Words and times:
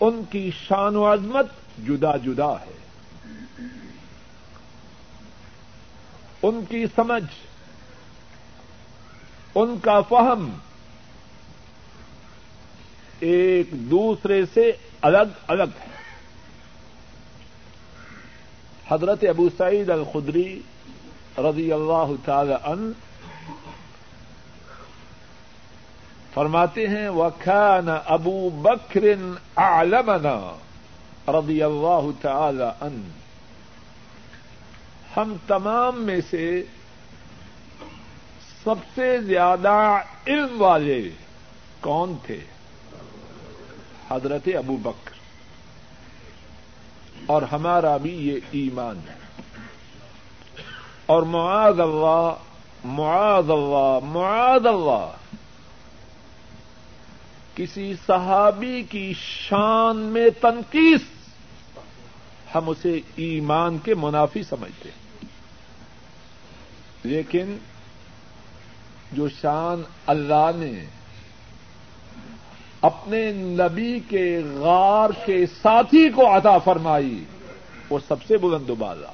ان 0.00 0.22
کی 0.30 0.50
شان 0.68 0.96
و 0.96 1.12
عظمت 1.12 1.46
جدا 1.86 2.16
جدا 2.16 2.52
ہے۔ 2.52 2.78
ان 6.42 6.64
کی 6.68 6.86
سمجھ، 6.94 7.24
ان 9.54 9.78
کا 9.82 10.00
فہم 10.00 10.58
ایک 13.20 13.70
دوسرے 13.72 14.42
سے 14.54 14.72
الگ 15.02 15.28
الگ 15.46 15.62
ہے۔ 15.62 15.88
حضرت 18.88 19.24
ابو 19.28 19.48
سعید 19.58 19.90
الخدری 19.90 20.60
رضی 21.38 21.72
اللہ 21.72 22.12
تعالی 22.24 22.54
عنہ 22.62 23.07
فرماتے 26.38 26.88
ہیں، 26.88 27.08
وكان 27.08 27.88
ابو 28.06 28.50
بکر 28.50 29.00
عالمنا 29.56 30.56
رضی 31.28 31.62
اللہ 31.62 32.22
تعالی 32.22 32.64
ان 32.80 33.10
ہم 35.16 35.36
تمام 35.46 36.02
میں 36.02 36.20
سے 36.30 36.62
سب 38.64 38.74
سے 38.94 39.22
زیادہ 39.22 40.00
علم 40.26 40.62
والے 40.62 41.10
کون 41.80 42.16
تھے؟ 42.26 42.40
حضرت 44.10 44.48
ابو 44.58 44.76
بکر۔ 44.76 45.10
اور 47.26 47.42
ہمارا 47.42 47.96
بھی 47.96 48.28
یہ 48.28 48.40
ایمان 48.50 49.00
ہے۔ 49.08 49.42
اور 51.06 51.22
معاذ 51.22 51.80
اللہ 51.80 52.34
معاذ 52.84 53.50
اللہ 53.50 53.98
معاذ 54.04 54.66
اللہ۔ 54.66 55.10
کسی 57.58 57.94
صحابی 58.06 58.82
کی 58.82 59.14
شان 59.18 59.96
میں 59.96 60.30
تنقید، 60.40 61.00
ہم 62.54 62.68
اسے 62.68 63.00
ایمان 63.16 63.78
کے 63.78 63.94
منافی 63.94 64.42
سمجھتے 64.42 64.88
ہیں۔ 64.88 65.28
لیکن 67.02 67.58
جو 69.12 69.28
شان 69.28 69.82
اللہ 70.06 70.50
نے 70.56 70.84
اپنے 72.80 73.32
نبی 73.32 74.00
کے 74.08 74.40
غار 74.54 75.10
کے 75.26 75.46
ساتھی 75.62 76.08
کو 76.08 76.36
عطا 76.36 76.58
فرمائی، 76.58 77.24
وہ 77.90 77.98
سب 78.08 78.22
سے 78.22 78.36
بلند 78.36 78.70
بالا۔ 78.70 79.12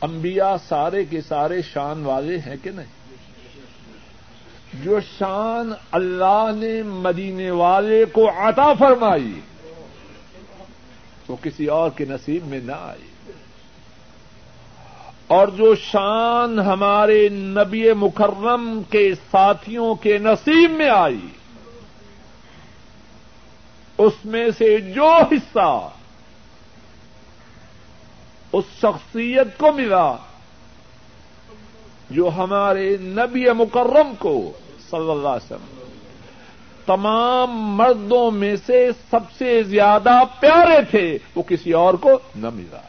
انبیاء 0.00 0.54
سارے 0.68 1.04
کے 1.04 1.20
سارے 1.20 1.62
شان 1.62 2.04
والے 2.04 2.38
ہیں 2.38 2.56
کہ 2.62 2.70
نہیں؟ 2.70 3.03
جو 4.82 5.00
شان 5.18 5.72
اللہ 5.90 6.50
نے 6.54 6.82
مدینے 6.82 7.50
والے 7.50 8.04
کو 8.04 8.28
عطا 8.36 8.72
فرمائی، 8.72 9.40
وہ 11.28 11.36
کسی 11.42 11.66
اور 11.66 11.90
کے 11.90 12.04
نصیب 12.04 12.46
میں 12.46 12.60
نہ 12.64 12.72
آئی۔ 12.72 13.32
اور 15.26 15.48
جو 15.48 15.74
شان 15.74 16.58
ہمارے 16.58 17.28
نبی 17.28 17.92
مکرم 17.92 18.82
کے 18.90 19.14
ساتھیوں 19.30 19.94
کے 19.94 20.18
نصیب 20.18 20.70
میں 20.70 20.88
آئی، 20.88 21.26
اس 23.98 24.12
میں 24.24 24.46
سے 24.58 24.76
جو 24.80 25.10
حصہ 25.10 25.88
اس 28.52 28.64
شخصیت 28.76 29.58
کو 29.58 29.72
ملا، 29.72 30.16
جو 32.10 32.30
ہمارے 32.36 32.96
نبی 33.00 33.44
مکرم 33.58 34.14
کو 34.18 34.52
صلی 34.90 35.10
اللہ 35.10 35.28
علیہ 35.28 35.54
وسلم۔ 35.54 35.84
تمام 36.86 37.50
مردوں 37.76 38.30
میں 38.30 38.56
سے 38.66 38.90
سب 39.10 39.20
سے 39.38 39.62
زیادہ 39.62 40.22
پیارے 40.40 40.78
تھے، 40.90 41.18
وہ 41.34 41.42
کسی 41.42 41.72
اور 41.72 41.94
کو 41.94 42.10
نہ 42.36 42.50
ملا۔ 42.50 42.80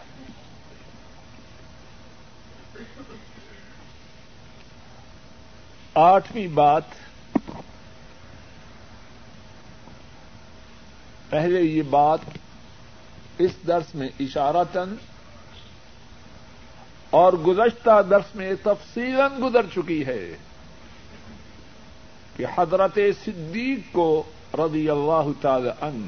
آٹھویں 5.93 6.47
بات، 6.47 6.81
پہلے 11.29 11.61
یہ 11.61 11.81
بات 11.81 12.19
اس 13.37 13.51
درس 13.67 13.95
میں 13.95 14.09
اشارتن 14.19 14.95
اور 17.09 17.33
گزشتہ 17.33 18.01
درس 18.09 18.35
میں 18.35 18.53
تفصیل 18.63 19.19
گزر 19.43 19.65
چکی 19.75 20.05
ہے۔ 20.05 20.37
کہ 22.35 22.45
حضرت 22.57 22.97
صدیق 23.25 23.79
کو 23.91 24.23
رضی 24.53 24.89
اللہ 24.89 25.27
تعالی 25.41 25.69
عنہ 25.81 26.07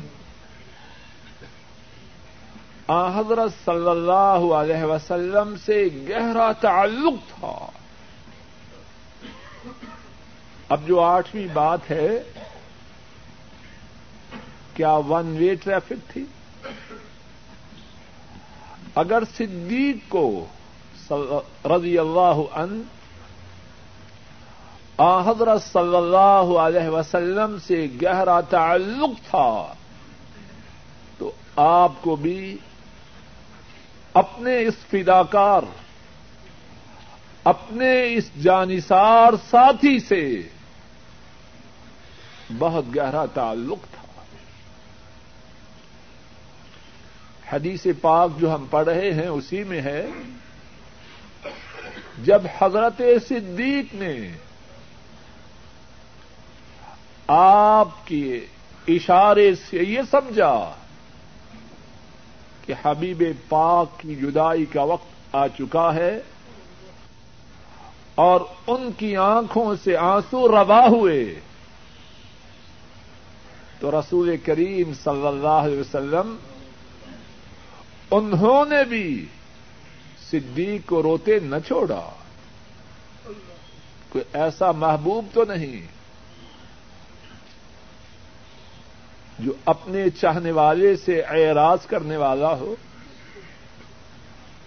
آ 2.87 3.19
حضرت 3.19 3.51
صلی 3.65 3.89
اللہ 3.89 4.53
علیہ 4.55 4.83
وسلم 4.83 5.55
سے 5.65 5.87
گہرا 6.09 6.51
تعلق 6.51 7.39
تھا۔ 7.39 7.69
اب 10.69 10.87
جو 10.87 10.99
آٹھویں 11.01 11.47
بات 11.53 11.91
ہے، 11.91 12.23
کیا 14.73 14.91
ون 14.91 15.35
وے 15.39 15.55
ٹریفک 15.55 16.11
تھی؟ 16.13 16.23
اگر 18.95 19.23
صدیق 19.37 19.97
کو 20.09 20.45
رضی 21.65 21.97
اللہ 21.97 22.41
عنہ 22.53 22.81
حضرت 24.99 25.63
صلی 25.63 25.95
اللہ 25.95 26.59
علیہ 26.59 26.89
وسلم 26.89 27.57
سے 27.59 27.87
گہرا 28.01 28.41
تعلق 28.41 29.29
تھا۔ 29.29 29.73
تو 31.17 31.31
آپ 31.55 31.91
کو 32.01 32.15
بھی 32.15 32.57
اپنے 34.13 34.59
اس 34.59 34.73
فداکار، 34.91 35.61
اپنے 37.43 38.13
اس 38.13 38.29
جانسار 38.43 39.33
ساتھی 39.49 39.99
سے 39.99 40.41
بہت 42.57 42.85
گہرا 42.95 43.25
تعلق 43.25 43.79
تھا۔ 43.91 44.23
حدیث 47.55 47.87
پاک 48.01 48.29
جو 48.37 48.55
ہم 48.55 48.65
پڑھ 48.69 48.85
رہے 48.85 49.13
ہیں، 49.13 49.27
اسی 49.27 49.63
میں 49.63 49.81
ہے، 49.81 50.07
جب 52.23 52.41
حضرت 52.61 53.01
صدیق 53.27 53.93
نے 53.93 54.31
آپ 57.27 58.07
کے 58.07 58.45
اشارے 58.87 59.55
سے 59.55 59.77
یہ 59.77 59.99
سمجھا 60.11 60.73
کہ 62.65 62.73
حبیب 62.85 63.23
پاک 63.49 63.99
کی 63.99 64.15
جدائی 64.15 64.65
کا 64.65 64.83
وقت 64.83 65.35
آ 65.35 65.47
چکا 65.47 65.95
ہے 65.95 66.19
اور 68.15 68.41
ان 68.67 68.89
کی 68.97 69.17
آنکھوں 69.17 69.75
سے 69.83 69.97
آنسو 69.97 70.47
روا 70.47 70.87
ہوئے۔ 70.87 71.39
تو 73.79 73.99
رسول 73.99 74.37
کریم 74.37 74.93
صلی 75.03 75.27
اللہ 75.27 75.47
علیہ 75.47 75.79
وسلم 75.79 76.35
انہوں 78.11 78.65
نے 78.65 78.83
بھی 78.83 79.25
صدیق 80.31 80.89
کو 80.89 81.03
روتے 81.03 81.39
نہ 81.39 81.55
چھوڑا۔ 81.67 82.09
کوئی 84.09 84.23
ایسا 84.33 84.71
محبوب 84.71 85.25
تو 85.33 85.45
نہیں۔ 85.45 85.96
جو 89.39 89.53
اپنے 89.65 90.09
چاہنے 90.09 90.51
والے 90.51 90.95
سے 90.95 91.21
اعراض 91.21 91.85
کرنے 91.85 92.17
والا 92.17 92.51
ہو، 92.53 92.75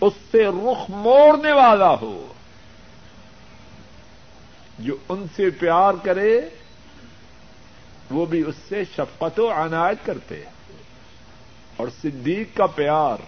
اس 0.01 0.13
سے 0.31 0.45
رخ 0.57 0.89
موڑنے 0.91 1.53
والا 1.53 1.91
ہو، 2.03 2.33
جو 4.79 4.97
ان 5.09 5.27
سے 5.37 5.51
پیار 5.51 5.95
کرے، 6.05 6.41
وہ 8.11 8.27
بھی 8.27 8.43
اس 8.47 8.57
سے 8.69 8.83
شفقت 8.97 9.39
و 9.41 9.49
عنایت 9.55 10.05
کرتے 10.07 10.43
اور 11.77 11.89
صدیق 12.03 12.57
کا 12.57 12.67
پیار، 12.75 13.19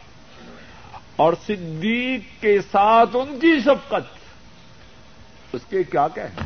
اور 1.16 1.32
صدیق 1.46 2.40
کے 2.40 2.56
ساتھ 2.70 3.16
ان 3.16 3.38
کی 3.40 3.52
شفقت، 3.60 5.54
اس 5.54 5.64
کے 5.68 5.82
کیا 5.82 6.06
کہیں 6.08 6.44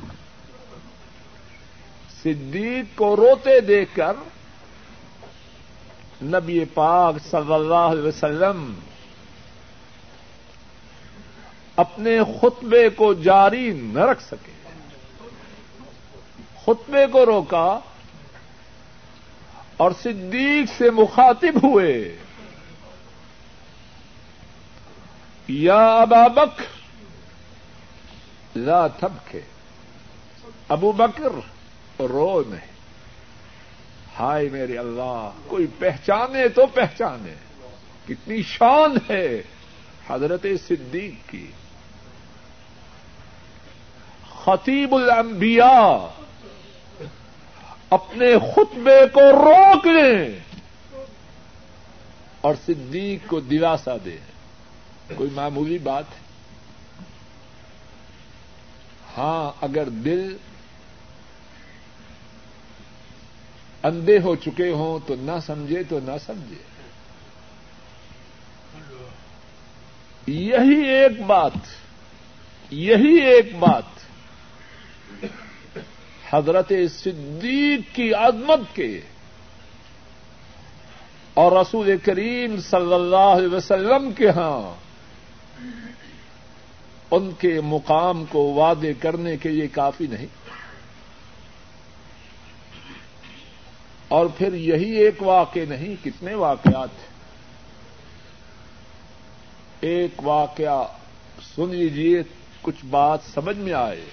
صدیق 2.22 2.96
کو 2.98 3.14
روتے 3.16 3.60
دیکھ 3.60 3.94
کر 3.94 4.14
نبی 6.22 6.64
پاک 6.64 7.14
صلی 7.30 7.52
اللہ 7.52 7.74
علیہ 7.74 8.02
وسلم 8.02 8.74
اپنے 11.76 12.18
خطبے 12.40 12.88
کو 12.88 13.14
جاری 13.14 13.70
نہ 13.70 14.00
رکھ 14.00 14.22
سکے۔ 14.22 14.52
خطبے 16.64 17.06
کو 17.12 17.26
روکا 17.26 17.78
اور 19.76 19.90
صدیق 20.02 20.72
سے 20.78 20.90
مخاطب 20.90 21.64
ہوئے۔ 21.64 22.16
یا 25.48 25.96
ابا 25.96 26.28
بکر، 26.28 26.64
لا 28.56 28.86
تھبکے 28.86 29.40
ابو 30.68 30.92
بکر 30.92 31.28
رو 32.02 32.42
نہیں 32.46 32.75
ہائے 34.18 34.48
میرے 34.48 34.78
اللہ، 34.78 35.30
کوئی 35.46 35.66
پہچانے 35.78 36.48
تو 36.48 36.66
پہچانے۔ 36.66 37.34
کتنی 38.08 38.42
شان 38.42 38.96
ہے 39.10 39.42
حضرت 40.10 40.46
صدیق 40.68 41.30
کی۔ 41.30 41.50
خطیب 44.44 44.94
الانبیاء 44.94 46.22
اپنے 47.90 48.34
خطبے 48.54 49.00
کو 49.12 49.20
روک 49.20 49.86
لیں 49.86 50.38
اور 52.40 52.54
صدیق 52.66 53.28
کو 53.28 53.40
دلاسا 53.40 53.96
دے 54.04 54.16
کوئی 55.16 55.30
معمولی 55.34 55.78
بات 55.78 56.04
ہے؟ 56.10 56.26
ہاں 59.18 59.64
اگر 59.64 59.88
دل 59.88 60.36
اندھے 63.86 64.18
ہو 64.18 64.36
چکے 64.36 64.70
ہوں 64.70 65.08
تو 65.08 65.14
نہ 65.18 65.38
سمجھے 65.46 65.82
تو 65.82 65.98
نہ 66.04 66.10
سمجھے۔ 66.26 66.76
یہی 70.26 70.88
ایک 70.88 71.22
بات، 71.26 71.52
یہی 72.70 73.16
ایک 73.16 73.56
بات۔ 73.58 73.96
حضرت 76.30 76.72
صدیق 76.90 77.80
کی 77.92 78.14
عظمت 78.14 78.76
کے 78.76 79.00
اور 81.34 81.52
رسول 81.52 81.96
کریم 82.04 82.56
صلی 82.60 82.94
اللہ 82.94 83.30
علیہ 83.36 83.48
وسلم 83.48 84.12
کے 84.12 84.30
ہاں 84.30 84.86
ان 87.10 87.30
کے 87.38 87.60
مقام 87.60 88.24
کو 88.24 88.38
وعدے 88.38 88.92
کرنے 88.94 89.36
کے 89.36 89.48
لیے 89.48 89.68
کافی 89.68 90.06
نہیں۔ 90.06 90.26
اور 94.08 94.26
پھر 94.38 94.54
یہی 94.54 94.90
ایک 94.90 95.22
واقع 95.22 95.58
نہیں، 95.68 96.04
کتنے 96.04 96.34
واقعات 96.34 96.88
ہیں؟ 96.98 97.16
ایک 99.80 100.10
واقعہ 100.22 100.86
سن 101.56 101.68
لیجیے 101.68 102.22
کچھ 102.62 102.84
بات 102.84 103.18
سمجھ 103.34 103.56
میں 103.56 103.72
آئے، 103.72 104.04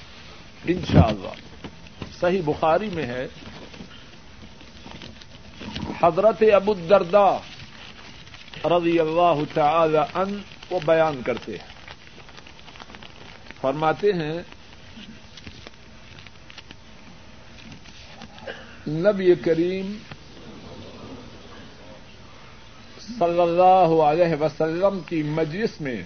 انشاءاللہ۔ 0.65 1.33
صحیح 2.19 2.41
بخاری 2.45 2.89
میں 2.93 3.05
ہے، 3.05 3.27
حضرت 6.03 6.43
ابو 6.53 6.71
الدرداء 6.71 7.37
رضی 8.65 8.99
اللہ 8.99 9.39
تعالی 9.53 9.97
ان 9.97 10.41
کو 10.69 10.79
بیان 10.85 11.21
کرتے 11.25 11.51
ہیں۔ 11.51 11.73
فرماتے 13.61 14.07
ہیں 14.07 14.43
نبی 18.87 19.35
کریم 19.35 19.97
صلی 22.99 23.41
اللہ 23.41 24.01
علیہ 24.03 24.43
وسلم 24.43 24.99
کی 25.05 25.23
مجلس 25.23 25.81
میں 25.81 26.03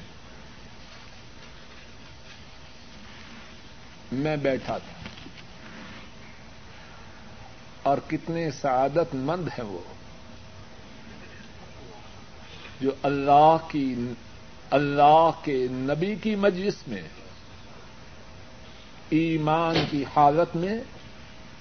میں 4.11 4.37
بیٹھا 4.37 4.77
تھا۔ 4.77 5.09
اور 7.83 7.97
کتنے 8.07 8.51
سعادت 8.51 9.15
مند 9.15 9.47
ہیں 9.47 9.65
وہ۔ 9.65 9.79
جو 12.81 12.91
اللہ 13.03 13.57
کی، 13.67 13.95
اللہ 14.71 15.29
کے 15.43 15.67
نبی 15.71 16.15
کی 16.15 16.35
مجلس 16.35 16.75
میں، 16.87 17.01
ایمان 19.09 19.75
کی 19.91 20.05
حالت 20.15 20.55
میں 20.55 20.83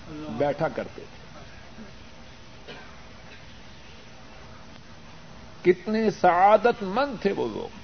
بیٹھا 0.08 0.68
کرتے 0.68 1.02
تھے۔ 1.02 1.16
کتنے 5.62 6.10
سعادت 6.10 6.82
مند 6.82 7.22
تھے 7.22 7.32
وہ 7.32 7.48
لوگ۔ 7.48 7.76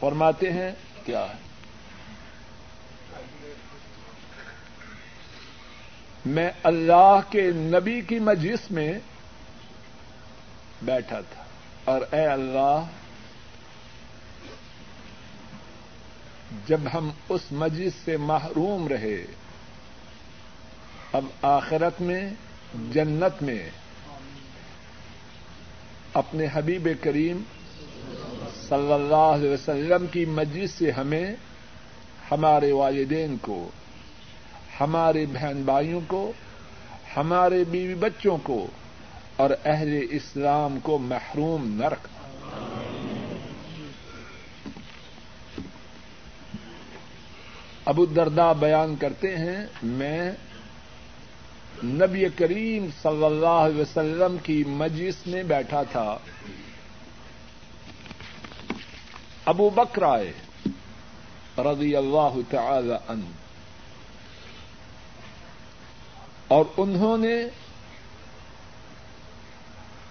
فرماتے 0.00 0.52
ہیں، 0.52 0.72
کیا 1.04 1.24
ہے؟ 1.24 1.50
میں 6.26 6.50
اللہ 6.62 7.20
کے 7.30 7.50
نبی 7.50 8.00
کی 8.00 8.18
مجلس 8.18 8.70
میں 8.70 8.92
بیٹھا 10.82 11.20
تھا۔ 11.20 11.44
اور 11.84 12.00
اے 12.12 12.26
اللہ 12.26 12.84
جب 16.66 16.80
ہم 16.94 17.10
اس 17.28 17.40
مجلس 17.50 17.92
سے 18.04 18.16
محروم 18.16 18.88
رہے، 18.88 19.24
اب 21.12 21.24
آخرت 21.42 22.00
میں، 22.00 22.30
جنت 22.92 23.42
میں، 23.42 23.70
اپنے 26.14 26.46
حبیب 26.52 26.88
کریم 27.00 27.42
صلی 28.68 28.92
اللہ 28.92 29.14
علیہ 29.14 29.50
وسلم 29.50 30.06
کی 30.06 30.24
مجلس 30.24 30.70
سے 30.70 30.90
ہمیں، 30.90 31.34
ہمارے 32.30 32.72
والدین 32.72 33.36
کو، 33.40 33.70
ہمارے 34.80 35.26
بہن 35.26 35.62
بھائیوں 35.64 36.00
کو، 36.06 36.32
ہمارے 37.16 37.64
بیوی 37.64 37.94
بچوں 37.94 38.38
کو 38.42 38.66
اور 39.36 39.50
اہل 39.64 40.06
اسلام 40.10 40.78
کو 40.82 40.98
محروم 40.98 41.68
نہ 41.68 41.84
رکھنا۔ 41.84 42.89
ابو 47.90 48.06
دردا 48.06 48.52
بیان 48.52 48.96
کرتے 48.96 49.36
ہیں، 49.36 49.66
میں 49.82 50.32
نبی 51.84 52.24
کریم 52.36 52.86
صلی 53.02 53.24
اللہ 53.24 53.46
علیہ 53.46 53.80
وسلم 53.80 54.36
کی 54.42 54.64
مجلس 54.66 55.26
میں 55.26 55.42
بیٹھا 55.42 55.82
تھا۔ 55.82 56.18
ابو 59.44 59.70
بکر 59.70 60.02
آئے، 60.02 60.32
رضی 61.58 61.96
اللہ 61.96 62.38
تعالی 62.50 62.94
عنہ۔ 63.08 63.24
اور 66.48 66.64
انہوں 66.76 67.18
نے 67.18 67.44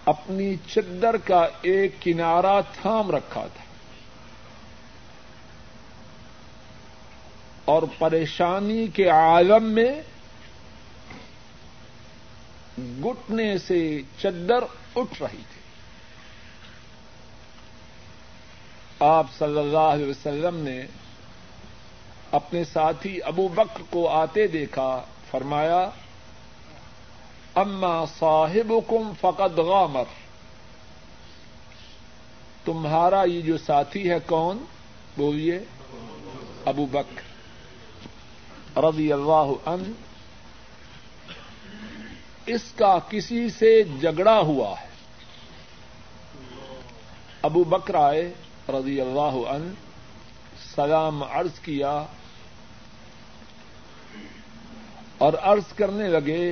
اپنی 0.06 0.56
چدر 0.68 1.18
کا 1.18 1.48
ایک 1.62 1.96
کنارا 2.02 2.62
تھام 2.62 3.12
رکھا 3.12 3.48
تھا۔ 3.54 3.69
اور 7.70 7.84
پریشانی 7.98 8.88
کے 8.88 9.10
عالم 9.10 9.64
میں 9.64 10.02
گٹنے 12.80 13.58
سے 13.58 14.02
چدر 14.22 14.64
اٹھ 14.96 15.22
رہی 15.22 15.38
تھی۔ 15.38 15.62
آپ 19.00 19.26
صلی 19.38 19.60
اللہ 19.60 19.78
علیہ 19.78 20.06
وسلم 20.06 20.56
نے 20.56 20.86
اپنے 22.32 22.64
ساتھی 22.64 23.24
ابو 23.24 23.48
بکر 23.48 23.82
کو 23.90 24.10
آتے 24.10 24.48
دیکھا، 24.48 25.02
فرمایا، 25.32 25.90
اما 27.56 28.06
صاحب 28.20 28.74
کم 28.88 29.12
فقط 29.22 29.60
غامر۔ 29.60 30.04
تمہارا 32.66 33.24
یہ 33.24 33.42
جو 33.42 33.58
ساتھی 33.58 34.10
ہے 34.10 34.18
کون؟ 34.26 34.66
بولیے، 35.18 35.60
ابو 36.66 36.86
بکر۔ 36.86 37.29
رضی 38.82 39.12
اللہ 39.14 39.50
عنہ، 39.66 39.92
اس 42.46 42.72
کا 42.76 42.98
کسی 43.10 43.50
سے 43.50 43.84
جھگڑا 43.84 44.40
ہوا 44.40 44.74
ہے۔ 44.82 44.88
ابو 47.42 47.64
بکر 47.64 47.96
آئے 47.96 48.34
رضی 48.70 49.02
اللہ 49.02 49.36
عنہ، 49.50 49.74
سلام 50.76 51.24
عرض 51.24 51.60
کیا 51.60 51.92
اور 55.18 55.34
عرض 55.42 55.74
کرنے 55.76 56.08
لگے، 56.08 56.50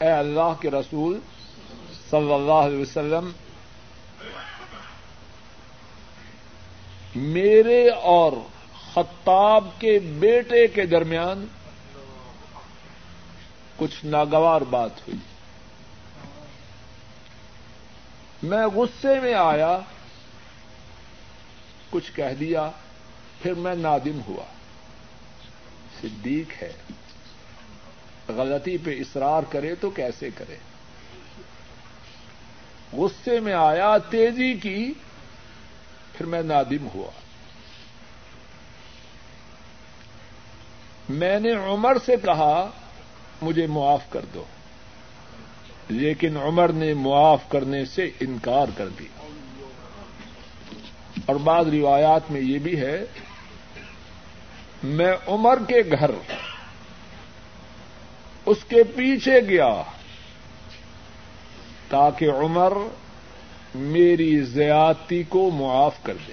اے 0.00 0.10
اللہ 0.10 0.52
کے 0.60 0.70
رسول 0.70 1.18
صلی 2.10 2.32
اللہ 2.32 2.64
علیہ 2.66 2.80
وسلم، 2.80 3.30
میرے 7.16 7.88
اور 7.88 8.32
خطاب 8.96 9.68
کے 9.78 9.98
بیٹے 9.98 10.66
کے 10.66 10.86
درمیان 10.86 11.46
کچھ 13.76 14.04
ناگوار 14.04 14.60
بات 14.60 14.90
ہوئی۔ 14.98 15.18
میں 18.42 18.66
غصے 18.66 19.20
میں 19.20 19.34
آیا، 19.34 19.78
کچھ 21.90 22.12
کہہ 22.12 22.34
دیا، 22.40 22.70
پھر 23.42 23.54
میں 23.54 23.74
نادم 23.74 24.20
ہوا۔ 24.28 24.44
صدیق 26.00 26.62
ہے۔ 26.62 26.72
غلطی 28.28 28.76
پہ 28.78 28.90
اصرار 28.90 29.42
کرے 29.50 29.74
تو 29.74 29.90
کیسے 29.90 30.30
کرے؟ 30.34 30.56
غصے 32.92 33.40
میں 33.40 33.54
آیا، 33.54 33.98
تیزی 33.98 34.54
کی، 34.54 34.92
پھر 36.12 36.26
میں 36.26 36.42
نادم 36.42 36.88
ہوا۔ 36.94 37.10
میں 41.08 41.40
نے 41.40 41.52
عمر 41.52 41.96
سے 42.06 42.16
کہا، 42.24 42.70
مجھے 43.42 43.66
معاف 43.66 44.10
کر 44.10 44.24
دو۔ 44.34 44.44
لیکن 45.88 46.36
عمر 46.36 46.68
نے 46.68 46.94
معاف 46.94 47.48
کرنے 47.48 47.84
سے 47.84 48.10
انکار 48.20 48.66
کر 48.76 48.88
دیا۔ 48.88 49.26
اور 51.26 51.36
بعض 51.36 51.68
روایات 51.68 52.30
میں 52.30 52.40
یہ 52.40 52.58
بھی 52.58 52.80
ہے، 52.80 53.04
میں 54.82 55.12
عمر 55.26 55.58
کے 55.68 55.82
گھر 55.98 56.10
اس 58.46 58.56
کے 58.68 58.84
پیچھے 58.84 59.40
گیا 59.40 59.82
تاکہ 61.88 62.30
عمر 62.30 62.72
میری 63.74 64.40
زیادتی 64.40 65.22
کو 65.22 65.50
معاف 65.50 65.94
کر 66.02 66.16
دے۔ 66.28 66.32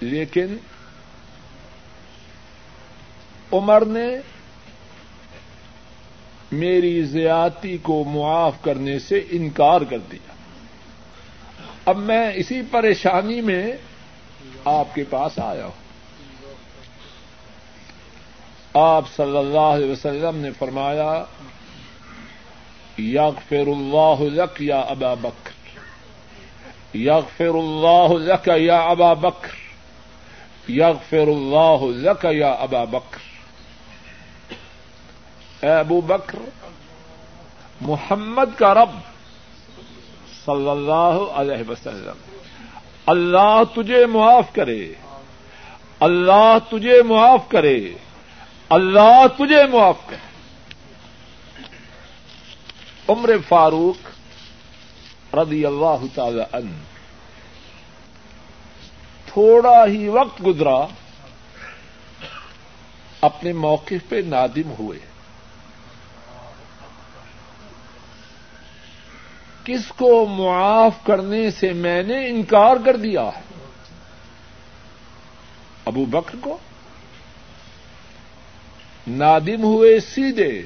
لیکن 0.00 0.56
عمر 3.52 3.84
نے 3.84 4.06
میری 6.52 7.02
زیادتی 7.02 7.78
کو 7.78 8.04
معاف 8.04 8.52
کرنے 8.62 8.98
سے 8.98 9.24
انکار 9.30 9.80
کر 9.80 9.98
دیا۔ 9.98 10.32
اب 11.84 11.96
میں 11.96 12.32
اسی 12.34 12.62
پریشانی 12.70 13.40
میں 13.40 13.72
آپ 14.64 14.94
کے 14.94 15.04
پاس 15.10 15.38
آیا 15.38 15.64
ہوں۔ 15.64 15.88
آپ 18.74 19.04
صلی 19.16 19.36
اللہ 19.36 19.58
علیہ 19.58 19.90
وسلم 19.90 20.36
نے 20.36 20.50
فرمایا، 20.50 21.24
یغفر 22.98 23.66
اللہ 23.66 24.22
لک 24.22 24.62
یا 24.62 24.80
ابا 24.80 25.14
بکر۔ 25.14 25.78
یغفر 26.96 27.54
اللہ 27.54 28.12
لک 28.12 28.50
یا 28.56 28.78
ابا 28.78 29.12
بکر۔ 29.12 29.50
یغفر 30.70 31.26
اللہ 31.26 31.84
لک 31.84 32.26
یا 32.30 32.50
ابا 32.50 32.84
بکر۔ 32.84 33.27
اے 35.62 35.70
ابو 35.70 36.00
بکر، 36.00 36.38
محمد 37.80 38.58
کا 38.58 38.74
رب، 38.74 38.90
صلی 40.44 40.70
اللہ 40.70 41.18
علیہ 41.32 41.70
وسلم۔ 41.70 42.36
اللہ 43.06 43.62
تجھے 43.74 44.06
معاف 44.06 44.52
کرے، 44.52 44.92
اللہ 46.00 46.56
تجھے 46.70 47.02
معاف 47.02 47.48
کرے، 47.48 47.78
اللہ 48.68 49.26
تجھے 49.36 49.66
معاف 49.66 49.96
کرے۔ 50.06 50.26
عمر 53.08 53.30
فاروق 53.48 55.34
رضی 55.34 55.66
اللہ 55.66 56.04
تعالی 56.14 56.42
عنہ 56.52 56.76
تھوڑا 59.26 59.86
ہی 59.86 60.08
وقت 60.08 60.46
گزرا، 60.46 60.86
اپنے 63.20 63.52
موقف 63.52 64.08
پہ 64.08 64.20
نادم 64.26 64.70
ہوئے۔ 64.78 65.07
کس 69.68 69.92
کو 69.96 70.26
معاف 70.26 70.92
کرنے 71.04 71.50
سے 71.50 71.72
میں 71.72 72.02
نے 72.02 72.28
انکار 72.28 72.76
کر 72.84 72.96
دیا 72.96 73.22
ہے؟ 73.22 73.40
ابو 75.84 76.04
بکر 76.04 76.36
کو؟ 76.40 76.58
نادم 79.06 79.62
ہوئے 79.62 80.00
سیدھے 80.00 80.62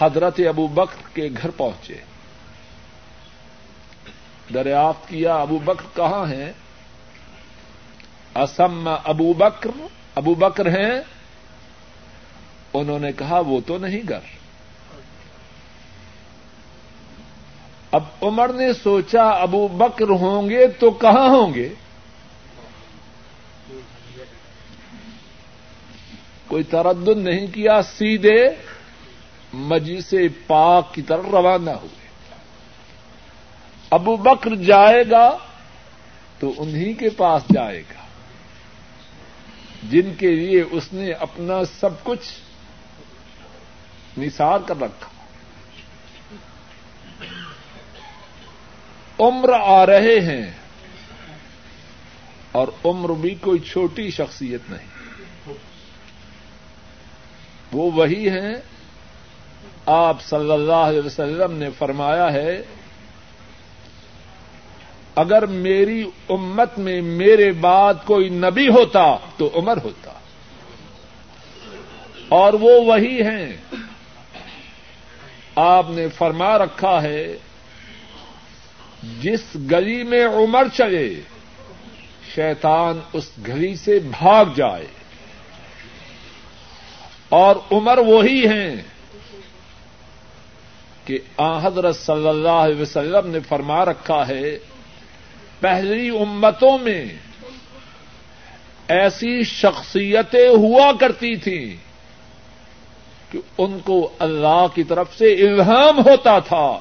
حضرت 0.00 0.40
ابو 0.48 0.66
بکر 0.66 1.08
کے 1.14 1.28
گھر 1.42 1.50
پہنچے۔ 1.50 1.96
دریافت 4.54 5.08
کیا 5.08 5.34
ابو 5.36 5.58
بکر 5.58 5.96
کہاں 5.96 6.32
ہیں؟ 6.32 6.52
اسم 8.34 8.90
ابو 9.04 9.32
بکر 9.32 9.70
ابو 10.14 10.34
بکر 10.34 10.66
ہیں؟ 10.66 11.00
انہوں 12.74 12.98
نے 12.98 13.12
کہا 13.12 13.40
وہ 13.46 13.60
تو 13.66 13.78
نہیں 13.78 14.08
گھر۔ 14.08 14.39
اب 17.92 18.04
عمر 18.22 18.52
نے 18.52 18.72
سوچا 18.72 19.22
ابو 19.22 19.68
بکر 19.68 20.08
ہوں 20.08 20.50
گے 20.50 20.66
تو 20.66 20.90
کہاں 20.90 21.28
ہوں 21.28 21.54
گے؟ 21.54 21.68
کوئی 26.46 26.62
تردد 26.62 27.16
نہیں 27.16 27.46
کیا، 27.46 27.82
سیدھے 27.82 28.50
مجلس 29.52 30.14
پاک 30.46 30.94
کی 30.94 31.02
طرف 31.02 31.24
روانہ 31.30 31.70
ہوئے۔ 31.70 32.08
ابو 33.90 34.16
بکر 34.16 34.54
جائے 34.54 35.04
گا 35.10 35.36
تو 36.38 36.52
انہیں 36.58 37.00
کے 37.00 37.10
پاس 37.10 37.42
جائے 37.54 37.80
گا۔ 37.80 38.00
جن 39.90 40.14
کے 40.18 40.30
لیے 40.30 40.64
اس 40.70 40.92
نے 40.92 41.12
اپنا 41.12 41.64
سب 41.64 42.04
کچھ 42.04 42.32
نثار 44.18 44.58
کر 44.66 44.80
رکھا۔ 44.80 45.19
عمر 49.20 49.50
آ 49.52 49.86
رہے 49.86 50.20
ہیں 50.20 50.50
اور 52.52 52.68
عمر 52.84 53.08
بھی 53.08 53.34
کوئی 53.34 53.58
چھوٹی 53.58 54.10
شخصیت 54.10 54.60
نہیں۔ 54.70 54.86
وہ 57.72 57.90
وہی 57.90 58.28
ہیں۔ 58.28 58.54
آپ 59.86 60.22
صلی 60.22 60.52
اللہ 60.52 60.72
علیہ 60.72 61.00
وسلم 61.06 61.52
نے 61.52 61.70
فرمایا 61.78 62.32
ہے، 62.32 62.62
اگر 65.14 65.46
میری 65.46 66.10
امت 66.28 66.78
میں 66.78 67.00
میرے 67.00 67.52
بعد 67.52 67.94
کوئی 68.04 68.28
نبی 68.28 68.68
ہوتا 68.68 69.16
تو 69.36 69.50
عمر 69.54 69.76
ہوتا۔ 69.84 70.12
اور 72.28 72.52
وہ 72.52 72.84
وہی 72.84 73.22
ہیں۔ 73.22 73.56
آپ 75.54 75.86
نے 75.90 76.08
فرما 76.08 76.58
رکھا 76.58 77.02
ہے 77.02 77.36
جس 79.02 79.40
گلی 79.70 80.02
میں 80.04 80.26
عمر 80.26 80.66
چلے، 80.76 81.14
شیطان 82.34 83.00
اس 83.12 83.30
گلی 83.48 83.76
سے 83.76 83.98
بھاگ 83.98 84.44
جائے۔ 84.56 84.86
اور 87.28 87.56
عمر 87.72 87.98
وہی 87.98 88.46
ہیں 88.46 88.76
کہ 91.04 91.18
آ، 91.36 91.66
حضرت 91.66 91.96
صلی 91.96 92.28
اللہ 92.28 92.48
علیہ 92.48 92.82
وسلم 92.82 93.30
نے 93.30 93.40
فرما 93.40 93.84
رکھا 93.84 94.28
ہے، 94.28 94.58
پہلی 95.60 96.08
امتوں 96.08 96.78
میں 96.78 97.04
ایسی 98.88 99.42
شخصیتیں 99.42 100.48
ہوا 100.48 100.92
کرتی 101.00 101.36
تھیں 101.36 101.76
کہ 103.32 103.38
ان 103.58 103.78
کو 103.84 104.12
اللہ 104.18 104.66
کی 104.74 104.82
طرف 104.84 105.18
سے 105.18 105.32
الہام 105.34 105.98
ہوتا 105.98 106.38
تھا۔ 106.38 106.78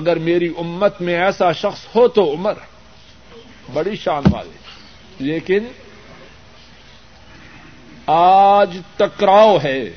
اگر 0.00 0.18
میری 0.18 0.52
امت 0.58 1.00
میں 1.00 1.14
ایسا 1.14 1.52
شخص 1.52 1.86
ہو 1.96 2.08
تو 2.08 2.32
عمر 2.32 2.52
بڑی 3.72 3.96
شان 3.96 4.22
والے 4.32 4.58
لیکن 5.18 5.58
آج 8.06 8.78
ٹکراؤ 8.96 9.58
ہے۔ 9.64 9.96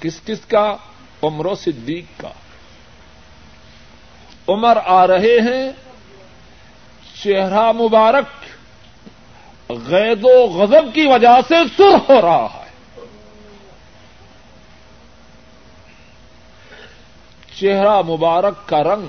کس 0.00 0.20
کس 0.26 0.40
کا؟ 0.46 0.76
عمر 1.22 1.46
و 1.46 1.54
صدیق 1.54 2.04
کا۔ 2.16 2.30
عمر 4.48 4.78
آ 4.84 5.06
رہے 5.06 5.38
ہیں۔ 5.40 5.72
چہرہ 7.22 7.72
مبارک 7.72 8.26
غید 9.70 10.20
و 10.22 10.46
غضب 10.46 10.94
کی 10.94 11.06
وجہ 11.06 11.40
سے 11.48 11.54
سرخ 11.76 12.10
ہو 12.10 12.20
رہا 12.20 12.48
ہے۔ 12.54 12.65
چہرہ 17.60 18.02
مبارک 18.02 18.68
کا 18.68 18.82
رنگ 18.82 19.06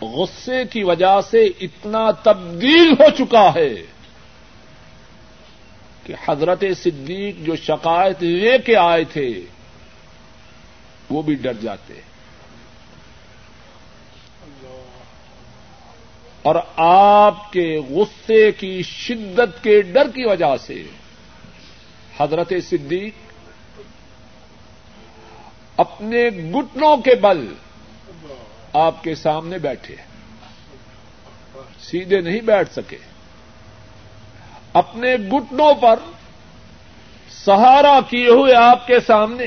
غصے 0.00 0.64
کی 0.70 0.82
وجہ 0.82 1.20
سے 1.30 1.44
اتنا 1.60 2.10
تبدیل 2.10 2.92
ہو 2.92 3.10
چکا 3.10 3.50
ہے 3.54 3.74
کہ 6.02 6.14
حضرت 6.28 6.64
صدیق 6.82 7.36
جو 7.38 7.56
شکایت 7.56 8.22
لے 8.22 8.58
کے 8.58 8.76
آئے 8.76 9.04
تھے، 9.04 9.40
وہ 11.10 11.22
بھی 11.22 11.34
ڈر 11.34 11.52
جاتے۔ 11.52 12.00
اور 16.42 16.54
آپ 16.76 17.52
کے 17.52 17.80
غصے 17.90 18.52
کی 18.52 18.82
شدت 18.82 19.64
کے 19.64 19.82
ڈر 19.82 20.08
کی 20.08 20.24
وجہ 20.24 20.56
سے 20.66 20.82
حضرت 22.18 22.52
صدیق 22.70 23.23
اپنے 25.76 26.28
گٹنوں 26.52 26.96
کے 26.96 27.14
بل 27.14 27.46
آپ 28.72 29.02
کے 29.04 29.14
سامنے 29.14 29.58
بیٹھے 29.58 29.94
سیدھے 31.80 32.20
نہیں 32.20 32.40
بیٹھ 32.40 32.72
سکے۔ 32.72 32.98
اپنے 34.72 35.14
گٹنوں 35.32 35.72
پر 35.74 35.98
سہارا 37.30 37.98
کیے 38.10 38.28
ہوئے 38.28 38.54
آپ 38.54 38.86
کے 38.86 39.00
سامنے 39.06 39.46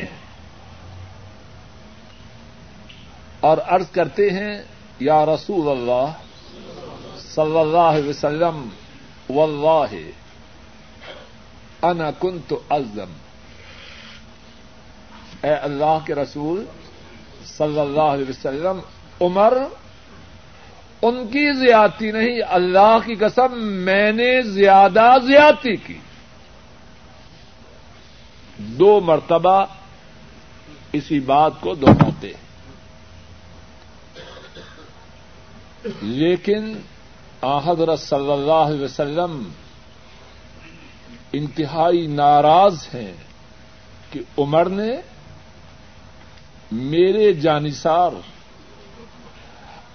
اور 3.40 3.58
عرض 3.66 3.90
کرتے 3.92 4.30
ہیں، 4.30 4.54
یا 5.00 5.26
رسول 5.26 5.70
اللہ 5.70 6.12
صلی 7.20 7.60
اللہ 7.60 7.88
علیہ 7.92 8.10
وسلم، 8.10 8.68
واللہ 9.30 9.96
انا 11.82 12.10
کن 12.12 12.38
تو 12.48 12.60
ازم 12.70 13.12
اے 15.44 15.54
اللہ 15.54 15.98
کے 16.06 16.16
رسول 16.16 16.66
صلی 17.46 17.80
اللہ 17.80 18.02
علیہ 18.02 18.30
وسلم، 18.30 18.80
عمر، 19.22 19.58
ان 21.02 21.28
کی 21.28 21.54
زیادتی 21.54 22.12
نہیں، 22.12 22.40
اللہ 22.50 22.98
کی 23.06 23.16
قسم، 23.16 23.60
میں 23.60 24.12
نے 24.12 24.42
زیادہ 24.42 25.16
زیادتی 25.28 25.76
کی۔ 25.76 26.00
دو 28.58 29.00
مرتبہ 29.02 29.66
اسی 30.94 31.20
بات 31.20 31.52
کو 31.60 31.74
دوہراتے 31.76 32.34
لیکن 36.02 36.80
حضرت 37.66 38.00
صلی 38.00 38.32
اللہ 38.32 38.66
علیہ 38.68 38.82
وسلم 38.82 39.50
انتہائی 41.34 42.08
ناراض 42.08 42.88
ہیں 42.94 43.14
کہ 44.12 44.20
عمر 44.38 44.70
نے 44.70 45.02
میرے 46.72 47.34
جانسار 47.34 48.12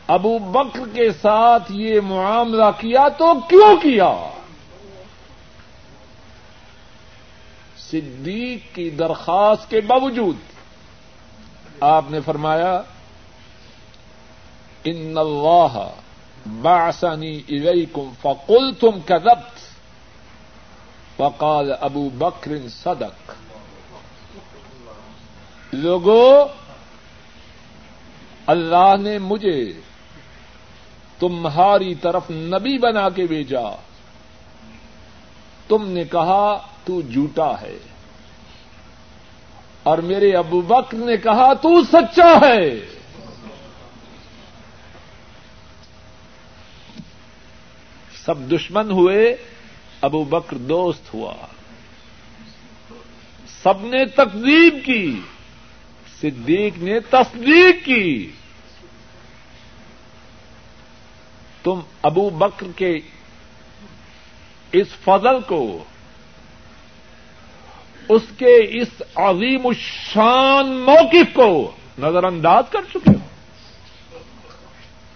ابو 0.06 0.38
بکر 0.38 0.80
کے 0.92 1.12
ساتھ 1.12 1.72
یہ 1.72 2.00
معاملہ 2.00 2.64
کیا 2.78 3.08
تو 3.08 3.40
کیوں 3.48 3.76
کیا؟ 3.76 4.28
صدیق 7.78 8.74
کی 8.74 8.90
درخواست 8.90 9.70
کے 9.70 9.80
باوجود 9.80 10.36
آپ 11.80 12.04
نے 12.10 12.20
فرمایا، 12.20 12.82
ان 14.84 15.18
اللہ 15.18 15.88
باسانی 16.46 17.42
الیکم 17.48 18.10
فقلتم 18.22 19.00
کذبت 19.06 19.58
فقال 21.16 21.72
ابو 21.80 22.08
بکر 22.18 22.68
صدق۔ 22.68 23.32
لوگوں 25.72 26.61
اللہ 28.46 28.94
نے 29.00 29.18
مجھے 29.18 29.72
تمہاری 31.18 31.94
طرف 31.94 32.30
نبی 32.30 32.78
بنا 32.78 33.08
کے 33.08 33.26
بھیجا۔ 33.26 33.76
تم 35.68 35.88
نے 35.88 36.04
کہا، 36.04 36.66
تو 36.84 37.00
جھوٹا 37.00 37.60
ہے۔ 37.60 37.78
اور 39.82 39.98
میرے 39.98 40.32
ابو 40.32 40.60
بکر 40.60 40.96
نے 40.96 41.16
کہا، 41.16 41.54
تو 41.54 41.84
سچا 41.84 42.46
ہے۔ 42.46 42.86
سب 48.24 48.34
دشمن 48.38 48.90
ہوئے، 48.90 49.36
ابو 50.00 50.24
بکر 50.24 50.56
دوست 50.56 51.14
ہوا۔ 51.14 51.34
سب 53.62 53.84
نے 53.84 54.04
تقزیب 54.04 54.74
کی۔ 54.84 55.20
صدیق 56.22 56.78
نے 56.78 57.00
تصدیق 57.00 57.84
کی۔ 57.84 58.30
تم 61.62 61.80
ابو 62.02 62.30
بکر 62.30 62.66
کے 62.76 62.98
اس 64.72 64.86
فضل 65.04 65.40
کو، 65.46 65.84
اس 68.08 68.22
کے 68.38 68.80
اس 68.80 69.02
عظیم 69.14 69.66
الشان 69.66 70.72
موقف 70.72 71.34
کو 71.34 71.70
نظر 71.98 72.24
انداز 72.24 72.64
کر 72.70 72.80
چکے 72.90 73.10
ہو۔ 73.10 73.28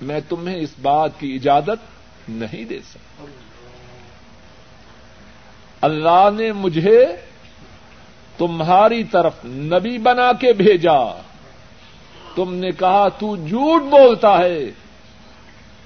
میں 0.00 0.20
تمہیں 0.28 0.56
اس 0.56 0.70
بات 0.82 1.10
کی 1.20 1.34
اجازت 1.34 1.96
نہیں 2.28 2.64
دے 2.64 2.78
سکتا۔ 2.90 3.25
اللہ 5.80 6.28
نے 6.36 6.52
مجھے 6.52 7.06
تمہاری 8.38 9.05
طرف 9.05 9.45
نبی 9.45 9.99
بنا 9.99 10.33
کے 10.33 10.53
بھیجا۔ 10.53 11.22
تم 12.35 12.55
نے 12.55 12.70
کہا، 12.70 13.09
تو 13.09 13.37
جھوٹ 13.37 13.83
بولتا 13.83 14.38
ہے۔ 14.38 14.59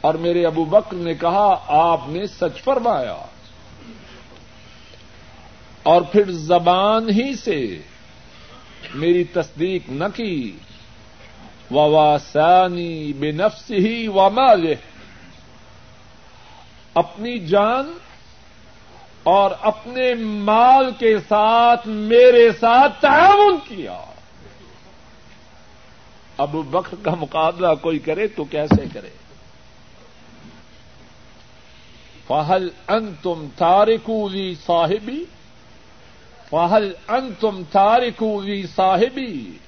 اور 0.00 0.14
میرے 0.14 0.46
ابو 0.46 0.64
بکر 0.64 0.94
نے 0.94 1.14
کہا، 1.14 1.64
آپ 1.66 2.00
نے 2.06 2.26
سچ 2.26 2.62
فرمایا۔ 2.64 3.16
اور 5.82 6.02
پھر 6.02 6.30
زبان 6.30 7.08
ہی 7.08 7.34
سے 7.34 7.78
میری 8.94 9.24
تصدیق 9.24 9.82
نہ 9.88 10.04
کی۔ 10.14 10.56
واسانی 11.70 13.12
بے 13.12 13.30
نفس 13.30 13.70
ہی 13.70 14.08
و 14.08 14.20
اپنی 16.94 17.38
جان 17.38 17.92
اور 19.22 19.50
اپنے 19.60 20.14
مال 20.14 20.90
کے 20.98 21.16
ساتھ 21.28 21.88
میرے 21.88 22.52
ساتھ 22.60 23.00
تعاون 23.00 23.58
کیا۔ 23.68 24.04
ابو 26.36 26.62
بکر 26.62 26.94
کا 27.02 27.14
مقابلہ 27.14 27.66
کوئی 27.80 27.98
کرے 27.98 28.28
تو 28.28 28.44
کیسے 28.44 28.84
کرے؟ 28.94 29.10
فہل 32.26 32.68
ان 32.88 33.14
تم 33.22 33.46
تارکولی 33.56 34.54
صاحبی 34.66 35.24
فہل 36.50 36.92
ان 37.08 37.32
تم 37.40 37.62
تارکولی 37.72 38.66
صاحبی 38.76 39.58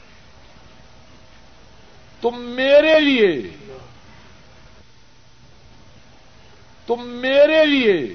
تم 2.21 2.41
میرے 2.41 3.01
لیے۔ 3.01 3.51
تم 6.87 7.07
میرے 7.07 7.67
لیے۔ 7.67 8.15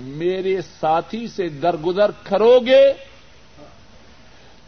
میرے 0.00 0.62
ساتھی 0.80 1.28
سے 1.28 1.48
درگزر 1.48 2.10
کرو 2.22 2.60
گے 2.60 2.92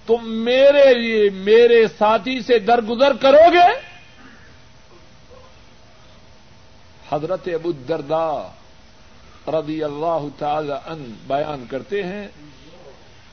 تم 0.07 0.29
میرے 0.31 0.95
لیے 0.95 1.31
میرے 1.31 1.89
ساتھی 1.99 2.41
سے 2.41 2.59
درگزر 2.59 3.13
کرو 3.17 3.51
گے 3.53 3.93
حضرت 7.11 7.49
ابو 7.55 7.69
الدردا 7.69 8.43
رضی 9.49 9.83
اللہ 9.85 10.27
تعالی 10.39 10.73
ان 10.73 11.15
بیان 11.27 11.65
کرتے 11.71 12.03
ہیں، 12.03 12.29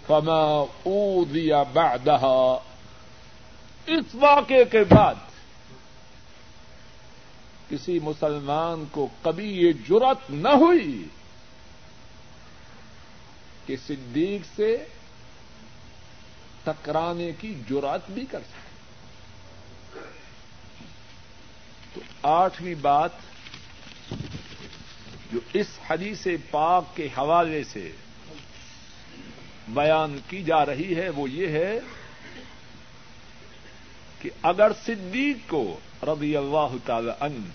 فما 0.08 0.64
اوذی 0.84 1.52
بعدہا 1.74 2.60
اس 3.86 4.16
واقعے 4.16 4.66
کے 4.66 4.84
بعد 4.84 5.16
کسی 7.70 8.00
مسلمان 8.04 8.86
کو 8.92 9.08
کبھی 9.22 9.66
یہ 9.66 9.72
جرت 9.90 10.32
نہ 10.32 10.50
ہوئی۔ 10.50 11.04
کہ 13.70 13.76
صدیق 13.88 14.42
سے 14.56 14.86
ٹکرانے 16.64 17.32
کی 17.40 17.54
جرات 17.70 18.10
بھی 18.12 18.26
کر 18.26 18.40
سکے۔ 18.40 20.00
تو 21.94 22.02
آٹھویں 22.28 22.76
بات 22.76 23.12
جو 25.34 25.40
اس 25.54 25.68
حدیث 25.90 26.28
پاک 26.52 26.96
کے 26.96 27.08
حوالے 27.18 27.64
سے 27.64 27.92
بیان 29.68 30.20
کی 30.30 30.44
جا 30.44 30.66
رہی 30.66 30.96
ہے، 30.96 31.10
وہ 31.10 31.30
یہ 31.30 31.48
ہے 31.48 31.80
کہ 34.22 34.30
اگر 34.42 34.72
صدیق 34.86 35.50
کو 35.50 35.80
رضی 36.04 36.38
اللہ 36.38 36.76
تعالی 36.86 37.12
عنہ 37.20 37.46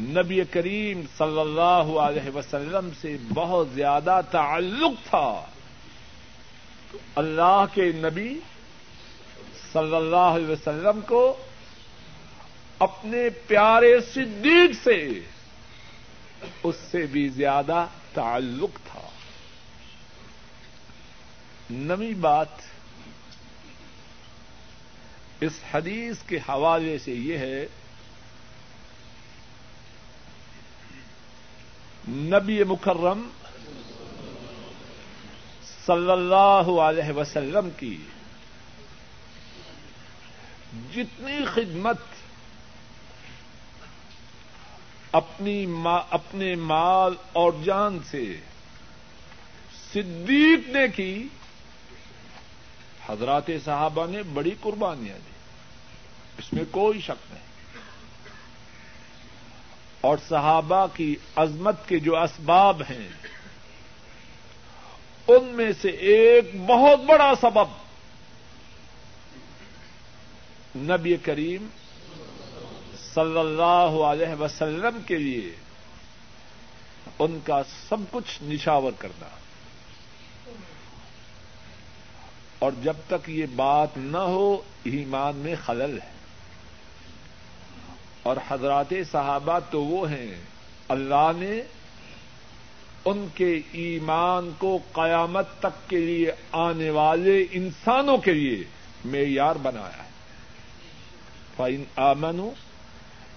نبی 0.00 0.40
کریم 0.50 1.02
صلی 1.18 1.40
اللہ 1.40 1.98
علیہ 1.98 2.36
وسلم 2.36 2.88
سے 3.00 3.16
بہت 3.34 3.68
زیادہ 3.74 4.20
تعلق 4.30 5.10
تھا۔ 5.10 5.44
تو 6.92 6.98
اللہ 7.14 7.64
کے 7.74 7.92
نبی 7.94 8.40
صلی 9.72 9.96
اللہ 9.96 10.16
علیہ 10.16 10.48
وسلم 10.48 11.00
کو 11.06 11.36
اپنے 12.78 13.28
پیارے 13.46 14.00
صدیق 14.14 14.84
سے 14.84 15.20
اس 16.62 16.76
سے 16.90 17.06
بھی 17.06 17.28
زیادہ 17.28 17.86
تعلق 18.14 18.78
تھا۔ 18.92 19.08
نمی 21.70 22.14
بات 22.14 22.48
اس 25.40 25.52
حدیث 25.74 26.18
کے 26.26 26.36
حوالے 26.36 26.98
سے 26.98 27.12
یہ 27.12 27.38
ہے 27.38 27.66
نبی 32.08 32.64
مکرم 32.64 33.28
صلی 35.86 36.10
اللہ 36.10 36.80
علیہ 36.80 37.12
وسلم 37.12 37.68
کی 37.76 37.96
جتنی 40.94 41.44
خدمت 41.54 41.96
اپنی 45.12 45.66
اپنے 46.10 46.54
مال 46.54 47.14
اور 47.32 47.52
جان 47.64 47.98
سے 48.10 48.40
صدیق 49.92 50.68
نے 50.68 50.88
کی، 50.96 51.26
حضرات 53.08 53.50
صحابہ 53.64 54.06
نے 54.06 54.22
بڑی 54.22 54.50
قربانیاں 54.60 55.16
دی۔ 55.16 55.30
اس 56.38 56.52
میں 56.52 56.64
کوئی 56.70 57.00
شک 57.00 57.32
نہیں۔ 57.32 57.49
اور 60.00 60.18
صحابہ 60.28 60.86
کی 60.94 61.16
عظمت 61.36 61.88
کے 61.88 61.98
جو 61.98 62.22
اسباب 62.22 62.82
ہیں، 62.82 63.08
ان 65.28 65.44
میں 65.44 65.72
سے 65.82 65.88
ایک 65.88 66.50
بہت 66.66 67.00
بڑا 67.00 67.32
سبب 67.40 67.66
نبی 70.76 71.16
کریم 71.16 71.66
صلی 73.14 73.38
اللہ 73.38 74.02
علیہ 74.02 74.40
وسلم 74.40 75.00
کے 75.06 75.18
لیے 75.18 75.56
ان 77.18 77.38
کا 77.44 77.62
سب 77.88 77.96
کچھ 78.10 78.42
نشاور 78.42 78.92
کرنا۔ 78.98 79.26
اور 82.58 82.72
جب 82.82 82.96
تک 83.08 83.30
یہ 83.30 83.46
بات 83.56 83.88
نہ 83.96 84.18
ہو، 84.18 84.62
ایمان 84.84 85.36
میں 85.36 85.54
خلل 85.64 85.98
ہے۔ 86.04 86.19
اور 88.22 88.36
حضرات 88.48 88.94
صحابہ 89.12 89.58
تو 89.70 89.82
وہ 89.82 90.10
ہیں۔ 90.10 90.36
اللہ 90.88 91.30
نے 91.36 91.62
ان 93.04 93.26
کے 93.34 93.60
ایمان 93.72 94.50
کو 94.58 94.78
قیامت 94.92 95.46
تک 95.58 95.90
کے 95.90 95.98
لیے 95.98 96.32
آنے 96.52 96.90
والے 96.90 97.46
انسانوں 97.52 98.18
کے 98.18 98.34
لیے 98.34 98.64
معیار 99.04 99.56
بنایا 99.56 100.04
ہے۔ 100.04 100.10
فائن 101.56 101.84
آمن 101.96 102.48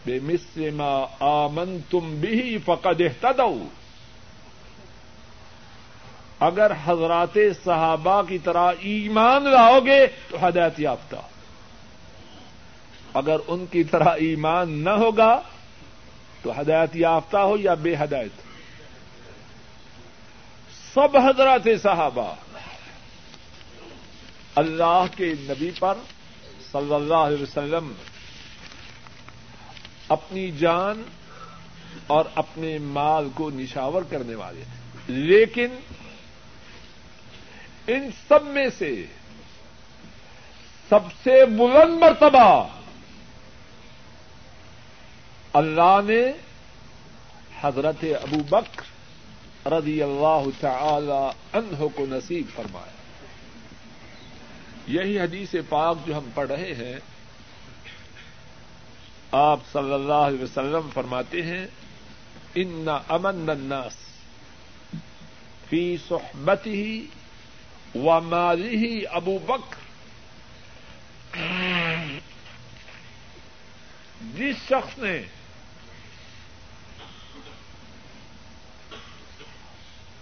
بے 0.05 0.19
مسما 0.23 1.05
آمن 1.19 1.77
تم 1.89 2.15
بھی 2.19 2.57
فقد 2.65 3.01
اہتدو 3.01 3.67
اگر 6.39 6.71
حضرات 6.85 7.37
صحابہ 7.65 8.21
کی 8.21 8.37
طرح 8.37 8.71
ایمان 8.79 9.43
لاؤ 9.43 9.79
گے 9.79 10.07
تو 10.29 10.47
ہدایت 10.47 10.79
یافتہ۔ 10.79 11.15
اگر 13.13 13.38
ان 13.47 13.65
کی 13.65 13.84
طرح 13.84 14.10
ایمان 14.10 14.71
نہ 14.71 14.89
ہوگا 14.89 15.41
تو 16.41 16.62
ہدایت 16.62 16.95
یافتہ 16.95 17.38
ہو 17.38 17.58
یا 17.58 17.73
بے 17.73 17.95
ہدایت؟ 17.95 18.32
سب 20.93 21.17
حضرات 21.17 21.67
صحابہ، 21.84 22.36
اللہ 24.56 25.06
کے 25.15 25.34
نبی 25.39 25.71
پر 25.80 25.93
صلی 26.71 26.93
اللہ 26.93 27.13
علیہ 27.13 27.43
وسلم 27.43 27.93
اپنی 30.10 30.52
جان 30.52 31.04
اور 32.08 32.26
اپنے 32.36 32.78
مال 32.78 33.30
کو 33.34 33.49
نشاور 33.49 34.02
کرنے 34.02 34.36
والے 34.36 34.63
تھے۔ 34.63 35.13
لیکن 35.13 35.67
ان 37.88 38.10
سب 38.28 38.43
میں 38.43 38.67
سے 38.78 39.06
سب 40.89 40.99
سے 41.23 41.45
بلند 41.45 41.99
مرتبہ 41.99 42.67
اللہ 45.53 45.99
نے 46.05 46.31
حضرت 47.61 48.03
ابو 48.21 48.37
بکر 48.49 49.71
رضی 49.71 50.03
اللہ 50.03 50.43
تعالی 50.59 51.57
عنہ 51.57 51.87
کو 51.95 52.05
نصیب 52.09 52.45
فرمایا۔ 52.55 52.91
یہی 54.87 55.19
حدیث 55.19 55.55
پاک 55.69 55.97
جو 56.05 56.17
ہم 56.17 56.29
پڑھ 56.33 56.47
رہے 56.47 56.73
ہیں، 56.73 56.99
آپ 59.31 59.59
صلی 59.71 59.93
اللہ 59.93 60.23
علیہ 60.27 60.43
وسلم 60.43 60.89
فرماتے 60.93 61.41
ہیں، 61.41 61.67
ان 62.55 62.89
امن 63.07 63.49
الناس 63.49 63.95
فی 65.69 65.97
صحبتی 66.07 66.83
ہی 66.83 67.05
و 67.95 68.19
مالی 68.21 68.77
ہی 68.77 69.03
ابو 69.11 69.39
بکر. 69.39 69.81
جس 74.35 74.55
شخص 74.69 74.97
نے 74.97 75.42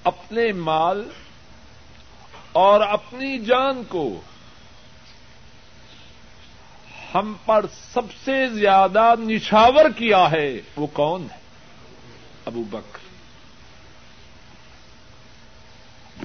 اپنے 0.03 0.51
مال 0.51 1.09
اور 2.51 2.81
اپنی 2.81 3.39
جان 3.39 3.83
کو 3.87 4.21
ہم 7.15 7.33
پر 7.45 7.65
سب 7.93 8.01
سے 8.25 8.47
زیادہ 8.47 9.13
نشاور 9.19 9.85
کیا 9.97 10.31
ہے، 10.31 10.61
وہ 10.75 10.87
کون 10.87 11.27
ہے؟ 11.31 11.37
ابو 12.45 12.63
بکر۔ 12.63 12.97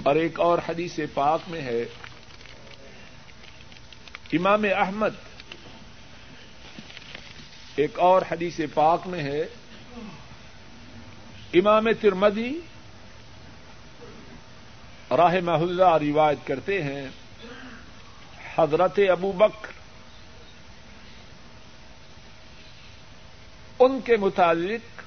اور 0.03 0.17
ایک 0.17 0.41
اور 0.41 0.59
حدیث 0.69 0.99
پاک 1.15 1.41
میں 1.47 1.61
ہے، 1.61 1.85
امام 4.33 4.65
احمد۔ 4.77 5.15
ایک 7.77 7.99
اور 7.99 8.23
حدیث 8.31 8.61
پاک 8.75 9.07
میں 9.07 9.23
ہے، 9.23 9.43
امام 11.55 11.93
ترمدی 12.01 12.61
راہ 15.11 15.35
محلہ 15.45 15.97
روایت 16.01 16.47
کرتے 16.47 16.83
ہیں، 16.83 17.07
حضرت 18.57 18.99
ابو 19.11 19.33
بکر، 19.33 19.73
ان 23.79 24.01
کے 24.05 24.17
متعلق 24.17 25.03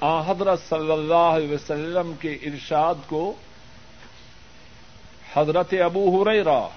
آ 0.00 0.30
حضرت 0.30 0.60
صلی 0.68 0.92
اللہ 0.92 1.30
علیہ 1.36 1.54
وسلم 1.54 2.12
کے 2.20 2.32
ارشاد 2.32 2.94
کو 3.06 3.34
حضرت 5.34 5.74
ابو 5.84 6.22
ہریرا 6.22 6.68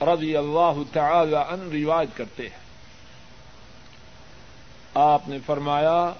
رضی 0.00 0.36
اللہ 0.36 0.82
تعالی 0.92 1.36
ان 1.36 1.70
روایت 1.72 2.16
کرتے 2.16 2.48
ہیں۔ 2.48 2.62
آپ 4.94 5.28
نے 5.28 5.38
فرمایا 5.46 6.12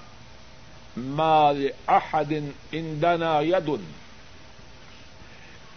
مال 0.97 1.67
احد 1.89 2.33
عندنا 2.73 3.41
ید 3.43 3.69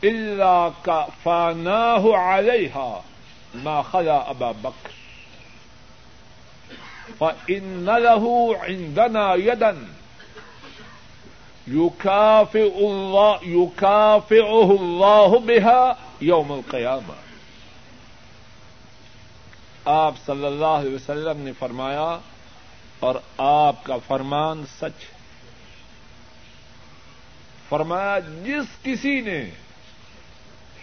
الا 0.03 0.69
کا 0.83 1.05
فاناہ 1.23 2.07
علیہ 2.17 2.77
ما 3.63 3.81
خلا 3.81 4.17
ابا 4.29 4.51
بکر 4.61 5.03
فإن 7.19 7.85
له 7.85 8.55
عندنا 8.63 9.35
يدا 9.35 9.77
يكافئ 11.67 12.77
الله 12.79 13.39
يكافئه 13.43 14.71
الله 14.71 15.39
بها 15.41 15.97
يوم 16.23 16.51
القيامة 16.51 17.23
آپ 19.93 20.13
صلی 20.25 20.45
اللہ 20.45 20.75
علیہ 20.75 20.93
وسلم 20.95 21.41
نے 21.41 21.51
فرمایا 21.59 22.05
اور 23.05 23.15
آپ 23.37 23.83
کا 23.83 23.97
فرمان 23.97 24.65
سچ 24.65 25.03
ہے۔ 25.03 25.15
فرمایا، 27.69 28.19
جس 28.19 28.83
کسی 28.83 29.21
نے 29.21 29.49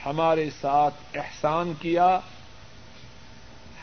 ہمارے 0.07 0.51
ساتھ 0.61 0.95
احسان 1.15 1.73
کیا، 1.81 2.21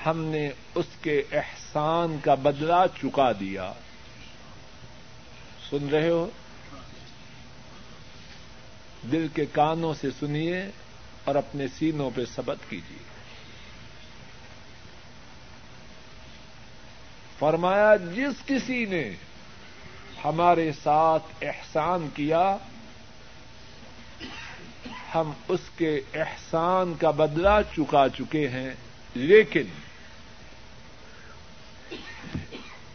ہم 0.06 0.24
نے 0.24 0.50
اس 0.76 0.86
کے 1.02 1.24
احسان 1.32 2.18
کا 2.24 2.36
بدلہ 2.36 2.86
چکا 3.02 3.32
دیا۔ 3.32 3.74
سن 5.70 5.90
رہے 5.90 6.10
ہو؟ 6.10 6.30
دل 9.12 9.28
کے 9.34 9.46
کانوں 9.46 9.94
سے 9.94 10.08
سنیے 10.20 10.64
اور 11.24 11.36
اپنے 11.36 11.68
سینوں 11.68 12.12
پہ 12.16 12.22
سبت 12.36 12.58
کیجیے۔ 12.70 13.19
فرمایا، 17.40 17.96
جس 17.96 18.46
کسی 18.46 18.86
نے 18.86 19.10
ہمارے 20.26 20.72
ساتھ 20.84 21.44
احسان 21.44 22.08
کیا، 22.14 22.58
ہم 25.16 25.32
اس 25.48 25.70
کے 25.78 26.00
احسان 26.14 26.94
کا 27.00 27.12
بدلہ 27.12 27.60
چکا 27.76 28.06
چکے 28.18 28.48
ہیں، 28.48 28.72
لیکن 29.16 29.68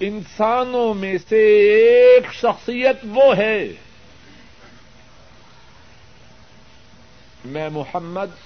انسانوں 0.00 0.94
میں 0.94 1.16
سے 1.28 1.42
ایک 1.70 2.32
شخصیت 2.32 3.04
وہ 3.04 3.36
ہے، 3.36 3.66
میں 7.44 7.68
محمد 7.68 8.36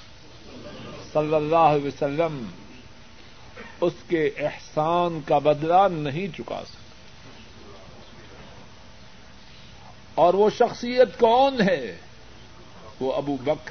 صلی 1.13 1.35
اللہ 1.35 1.67
علیہ 1.73 1.87
وسلم 1.87 2.45
اس 3.81 3.93
کے 4.09 4.31
احسان 4.39 5.21
کا 5.27 5.39
بدلہ 5.39 5.89
نہیں 5.91 6.37
چکا 6.37 6.63
سکتا۔ 6.67 6.79
اور 10.15 10.35
وہ 10.35 10.51
شخصیت 10.59 11.19
کون 11.19 11.61
ہے؟ 11.69 11.97
وہ 13.01 13.13
ابو 13.13 13.37
بکر 13.45 13.71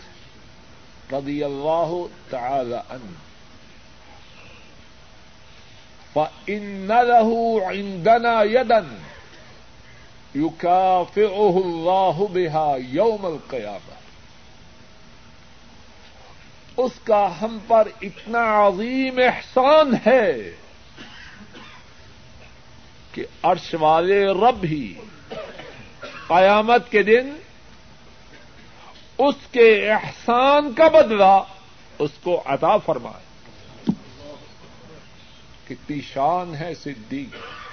رضی 1.14 1.44
اللہ 1.44 2.06
تعالی 2.30 2.76
عنہ۔ 2.90 3.12
فإن 6.14 6.88
له 6.88 7.36
عندنا 7.70 8.44
يدا 8.44 8.80
يكافئه 10.36 11.60
الله 11.66 12.24
بها 12.34 12.78
يوم 12.94 13.26
القيامة۔ 13.26 14.07
اس 16.78 16.92
کا 17.04 17.42
ہم 17.42 17.58
پر 17.68 17.88
اتنا 18.02 18.68
عظیم 18.68 19.20
احسان 19.20 19.94
ہے 20.06 20.52
کہ 23.12 23.26
عرش 23.44 23.76
والے 23.80 24.26
رب 24.26 24.64
ہی 24.64 24.94
قیامت 26.28 26.92
کے 26.92 27.04
دن 27.04 27.30
اس 29.18 29.36
کے 29.52 29.92
احسان 29.92 30.74
کا 30.74 30.88
بدلہ 30.88 31.44
اس 32.00 32.12
کو 32.24 32.44
عطا 32.46 32.78
فرمائے۔ 32.78 33.28
کتنی 35.68 36.02
شان 36.02 36.56
ہے 36.56 36.76
صدیق۔ 36.76 37.67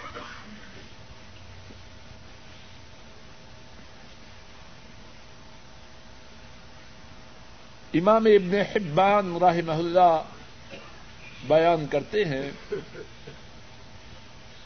امام 7.94 8.26
ابن 8.26 8.54
حبان 8.54 9.36
رحمہ 9.36 9.72
اللہ 9.72 10.22
بیان 11.46 11.86
کرتے 11.86 12.24
ہیں، 12.24 12.50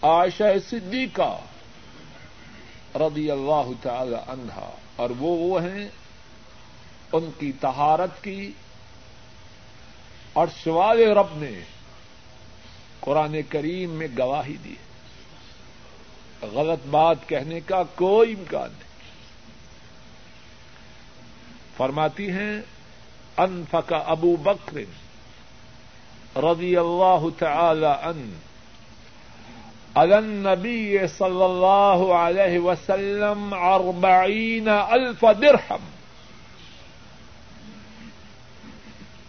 عائشہ 0.02 0.58
صدیقہ 0.70 1.38
رضی 2.94 3.30
اللہ 3.30 3.70
تعالی 3.82 4.16
عنہا، 4.26 4.70
اور 4.96 5.10
وہ 5.10 5.36
وہ 5.36 5.62
ہیں 5.62 5.88
ان 7.12 7.30
کی 7.38 7.52
تہارت 7.52 8.24
کی، 8.24 8.52
اور 10.32 10.46
سوال 10.64 11.00
رب 11.00 11.36
نے 11.36 11.60
قرآن 13.00 13.36
کریم 13.48 13.90
میں 13.90 14.08
گواہی 14.18 14.56
دی۔ 14.64 14.74
غلط 16.42 16.86
بات 16.86 17.28
کہنے 17.28 17.60
کا 17.60 17.82
کوئی 17.94 18.32
امکان 18.32 18.70
نہیں۔ 18.70 18.88
فرماتی 21.76 22.30
ہیں 22.30 22.60
انفق 23.38 23.92
ابو 24.06 24.36
بکر 24.42 24.78
رضی 26.42 26.76
اللہ 26.76 27.26
تعالی 27.38 27.86
ان 27.86 28.30
النبی 29.94 31.06
صلی 31.18 31.42
اللہ 31.42 32.02
علیہ 32.14 32.58
وسلم 32.58 33.54
اربعین 33.54 34.68
الف 34.68 35.24
درہم 35.40 35.86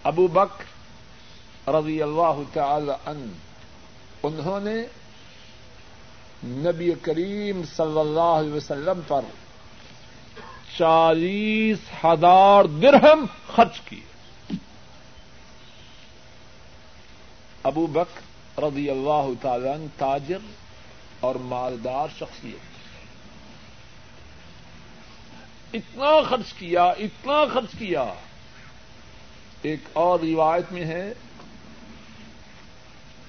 ابو 0.04 0.28
بکر 0.34 1.69
رضی 1.69 2.02
اللہ 2.02 2.41
تعالی 2.54 2.91
ان 3.06 3.28
انہوں 4.24 4.60
نے 4.60 4.78
نبی 6.43 6.93
کریم 7.02 7.62
صلی 7.76 8.00
اللہ 8.00 8.34
علیہ 8.34 8.54
وسلم 8.54 9.00
پر 9.08 9.22
چالیس 10.77 12.05
ہزار 12.05 12.63
درہم 12.63 13.25
خرچ 13.55 13.79
کیے۔ 13.79 14.55
ابو 17.63 17.88
بک 17.88 18.19
رضی 18.60 18.89
اللہ 18.89 19.27
تعالی 19.41 19.88
تاجر 19.97 20.38
اور 21.19 21.36
مالدار 21.36 22.08
شخصیت۔ 22.19 22.69
اتنا 25.73 26.21
خرچ 26.29 26.53
کیا، 26.53 26.84
اتنا 26.84 27.45
خرچ 27.53 27.79
کیا۔ 27.79 28.13
ایک 29.62 29.79
اور 29.93 30.19
روایت 30.19 30.71
میں 30.71 30.86
ہے 30.86 31.13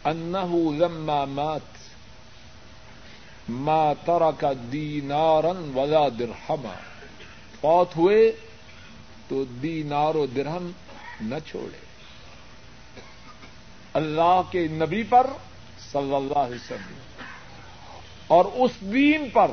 انه 0.04 0.76
لما 0.78 1.24
مات، 1.24 1.90
ما 3.48 3.92
ترك 4.04 4.44
دینارا 4.72 5.78
ولا 5.78 6.08
درہما۔ 6.08 6.89
فوت 7.60 7.96
ہوئے 7.96 8.32
تو 9.28 9.44
دینار 9.44 10.14
و 10.14 10.26
درہم 10.26 10.70
نہ 11.20 11.34
چھوڑے۔ 11.46 11.78
اللہ 13.92 14.40
کے 14.50 14.66
نبی 14.70 15.02
پر 15.02 15.26
صلی 15.92 16.14
اللہ 16.14 16.38
علیہ 16.38 16.56
وسلم۔ 16.56 17.22
اور 18.26 18.44
اس 18.44 18.70
دین 18.80 19.28
پر 19.32 19.50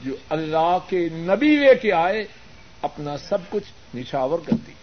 جو 0.00 0.16
اللہ 0.30 0.78
کے 0.88 1.08
نبی 1.12 1.56
لے 1.56 1.74
کے 1.74 1.92
آئے، 1.92 2.24
اپنا 2.82 3.18
سب 3.18 3.38
کچھ 3.50 3.96
نشاور 3.96 4.38
کر 4.38 4.56
دیا 4.66 4.74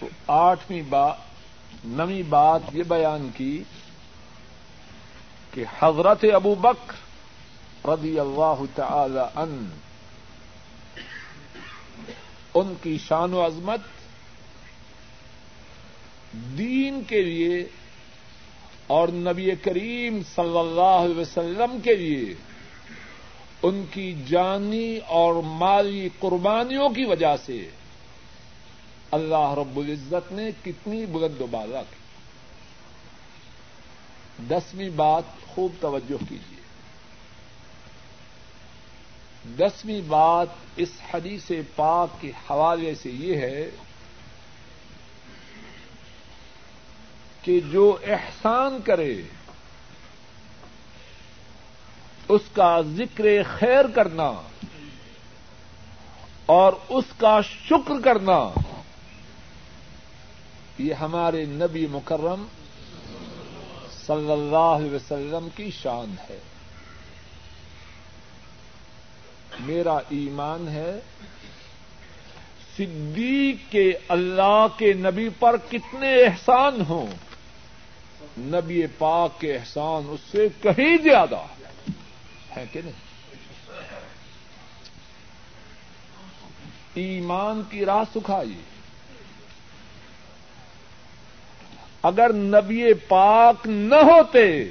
تو 0.00 0.08
آٹھویں 0.32 0.82
بات 0.82 1.16
نویں 1.84 2.22
بات 2.22 2.60
یہ 2.72 2.82
بیان 2.82 3.30
کی 3.36 3.62
کہ 5.50 5.64
حضرت 5.82 6.24
ابو 6.34 6.54
بکر 6.54 7.03
رضی 7.84 8.18
اللہ 8.20 8.62
تعالی 8.74 9.20
ان 9.36 9.70
ان 12.54 12.74
کی 12.82 12.98
شان 12.98 13.34
و 13.34 13.46
عظمت 13.46 13.80
دین 16.58 17.02
کے 17.06 17.22
لیے 17.22 17.66
اور 18.86 19.08
نبی 19.08 19.50
کریم 19.62 20.22
صلی 20.34 20.58
اللہ 20.58 20.80
علیہ 20.80 21.14
وسلم 21.14 21.80
کے 21.80 21.94
لیے 21.94 22.34
ان 23.62 23.84
کی 23.90 24.14
جانی 24.28 24.98
اور 25.06 25.34
مالی 25.34 26.08
قربانیوں 26.18 26.88
کی 26.88 27.04
وجہ 27.04 27.36
سے 27.44 27.68
اللہ 29.10 29.54
رب 29.56 29.78
العزت 29.78 30.32
نے 30.32 30.50
کتنی 30.64 31.06
بلند 31.06 31.40
و 31.40 31.46
بالا 31.46 31.82
کی۔ 31.82 31.96
دسویں 34.48 34.90
بات، 34.90 35.22
خوب 35.46 35.72
توجہ 35.80 36.24
کیجیے۔ 36.28 36.53
دسویں 39.44 40.00
بات 40.06 40.46
اس 40.76 40.88
حدیث 41.14 41.50
پاک 41.76 42.20
کے 42.20 42.32
حوالے 42.50 42.94
سے 42.94 43.10
یہ 43.10 43.36
ہے 43.36 43.70
کہ 47.42 47.60
جو 47.70 47.98
احسان 48.06 48.78
کرے، 48.84 49.22
اس 52.28 52.40
کا 52.52 52.80
ذکر 52.80 53.24
خیر 53.58 53.84
کرنا 53.94 54.32
اور 56.46 56.72
اس 56.88 57.04
کا 57.16 57.40
شکر 57.40 58.00
کرنا، 58.04 58.50
یہ 60.78 60.94
ہمارے 60.94 61.44
نبی 61.44 61.86
مکرم 61.90 62.46
صلی 64.06 64.32
اللہ 64.32 64.72
علیہ 64.76 64.94
وسلم 64.94 65.48
کی 65.56 65.70
شان 65.70 66.14
ہے۔ 66.30 66.38
میرا 69.60 69.96
ایمان 69.96 70.68
ہے، 70.68 71.00
صدیق 72.76 73.72
کے 73.72 73.92
اللہ 74.08 74.66
کے 74.76 74.92
نبی 74.92 75.28
پر 75.28 75.56
کتنے 75.70 76.22
احسان 76.22 76.80
ہوں۔ 76.88 77.06
نبی 78.38 78.82
پاک 78.98 79.40
کے 79.40 79.54
احسان 79.54 80.02
اس 80.08 80.20
سے 80.30 80.48
کہیں 80.60 80.96
زیادہ 81.02 81.42
ہے 82.56 82.64
کہ 82.72 82.80
نہیں؟ 82.84 83.04
ایمان 86.94 87.62
کی 87.70 87.84
راہ 87.84 88.02
سکھائی 88.14 88.54
اگر 92.02 92.32
نبی 92.32 92.94
پاک 92.94 93.66
نہ 93.66 93.94
ہوتے 93.94 94.64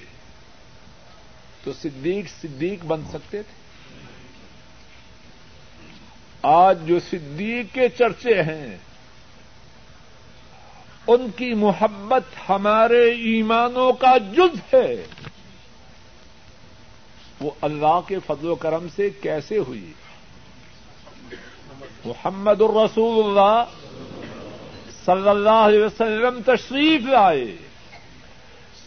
تو 1.63 1.73
صدیق 1.73 2.25
صدیق 2.41 2.85
بن 2.85 3.01
سکتے 3.09 3.43
تھے۔ 3.43 3.62
آج 6.43 6.87
جو 6.87 6.99
صدیق 6.99 7.73
کے 7.73 7.89
چرچے 7.89 8.41
ہیں، 8.41 8.77
ان 11.07 11.27
کی 11.35 11.53
محبت 11.53 12.49
ہمارے 12.49 13.11
ایمانوں 13.11 13.93
کا 13.93 14.17
جز 14.17 14.73
ہے۔ 14.73 15.05
وہ 17.39 17.51
اللہ 17.61 17.99
کے 18.07 18.19
فضل 18.27 18.47
و 18.47 18.55
کرم 18.55 18.87
سے 18.95 19.09
کیسے 19.09 19.57
ہوئی؟ 19.57 19.93
محمد 22.05 22.61
الرسول 22.61 23.25
اللہ 23.25 23.63
صلی 25.05 25.29
اللہ 25.29 25.49
علیہ 25.49 25.83
وسلم 25.83 26.41
تشریف 26.45 27.01
لائے۔ 27.01 27.55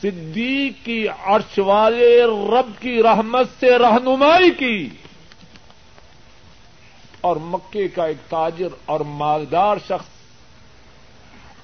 صدیق 0.03 0.85
کی 0.85 1.09
عرش 1.09 1.59
والے 1.59 2.25
رب 2.25 2.83
کی 2.83 3.03
رحمت 3.03 3.47
سے 3.61 3.79
رہنمائی 3.79 4.51
کی۔ 4.51 4.89
اور 7.27 7.37
مکے 7.37 7.89
کا 7.89 8.07
ایک 8.07 8.31
تاجر 8.31 8.69
اور 8.85 9.01
مالدار 9.01 9.77
شخص۔ 9.85 10.17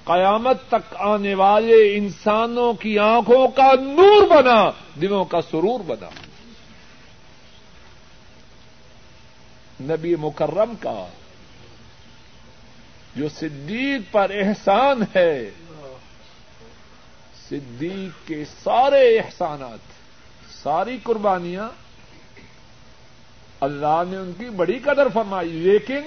قیامت 0.04 0.56
تک 0.68 0.96
آنے 0.98 1.34
والے 1.34 1.96
انسانوں 1.96 2.74
کی 2.74 2.98
آنکھوں 2.98 3.48
کا 3.48 3.74
نور 3.74 4.26
بنا 4.28 4.70
دنوں 5.00 5.24
کا 5.24 5.40
سرور 5.42 5.80
بنا۔ 5.80 6.08
نبی 9.80 10.14
مکرم 10.16 10.74
کا، 10.80 11.06
جو 13.16 13.28
صدیق 13.28 14.12
پر 14.12 14.30
احسان 14.30 15.02
ہے۔ 15.14 15.50
صدیق 17.48 18.28
کے 18.28 18.44
سارے 18.64 19.18
احسانات، 19.18 19.92
ساری 20.62 20.98
قربانیاں 21.02 21.68
اللہ 23.62 24.02
نے 24.08 24.16
ان 24.16 24.32
کی 24.38 24.44
بڑی 24.44 24.78
قدر 24.78 25.08
فرمائی، 25.08 25.48
لیکن 25.48 26.00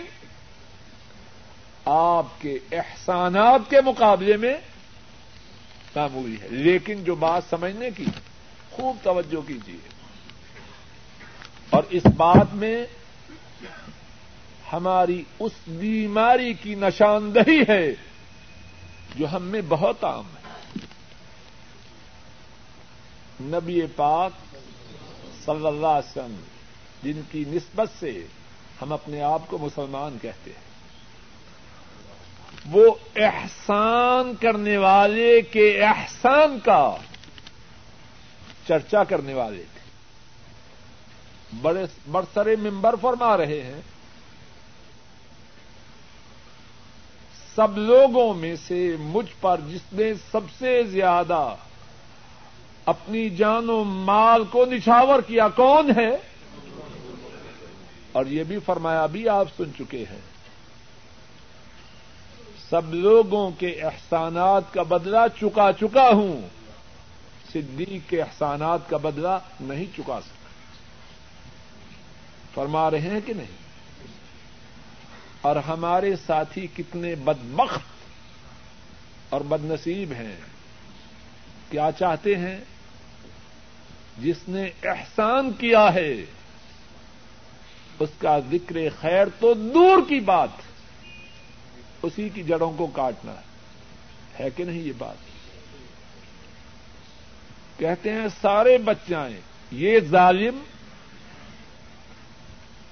آپ 1.86 2.26
کے 2.40 2.60
احسانات 2.72 3.70
کے 3.70 3.82
مقابلے 3.82 4.38
میں 4.38 4.58
معمولی 5.96 6.36
ہے۔ 6.42 6.48
لیکن 6.50 7.04
جو 7.04 7.16
بات 7.16 7.44
سمجھنے 7.50 7.90
کی، 7.92 8.06
خوب 8.72 8.98
توجہ 9.04 9.48
کیجیے 9.48 9.78
اور 11.70 11.84
اس 11.90 12.06
بات 12.18 12.54
میں 12.54 12.86
ہماری 14.74 15.24
اس 15.40 15.52
بیماری 15.68 16.54
کی 16.54 16.76
نشاندہی 16.76 17.62
ہے 17.70 17.94
جو 19.16 19.26
ہم 19.32 19.44
میں 19.44 19.62
بہت 19.70 20.04
عام 20.04 20.26
ہے۔ 20.36 20.80
نبی 23.42 23.82
پاک 23.96 24.56
صلی 25.46 25.68
اللہ 25.68 25.88
علیہ 25.88 26.12
وسلم 26.12 26.36
جن 27.06 27.22
کی 27.32 27.44
نسبت 27.48 27.90
سے 28.00 28.28
ہم 28.82 28.94
اپنے 28.94 29.22
آپ 29.22 29.42
کو 29.48 29.58
مسلمان 29.58 30.18
کہتے 30.22 30.52
ہیں۔ 30.52 30.66
وہ 32.72 32.96
احسان 33.16 34.34
کرنے 34.36 34.78
والے 34.78 35.42
کے 35.42 35.84
احسان 35.84 36.60
کا 36.64 36.96
چرچا 38.68 39.04
کرنے 39.04 39.34
والے 39.34 39.64
تھے۔ 39.74 39.80
بڑے 41.62 41.86
برسرے 42.12 42.56
ممبر 42.56 42.96
فرما 43.02 43.38
رہے 43.38 43.62
ہیں۔ 43.62 43.82
سب 47.56 47.78
لوگوں 47.78 48.34
میں 48.34 48.56
سے 48.68 48.96
مجھ 49.00 49.32
پر 49.42 49.60
جس 49.68 49.94
نے 49.94 50.14
سب 50.32 50.42
سے 50.60 50.84
زیادہ 50.84 51.56
اپنی 52.86 53.30
جان 53.30 53.70
و 53.70 53.84
مال 53.84 54.44
کو 54.44 54.66
نچھاور 54.66 55.22
کیا 55.22 55.48
کون 55.48 55.92
ہے؟ 55.98 56.35
اور 58.16 58.26
یہ 58.26 58.44
بھی 58.44 58.60
فرمایا 58.60 59.06
بھی 59.06 59.30
آپ 59.30 59.48
سن 59.58 59.72
چکے 59.80 60.06
ہیں۔ 60.12 60.20
سب 62.70 62.94
لوگوں 62.94 63.52
کے 63.52 63.68
احسانات 63.68 64.74
کا 64.74 64.84
بدلہ 64.84 65.18
چکا 65.40 65.72
چکا 65.80 66.10
ہوں۔ 66.10 66.42
صدیق 67.54 68.10
کے 68.10 68.22
احسانات 68.22 68.90
کا 68.90 68.98
بدلہ 68.98 69.38
نہیں 69.60 69.86
چکا 69.98 70.20
سکتا۔ 70.22 70.50
فرما 72.54 72.92
رہے 72.92 73.00
ہیں 73.00 73.20
کہ 73.26 73.34
نہیں؟ 73.34 73.58
اور 75.42 75.56
ہمارے 75.56 76.16
ساتھی 76.26 76.68
کتنے 76.76 77.16
بدمخت 77.16 77.86
اور 79.30 79.42
بد 79.42 79.66
نصیب 79.66 80.12
ہیں۔ 80.12 80.36
کیا 81.70 81.90
چاہتے 82.00 82.36
ہیں؟ 82.36 82.60
جس 84.18 84.38
نے 84.48 84.64
احسان 84.84 85.52
کیا 85.54 85.94
ہے 85.94 86.26
اس 88.00 88.10
کا 88.18 88.40
ذکر 88.52 88.76
خیر 89.00 89.28
تو 89.40 89.54
دور 89.54 89.98
کی 90.08 90.20
بات 90.20 90.50
اسی 92.04 92.30
کی 92.30 92.44
جڑوں 92.44 92.72
کو 92.72 92.88
کاٹنا 92.88 93.34
ہے 94.40 94.50
کہ 94.56 94.64
نہیں 94.64 94.82
یہ 94.82 94.92
بات؟ 94.98 95.16
کہتے 97.80 98.12
ہیں 98.12 98.28
سارے 98.42 98.78
بچائیں، 98.78 99.40
یہ 99.72 100.00
ظالم 100.00 100.60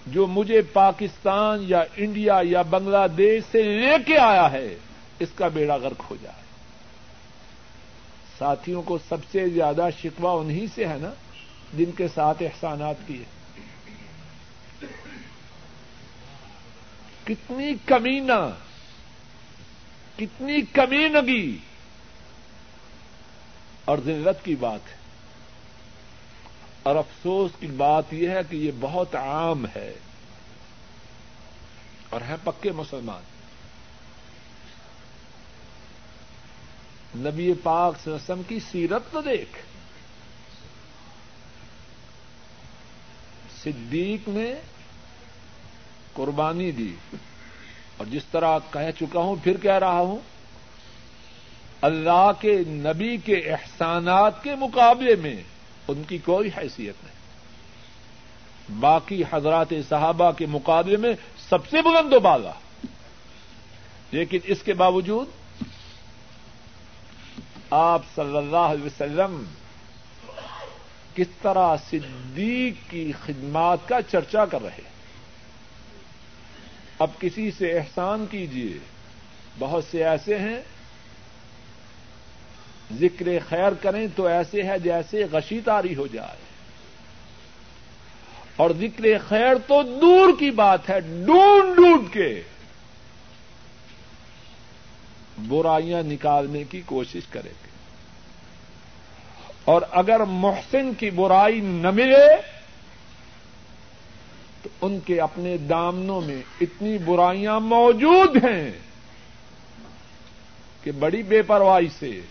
جو 0.07 0.27
مجھے 0.27 0.61
پاکستان 0.61 1.59
یا 1.61 1.83
انڈیا 1.95 2.39
یا 2.43 2.61
بنگلہ 2.61 3.07
دیش 3.17 3.43
سے 3.51 3.61
لے 3.61 3.95
کے 4.05 4.17
آیا 4.17 4.51
ہے، 4.51 4.75
اس 5.19 5.29
کا 5.35 5.47
بیڑا 5.47 5.75
غرق 5.75 6.11
ہو 6.11 6.15
جائے۔ 6.21 6.41
ساتھیوں 8.37 8.81
کو 8.81 8.97
سب 9.09 9.17
سے 9.31 9.49
زیادہ 9.49 9.87
شکوا 10.01 10.31
انہیں 10.31 10.65
سے 10.75 10.87
ہے 10.87 10.97
نا، 11.01 11.09
جن 11.77 11.91
کے 11.91 12.07
ساتھ 12.07 12.43
احسانات 12.43 12.95
کیے 13.07 13.23
کتنی 17.25 17.73
کمینہ 17.85 18.55
کتنی 20.17 20.61
کمینگی 20.61 21.57
اور 23.85 23.97
ذلت 24.05 24.45
کی 24.45 24.55
بات 24.55 24.91
ہے۔ 24.91 24.97
اور 26.83 26.95
افسوس 26.95 27.51
کی 27.59 27.67
بات 27.67 28.13
یہ 28.13 28.29
ہے 28.29 28.39
کہ 28.49 28.55
یہ 28.55 28.71
بہت 28.79 29.15
عام 29.15 29.65
ہے۔ 29.75 29.93
اور 32.09 32.21
ہے 32.21 32.35
پکے 32.43 32.71
مسلمان۔ 32.71 33.23
نبی 37.15 37.53
پاک 37.63 37.93
سسم 38.05 38.41
کی 38.47 38.59
سیرت 38.71 39.01
تو 39.11 39.21
دیکھ۔ 39.21 39.59
صدیق 43.63 44.29
نے 44.29 44.53
قربانی 46.13 46.71
دی 46.71 46.95
اور 47.97 48.07
جس 48.07 48.25
طرح 48.25 48.59
کہہ 48.71 48.99
چکا 48.99 49.19
ہوں، 49.19 49.35
پھر 49.43 49.57
کہہ 49.57 49.71
رہا 49.71 49.99
ہوں، 49.99 50.17
اللہ 51.81 52.31
کے 52.39 52.63
نبی 52.67 53.17
کے 53.17 53.35
احسانات 53.35 54.43
کے 54.43 54.55
مقابلے 54.55 55.15
میں 55.15 55.43
ان 55.87 56.03
کی 56.03 56.17
کوئی 56.17 56.49
حیثیت 56.57 56.95
نہیں۔ 57.03 57.13
باقی 58.79 59.23
حضرات 59.31 59.73
صحابہ 59.89 60.31
کے 60.31 60.45
مقابلے 60.45 60.97
میں 60.97 61.13
سب 61.49 61.69
سے 61.69 61.81
بلند 61.81 62.13
و 62.13 62.19
بالا۔ 62.19 62.51
لیکن 64.11 64.39
اس 64.43 64.63
کے 64.63 64.73
باوجود 64.73 65.27
آپ 67.69 68.01
صلی 68.15 68.37
اللہ 68.37 68.57
علیہ 68.57 68.85
وسلم 68.85 69.43
کس 71.15 71.27
طرح 71.41 71.75
صدیق 71.89 72.91
کی 72.91 73.11
خدمات 73.25 73.77
کا 73.87 74.01
چرچا 74.01 74.45
کر 74.45 74.61
رہے 74.61 74.81
ہیں۔ 74.83 74.92
اب 77.03 77.11
کسی 77.19 77.51
سے 77.51 77.77
احسان 77.77 78.25
کیجیے 78.31 78.79
بہت 79.59 79.83
سے 79.91 80.05
ایسے 80.05 80.39
ہیں۔ 80.39 80.59
ذکر 82.99 83.25
خیر 83.49 83.73
کریں 83.73 84.07
تو 84.15 84.27
ایسے 84.27 84.63
ہے 84.63 84.79
جیسے 84.79 85.25
غشی 85.31 85.61
تاری 85.61 85.95
ہو 85.95 86.07
جائے۔ 86.07 86.37
اور 88.55 88.69
ذکر 88.79 89.03
خیر 89.27 89.55
تو 89.67 89.83
دور 89.83 90.39
کی 90.39 90.51
بات 90.51 90.89
ہے، 90.89 90.99
ڈھونڈ 90.99 91.75
ڈھونڈ 91.75 92.13
کے۔ 92.13 92.41
برائیاں 95.47 96.03
نکالنے 96.03 96.63
کی 96.63 96.81
کوشش 96.85 97.27
کریں۔ 97.29 97.53
گے 97.63 97.69
اور 99.65 99.81
اگر 99.91 100.19
محسن 100.19 100.93
کی 100.93 101.09
برائی 101.09 101.59
نہ 101.59 101.91
ملے 101.91 102.62
تو 104.63 104.69
ان 104.81 104.99
کے 104.99 105.21
اپنے 105.21 105.57
دامنوں 105.57 106.21
میں 106.21 106.41
اتنی 106.61 106.97
برائیاں 106.97 107.59
موجود 107.59 108.43
ہیں 108.43 108.71
کہ 110.83 110.91
بڑی 110.91 111.23
بے 111.23 111.41
پرواہی 111.41 111.87
سے 111.99 112.21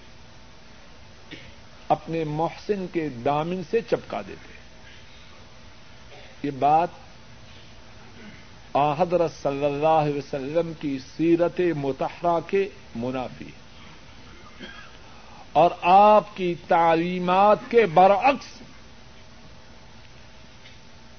اپنے 1.89 2.25
محسن 2.25 2.87
کے 2.93 3.09
دامن 3.09 3.63
سے 3.71 3.81
چپکا 3.81 4.21
دیتے 4.21 4.53
یہ 6.43 6.51
بات 6.51 6.89
حضرت 8.99 9.43
صلی 9.43 9.65
اللہ 9.65 9.87
علیہ 9.87 10.19
وسلم 10.19 10.73
کی 10.81 10.99
سیرت 11.17 11.61
متحرہ 11.77 12.41
کے 12.47 12.69
منافی 12.97 13.51
اور 15.53 15.71
آپ 15.83 16.37
کی 16.37 16.55
تعلیمات 16.69 17.59
کے 17.69 17.87
برعکس 17.87 18.63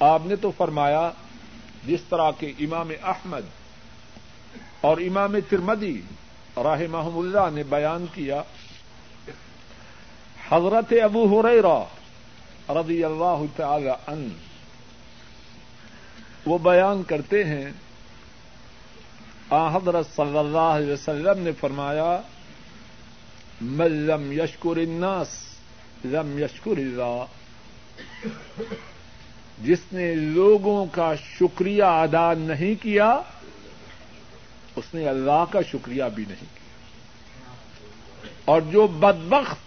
آپ 0.04 0.26
نے 0.26 0.36
تو 0.36 0.52
فرمایا 0.58 1.10
جس 1.86 2.02
طرح 2.10 2.30
کے 2.40 2.52
امام 2.60 2.92
احمد 3.04 3.46
اور 4.82 4.98
امام 5.02 5.36
ترمدی 5.50 5.96
راہ 6.58 6.82
محم 6.92 7.18
اللہ 7.18 7.50
نے 7.54 7.64
بیان 7.70 8.06
کیا، 8.14 8.42
حضرت 10.50 10.94
ابو 11.04 11.24
ہریرا 11.32 11.80
رضی 12.80 13.04
اللہ 13.04 13.44
تعالی 13.56 13.90
ان 13.90 14.28
وہ 16.46 16.58
بیان 16.64 17.04
کرتے 17.04 17.44
ہیں، 17.44 17.70
آ 19.50 19.68
حضرت 19.76 20.16
صلی 20.16 20.38
اللہ 20.38 20.72
علیہ 20.72 20.92
وسلم 20.94 21.44
نے 21.44 21.52
فرمایا 21.60 22.12
ملم 23.62 24.32
یشکر 24.32 24.78
الناس 24.78 25.30
لم 26.06 26.38
یشکر 26.40 26.78
اللہ. 26.78 27.24
جس 29.62 29.80
نے 29.92 30.16
لوگوں 30.16 30.86
کا 30.92 31.16
شکریہ 31.16 31.84
ادا 31.84 32.34
نہیں 32.34 32.84
کیا، 32.84 33.22
اس 34.76 34.94
نے 34.94 35.10
اللہ 35.10 35.46
کا 35.50 35.60
شکریہ 35.72 36.04
بھی 36.16 36.24
نہیں 36.28 36.46
کیا۔ 36.56 36.64
اور 38.46 38.62
جو 38.62 38.88
بدبخت 38.88 39.58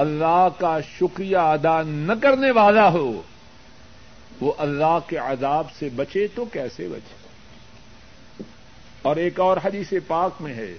اللہ 0.00 0.48
کا 0.58 0.78
شکریہ 0.80 1.36
ادا 1.36 1.82
نہ 1.82 2.12
کرنے 2.22 2.50
والا 2.50 2.88
ہو، 2.88 3.22
وہ 4.40 4.52
اللہ 4.58 4.98
کے 5.06 5.16
عذاب 5.16 5.66
سے 5.78 5.88
بچے 5.96 6.26
تو 6.34 6.44
کیسے 6.44 6.88
بچے؟ 6.88 7.14
اور 9.02 9.16
ایک 9.16 9.40
اور 9.40 9.56
حدیث 9.64 9.92
پاک 10.06 10.42
میں 10.42 10.54
ہے، 10.54 10.74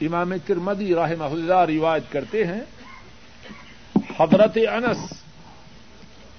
امام 0.00 0.32
ترمدی 0.46 0.94
رحمہ 0.94 1.24
اللہ 1.24 1.64
روایت 1.68 2.12
کرتے 2.12 2.46
ہیں 2.46 2.60
حضرت 4.20 4.58
انس 4.72 5.12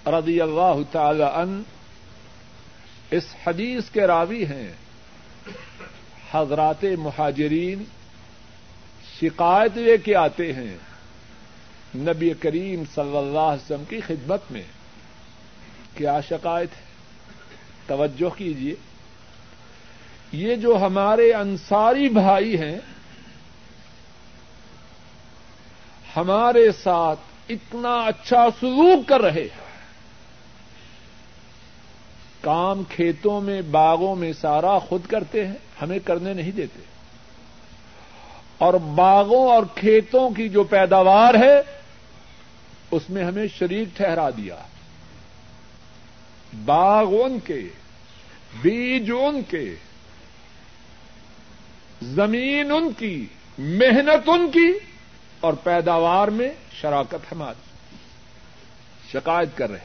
رضی 0.08 0.42
اللہ 0.42 0.74
تعالی 0.92 1.24
ان 1.24 1.64
اس 3.12 3.24
حدیث 3.48 3.90
کے 3.90 4.02
راوی 4.02 4.46
ہیں۔ 4.46 4.72
حضرات 6.32 6.84
مہاجرین 6.84 7.84
شکایت 9.22 9.78
لے 9.78 9.98
کے 9.98 10.16
آتے 10.16 10.54
ہیں 10.54 10.78
نبی 11.96 12.34
کریم 12.40 12.84
صلی 12.96 13.18
اللہ 13.18 13.40
علیہ 13.40 13.66
وسلم 13.66 13.84
کی 13.90 14.02
خدمت 14.02 14.42
میں 14.52 14.64
کیا 15.96 16.22
شکایت 16.22 16.70
ہے۔ 16.78 16.82
توجہ 17.88 18.38
کیجیے 18.38 18.76
یہ 20.32 20.56
جو 20.56 20.78
ہمارے 20.82 21.34
انصاری 21.34 22.10
بھائی 22.10 22.60
ہیں، 22.60 22.80
ہمارے 26.16 26.72
ساتھ 26.72 27.20
اتنا 27.50 27.96
اچھا 27.96 28.46
سلوک 28.60 29.08
کر 29.08 29.22
رہے 29.22 29.42
ہیں۔ 29.42 29.68
کام 32.42 32.84
کھیتوں 32.90 33.42
میں، 33.42 33.62
باغوں 33.62 34.16
میں 34.16 34.34
سارا 34.34 34.80
خود 34.80 35.06
کرتے 35.06 35.48
ہیں، 35.48 35.54
ہمیں 35.82 36.00
کرنے 36.00 36.34
نہیں 36.34 36.52
دیتے۔ 36.52 36.80
اور 38.58 38.74
باغوں 38.74 39.52
اور 39.52 39.64
کھیتوں 39.76 40.30
کی 40.30 40.50
جو 40.50 40.64
پیداوار 40.64 41.34
ہے، 41.34 41.62
اس 42.92 43.10
میں 43.10 43.24
ہمیں 43.24 43.48
شریک 43.60 43.88
ٹھہرا 43.98 44.30
دیا۔ 44.30 44.56
باغ 46.66 47.14
ان 47.24 47.40
کے، 47.40 47.62
بیج 48.62 49.12
ان 49.12 49.42
کے، 49.50 49.76
زمین 52.02 52.72
ان 52.72 52.90
کی، 52.98 53.26
محنت 53.58 54.30
ان 54.30 54.52
کی۔ 54.52 54.97
اور 55.40 55.54
پیداوار 55.54 56.28
میں 56.28 56.50
شراکت 56.72 57.32
ہماری 57.32 57.62
شکایت 59.12 59.58
کر 59.58 59.70
رہے 59.70 59.80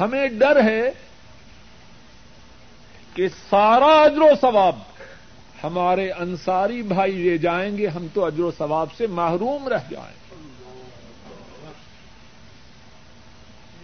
ہمیں 0.00 0.28
ڈر 0.28 0.64
ہے 0.64 0.90
کہ 3.14 3.28
سارا 3.50 4.02
اجر 4.02 4.20
و 4.20 4.30
ثواب 4.40 4.78
ہمارے 5.64 6.10
انصاری 6.10 6.82
بھائی 6.82 7.12
لے 7.12 7.38
جائیں 7.38 7.78
گے، 7.78 7.86
ہم 7.86 8.06
تو 8.14 8.24
اجر 8.24 8.40
و 8.40 8.50
ثواب 8.58 8.88
سے 8.96 9.06
محروم 9.06 9.68
رہ 9.68 9.78
جائیں۔ 9.90 10.34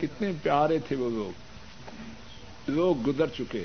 کتنے 0.00 0.32
پیارے 0.42 0.78
تھے 0.78 0.96
وہ 0.96 1.10
لوگ۔ 1.10 1.40
لوگ 2.70 2.96
گزر 3.06 3.26
چکے۔ 3.26 3.64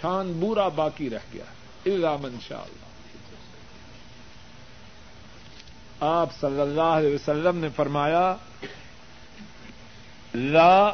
چھان 0.00 0.32
بورا 0.32 0.68
باقی 0.68 1.10
رہ 1.10 1.18
گیا۔ 1.34 1.44
الزام 1.86 2.24
ان 2.24 2.36
شاء 2.48 2.60
اللہ۔ 2.60 2.89
آپ 6.00 6.28
صلی 6.40 6.60
اللہ 6.60 6.82
علیہ 6.82 7.14
وسلم 7.14 7.56
نے 7.56 7.68
فرمایا، 7.76 8.36
لا 10.34 10.92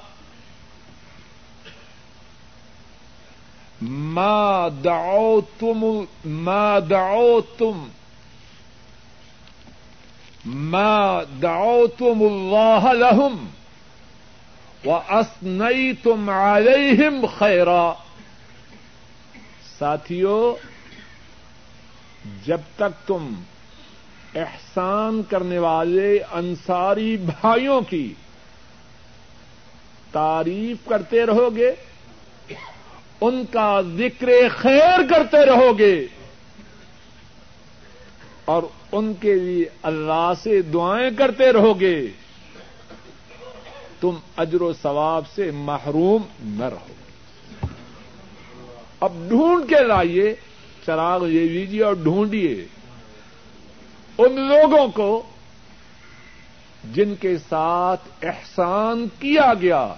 ما 3.80 4.68
دعوتم 4.68 6.04
ما 6.24 6.78
دعوتم 6.78 7.88
ما 10.44 11.22
دعوتم 11.42 12.22
الله 12.22 12.92
لهم 12.92 13.46
وأثنيتم 14.84 16.30
عليهم 16.30 17.26
خيرا۔ 17.38 17.92
ساتھیو، 19.78 20.56
جب 22.44 22.60
تک 22.76 23.08
تم 23.08 23.34
احسان 24.36 25.22
کرنے 25.22 25.58
والے 25.58 26.18
انصاری 26.32 27.16
بھائیوں 27.16 27.80
کی 27.80 28.14
تعریف 30.12 30.88
کرتے 30.88 31.26
رہو 31.26 31.56
گے، 31.56 31.74
ان 33.20 33.44
کا 33.50 33.80
ذکر 33.96 34.28
خیر 34.58 34.98
کرتے 35.10 35.46
رہو 35.46 35.78
گے، 35.78 36.06
اور 38.44 38.62
ان 38.92 39.14
کے 39.14 39.34
لیے 39.34 39.64
اللہ 39.82 40.32
سے 40.42 40.62
دعائیں 40.62 41.10
کرتے 41.18 41.52
رہو 41.52 41.80
گے۔ 41.80 42.06
تم 44.00 44.10
اجر 44.36 44.60
و 44.60 44.72
ثواب 44.82 45.22
سے 45.34 45.50
محروم 45.50 46.22
نہ 46.42 46.64
رہو۔ 46.64 47.66
اب 49.00 49.12
ڈھونڈ 49.28 49.68
کے 49.68 49.84
لائیے، 49.84 50.34
چراغ 50.86 51.24
لے 51.24 51.48
لیجیے 51.48 51.82
اور 51.82 51.94
ڈھونڈیے۔ 51.94 52.66
ان 54.18 54.40
لوگوں 54.40 54.88
کو 54.88 55.22
جن 56.94 57.14
کے 57.14 57.38
ساتھ 57.48 58.08
احسان 58.22 59.06
کیا 59.20 59.52
گیا 59.60 59.94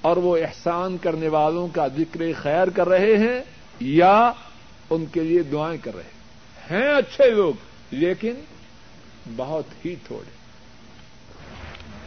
اور 0.00 0.16
وہ 0.16 0.36
احسان 0.36 0.96
کرنے 0.96 1.28
والوں 1.28 1.68
کا 1.68 1.86
ذکر 1.88 2.20
خیر 2.42 2.68
کر 2.68 2.88
رہے 2.88 3.16
ہیں 3.16 3.40
یا 3.80 4.32
ان 4.90 5.06
کے 5.06 5.20
لیے 5.20 5.42
دعائیں 5.42 5.78
کر 5.78 5.94
رہے 5.94 6.02
ہیں 6.70 6.88
اچھے 6.88 7.30
لوگ، 7.30 7.54
لیکن 7.90 8.34
بہت 9.36 9.64
ہی 9.84 9.94
تھوڑے۔ 10.06 10.30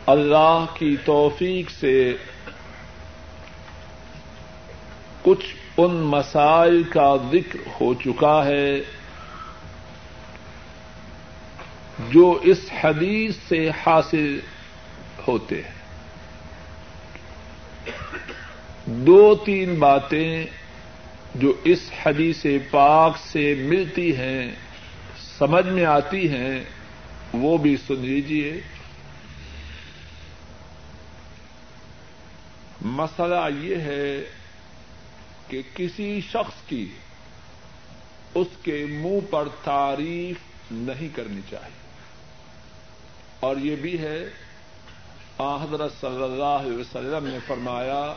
اللہ 0.06 0.66
کی 0.74 0.96
توفیق 1.06 1.72
سے 1.72 2.18
کچھ 5.24 5.56
ان 5.78 5.96
مسائل 5.96 6.84
کا 6.84 7.16
ذکر 7.32 7.60
ہو 7.82 7.94
چکا 7.94 8.46
ہے۔ 8.46 8.97
جو 12.10 12.40
اس 12.44 12.70
حدیث 12.84 13.36
سے 13.48 13.70
حاصل 13.70 14.40
ہوتے 15.28 15.62
ہیں۔ 15.62 15.78
دو 18.86 19.36
تین 19.36 19.76
باتیں 19.80 20.46
جو 21.36 21.54
اس 21.64 21.92
حدیث 22.06 22.46
پاک 22.72 23.18
سے 23.18 23.56
ملتی 23.56 24.16
ہیں، 24.16 24.52
سمجھ 25.38 25.66
میں 25.66 25.86
آتی 25.86 26.30
ہیں، 26.30 26.64
وہ 27.34 27.58
بھی 27.58 27.78
سن 27.88 27.96
لیجیے 27.96 28.62
مسئلہ 32.82 33.50
یہ 33.60 33.76
ہے 33.76 34.24
کہ 35.48 35.62
کسی 35.76 36.22
شخص 36.22 36.68
کی 36.68 36.90
اس 38.36 38.48
کے 38.64 38.86
منہ 38.90 39.20
پر 39.30 39.48
تعریف 39.64 40.38
نہیں 40.72 41.08
کرنی 41.16 41.42
چاہیے۔ 41.50 41.87
اور 43.40 43.58
یہ 43.58 43.76
بھی 43.76 44.00
ہے 44.00 44.30
حضرت 45.40 45.92
صلی 46.02 46.24
اللہ 46.24 46.44
علیہ 46.44 46.78
وسلم 46.78 47.28
نے 47.28 47.38
فرمایا، 47.48 48.14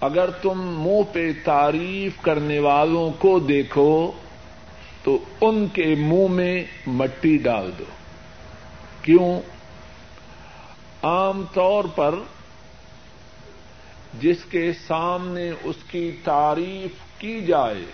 اگر 0.00 0.30
تم 0.30 0.58
منہ 0.58 1.02
پہ 1.12 1.32
تعریف 1.44 2.12
کرنے 2.22 2.58
والوں 2.58 3.10
کو 3.18 3.38
دیکھو، 3.38 4.12
تو 5.04 5.18
ان 5.40 5.66
کے 5.68 5.94
منہ 5.98 6.28
میں 6.28 6.64
مٹی 6.86 7.36
ڈال 7.36 7.70
دو۔ 7.78 7.84
کیوں؟ 9.02 9.40
عام 11.02 11.44
طور 11.54 11.84
پر 11.94 12.14
جس 14.20 14.44
کے 14.50 14.72
سامنے 14.72 15.50
اس 15.62 15.76
کی 15.90 16.16
تعریف 16.24 17.20
کی 17.20 17.46
جائے، 17.46 17.84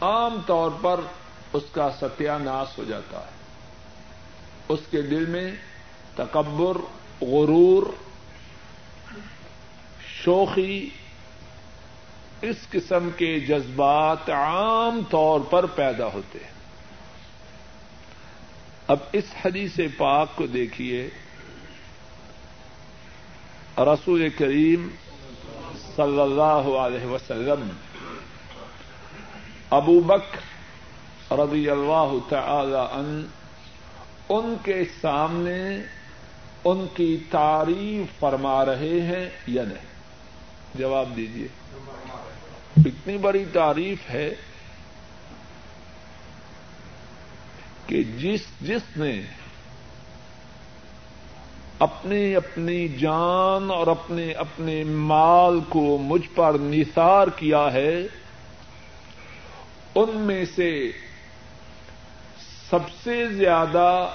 عام 0.00 0.40
طور 0.46 0.70
پر 0.82 1.00
اس 1.52 1.62
کا 1.72 1.90
ستیہ 2.00 2.30
ناش 2.30 2.78
ہو 2.78 2.84
جاتا 2.84 3.18
ہے۔ 3.18 3.41
اس 4.68 4.80
کے 4.90 5.02
دل 5.02 5.26
میں 5.26 5.52
تکبر، 6.16 6.76
غرور، 7.24 7.82
شوخی، 10.24 10.90
اس 12.42 12.56
قسم 12.70 13.08
کے 13.16 13.40
جذبات 13.40 14.30
عام 14.30 15.00
طور 15.10 15.40
پر 15.40 15.66
پیدا 15.66 16.06
ہوتے 16.06 16.38
ہیں۔ 16.44 16.52
اب 18.88 18.96
اس 19.12 19.24
حدیث 19.44 19.80
پاک 19.96 20.28
کو 20.36 20.46
دیکھیے۔ 20.46 21.10
رسول 23.78 24.28
کریم 24.38 24.88
صلی 25.96 26.20
اللہ 26.20 26.76
علیہ 26.76 27.06
وسلم، 27.06 27.68
ابو 29.70 30.00
بک 30.00 30.36
رضی 31.32 31.70
اللہ 31.70 32.12
تعالی 32.28 32.78
ان 32.92 33.26
ان 34.28 34.54
کے 34.62 34.82
سامنے 35.00 35.78
ان 36.64 36.86
کی 36.94 37.16
تعریف 37.30 38.20
فرما 38.20 38.64
رہے 38.64 39.00
ہیں 39.00 39.28
یا 39.46 39.62
نہیں؟ 39.64 39.90
جواب 40.74 41.16
دیجیے 41.16 41.48
اتنی 42.76 43.18
بڑی 43.18 43.44
تعریف 43.52 44.10
ہے 44.10 44.34
کہ 47.86 48.02
جس 48.18 48.40
جس 48.60 48.96
نے 48.96 49.22
اپنی 51.78 52.36
اپنی 52.36 52.88
جان 52.88 53.70
اور 53.70 53.86
اپنے 53.86 54.32
اپنے 54.32 54.84
مال 54.84 55.60
کو 55.68 55.98
مجھ 55.98 56.28
پر 56.34 56.56
نثار 56.60 57.28
کیا 57.28 57.72
ہے، 57.72 58.02
ان 59.94 60.10
میں 60.10 60.44
سے 60.44 60.90
سب 62.72 62.90
سے 63.04 63.28
زیادہ 63.28 64.08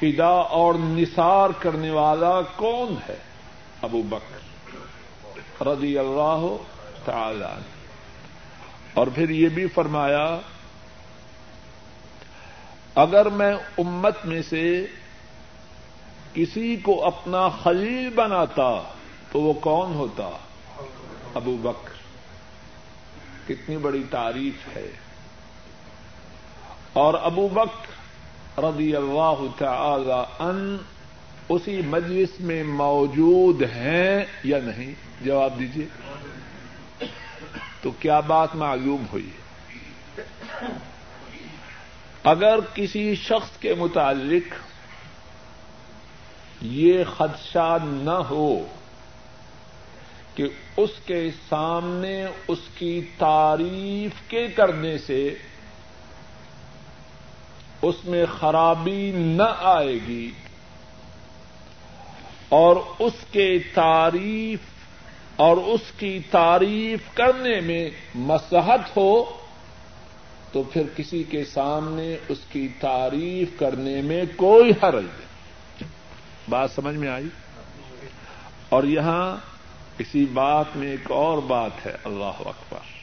فدا 0.00 0.28
اور 0.28 0.74
نثار 0.74 1.50
کرنے 1.58 1.90
والا 1.90 2.40
کون 2.56 2.94
ہے؟ 3.08 3.16
ابو 3.82 4.02
بکر 4.02 5.62
رضی 5.66 5.98
اللہ 5.98 6.56
تعالی 7.04 7.60
اور 8.94 9.06
پھر 9.14 9.30
یہ 9.30 9.48
بھی 9.48 9.66
فرمایا، 9.66 10.38
اگر 12.94 13.28
میں 13.28 13.54
امت 13.78 14.16
میں 14.24 14.42
سے 14.42 14.86
کسی 16.34 16.76
کو 16.76 17.04
اپنا 17.04 17.48
خلیل 17.48 18.10
بناتا 18.14 18.82
تو 19.32 19.40
وہ 19.40 19.52
کون 19.52 19.94
ہوتا؟ 19.94 20.30
ابو 21.34 21.56
بکر۔ 21.62 21.92
کتنی 23.48 23.76
بڑی 23.76 24.02
تعریف 24.10 24.76
ہے۔ 24.76 25.05
اور 26.96 27.14
ابو 27.22 27.48
بکر 27.48 28.60
رضی 28.62 28.96
اللہ 28.96 29.42
تعالی 29.58 30.22
ان 30.38 30.76
اسی 31.48 31.80
مجلس 31.86 32.40
میں 32.40 32.62
موجود 32.64 33.62
ہیں 33.62 34.24
یا 34.44 34.58
نہیں؟ 34.58 34.94
جواب 35.24 35.58
دیجیے 35.58 35.86
تو 37.82 37.90
کیا 37.90 38.20
بات 38.20 38.54
معلوم 38.54 39.04
ہوئی؟ 39.12 39.28
اگر 42.24 42.58
کسی 42.74 43.14
شخص 43.14 43.56
کے 43.56 43.74
متعلق 43.74 44.54
یہ 46.62 47.04
خدشہ 47.16 47.76
نہ 47.82 48.18
ہو 48.30 48.66
کہ 50.34 50.44
اس 50.76 50.90
کے 51.04 51.30
سامنے 51.48 52.26
اس 52.48 52.58
کی 52.74 53.00
تعریف 53.18 54.30
کے 54.30 54.48
کرنے 54.48 54.98
سے 54.98 55.34
اس 57.82 58.04
میں 58.04 58.26
خرابی 58.38 59.12
نہ 59.14 59.54
آئے 59.58 59.98
گی 60.08 60.30
اور 62.48 62.76
اس 62.98 63.12
کے 63.30 63.58
تعریف 63.74 64.58
اور 65.36 65.56
اس 65.56 65.80
کی 65.98 66.18
تعریف 66.30 66.98
کرنے 67.14 67.60
میں 67.60 67.90
مسحت 68.14 68.96
ہو 68.96 69.24
تو 70.52 70.62
پھر 70.62 70.82
کسی 70.96 71.22
کے 71.22 71.44
سامنے 71.44 72.16
اس 72.28 72.38
کی 72.52 72.68
تعریف 72.80 73.58
کرنے 73.58 74.02
میں 74.02 74.24
کوئی 74.36 74.70
حرج 74.70 75.04
نہیں۔ 75.04 75.88
بات 76.48 76.70
سمجھ 76.70 76.96
میں 76.96 77.08
آئی؟ 77.08 77.26
اور 78.68 78.84
یہاں 78.84 79.36
اسی 79.98 80.26
بات 80.26 80.66
میں 80.74 80.88
ایک 80.88 81.10
اور 81.10 81.38
بات 81.38 81.86
ہے، 81.86 81.96
اللہ 82.04 82.40
اکبر۔ 82.40 82.95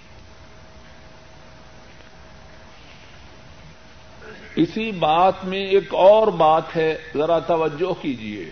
اسی 4.55 4.91
بات 4.91 5.45
میں 5.45 5.59
ایک 5.59 5.93
اور 5.93 6.27
بات 6.27 6.75
ہے، 6.75 6.97
ذرا 7.17 7.39
توجہ 7.39 7.93
کیجیے 8.01 8.49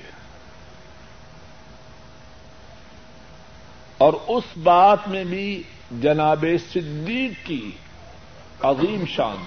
اور 3.97 4.13
اس 4.27 4.43
بات 4.57 5.07
میں 5.07 5.23
بھی 5.23 5.63
جناب 6.01 6.45
صدیق 6.73 7.47
کی 7.47 7.71
عظیم 8.63 9.03
شان 9.05 9.37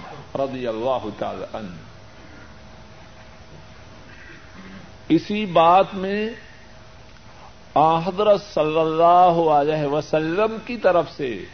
رضی 0.41 0.67
اللہ 0.67 1.07
تعالی 1.17 1.45
عنہ۔ 1.53 1.75
اسی 5.09 5.45
بات 5.45 5.93
میں 5.93 6.29
حضرت 8.05 8.41
صلی 8.53 8.79
اللہ 8.79 9.39
علیہ 9.51 9.87
وسلم 9.87 10.55
کی 10.65 10.77
طرف 10.77 11.11
سے 11.11 11.45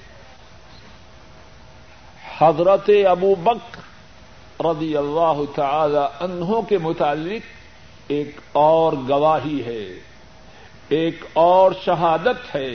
حضرت 2.38 2.90
ابو 3.10 3.36
بک 3.36 3.78
رضی 4.64 4.98
اللہ 4.98 5.42
تعالی 5.56 6.24
عنہ 6.24 6.62
کے 6.70 6.78
متعلق 6.78 7.42
ایک 8.08 8.40
اور 8.52 8.94
گواہی 8.94 9.64
ہے، 9.66 10.00
ایک 10.90 11.26
اور 11.34 11.72
شہادت 11.86 12.56
ہے، 12.56 12.72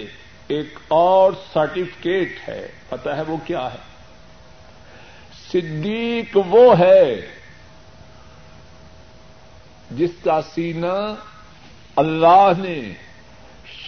ایک 0.48 0.78
اور 0.88 1.32
سرٹیفکیٹ 1.52 2.48
ہے۔ 2.48 2.68
پتہ 2.88 3.08
ہے 3.08 3.22
وہ 3.28 3.36
کیا 3.46 3.74
ہے؟ 3.74 3.78
صدیق 5.52 6.38
وہ 6.46 6.78
ہے 6.78 7.26
جس 9.90 10.10
کا 10.24 10.40
سینہ 10.54 11.14
اللہ 11.96 12.50
نے 12.58 12.80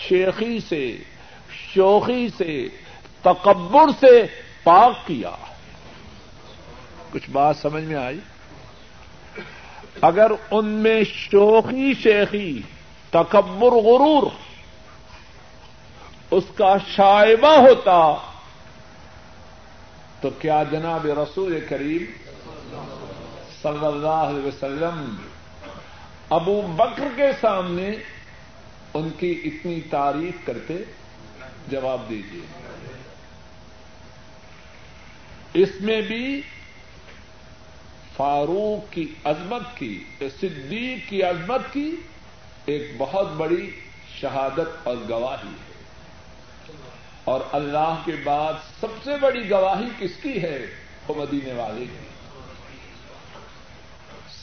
شیخی 0.09 0.61
سے 0.61 0.97
شوخی 1.75 2.29
سے، 2.39 2.69
تکبر 3.23 3.89
سے 4.01 4.27
پاک 4.65 5.07
کیا۔ 5.07 5.48
کچھ 7.13 7.31
بات 7.31 7.57
سمجھ 7.57 7.85
میں 7.85 7.97
آئی؟ 7.97 8.19
اگر 10.01 10.31
ان 10.51 10.67
میں 10.67 11.05
شوخی 11.05 11.93
شیخی، 12.03 12.61
تکبر 13.11 13.73
غرور، 13.73 14.31
اس 16.31 16.45
کا 16.55 16.77
شائبہ 16.97 17.57
ہوتا، 17.57 18.15
تو 20.21 20.31
کیا 20.31 20.63
جناب 20.71 21.07
رسول 21.07 21.59
کریم 21.69 22.05
صلی 23.63 23.87
اللہ 23.87 24.09
علیہ 24.09 24.47
وسلم 24.47 25.17
ابو 26.31 26.61
بکر 26.77 27.09
کے 27.17 27.31
سامنے 27.41 27.91
ان 28.95 29.09
کی 29.19 29.41
اتنی 29.45 29.81
تعریف 29.81 30.47
کرتے؟ 30.47 30.75
جواب 31.69 32.01
دیجیے 32.09 32.41
اس 35.63 35.69
میں 35.81 36.01
بھی 36.01 36.41
فاروق 38.19 38.93
کی 38.93 39.15
عظمت 39.25 39.63
کی، 39.75 40.05
صدیق 40.41 41.11
کی 41.11 41.23
عظمت 41.23 41.61
کی 41.73 41.97
ایک 42.67 42.91
بہت 42.99 43.33
بڑی 43.33 43.71
شہادت 44.21 44.89
اور 44.89 44.97
گواہی 45.09 45.49
ہے۔ 45.49 45.73
اور 47.25 47.41
اللہ 47.53 47.95
کے 48.05 48.13
بعد 48.25 48.53
سب 48.81 48.87
سے 49.05 49.11
بڑی 49.21 49.51
گواہی 49.51 49.85
کس 49.99 50.11
کی 50.23 50.43
ہے؟ 50.43 50.67
وہ 51.09 51.15
مدینے 51.15 51.53
والے 51.53 51.85
کی۔ 51.85 52.07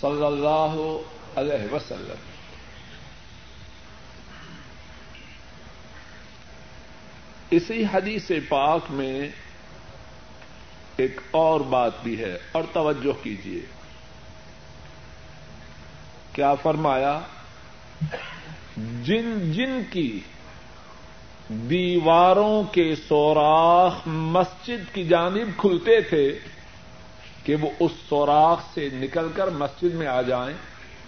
صلی 0.01 0.25
اللہ 0.25 0.97
علیہ 1.35 1.73
وسلم۔ 1.73 2.15
اسی 7.51 7.83
حدیث 7.93 8.31
پاک 8.49 8.81
میں 8.89 9.29
ایک 10.97 11.19
اور 11.31 11.61
بات 11.69 12.03
بھی 12.03 12.17
ہے، 12.19 12.37
اور 12.51 12.63
توجہ 12.73 13.11
کیجیے 13.23 13.61
کیا 16.33 16.53
فرمایا؟ 16.53 17.19
جن 19.03 19.51
جن 19.51 19.81
کی 19.91 20.19
دیواروں 21.69 22.63
کے 22.71 22.93
سوراخ 23.07 24.07
مسجد 24.07 24.93
کی 24.93 25.03
جانب 25.03 25.49
کھلتے 25.57 25.99
تھے 26.01 26.27
کہ 27.43 27.55
وہ 27.55 27.69
اس 27.79 27.91
سوراخ 28.09 28.61
سے 28.73 28.87
نکل 28.93 29.27
کر 29.35 29.47
مسجد 29.55 29.93
میں 29.93 30.07
آ 30.07 30.21
جائیں، 30.21 30.55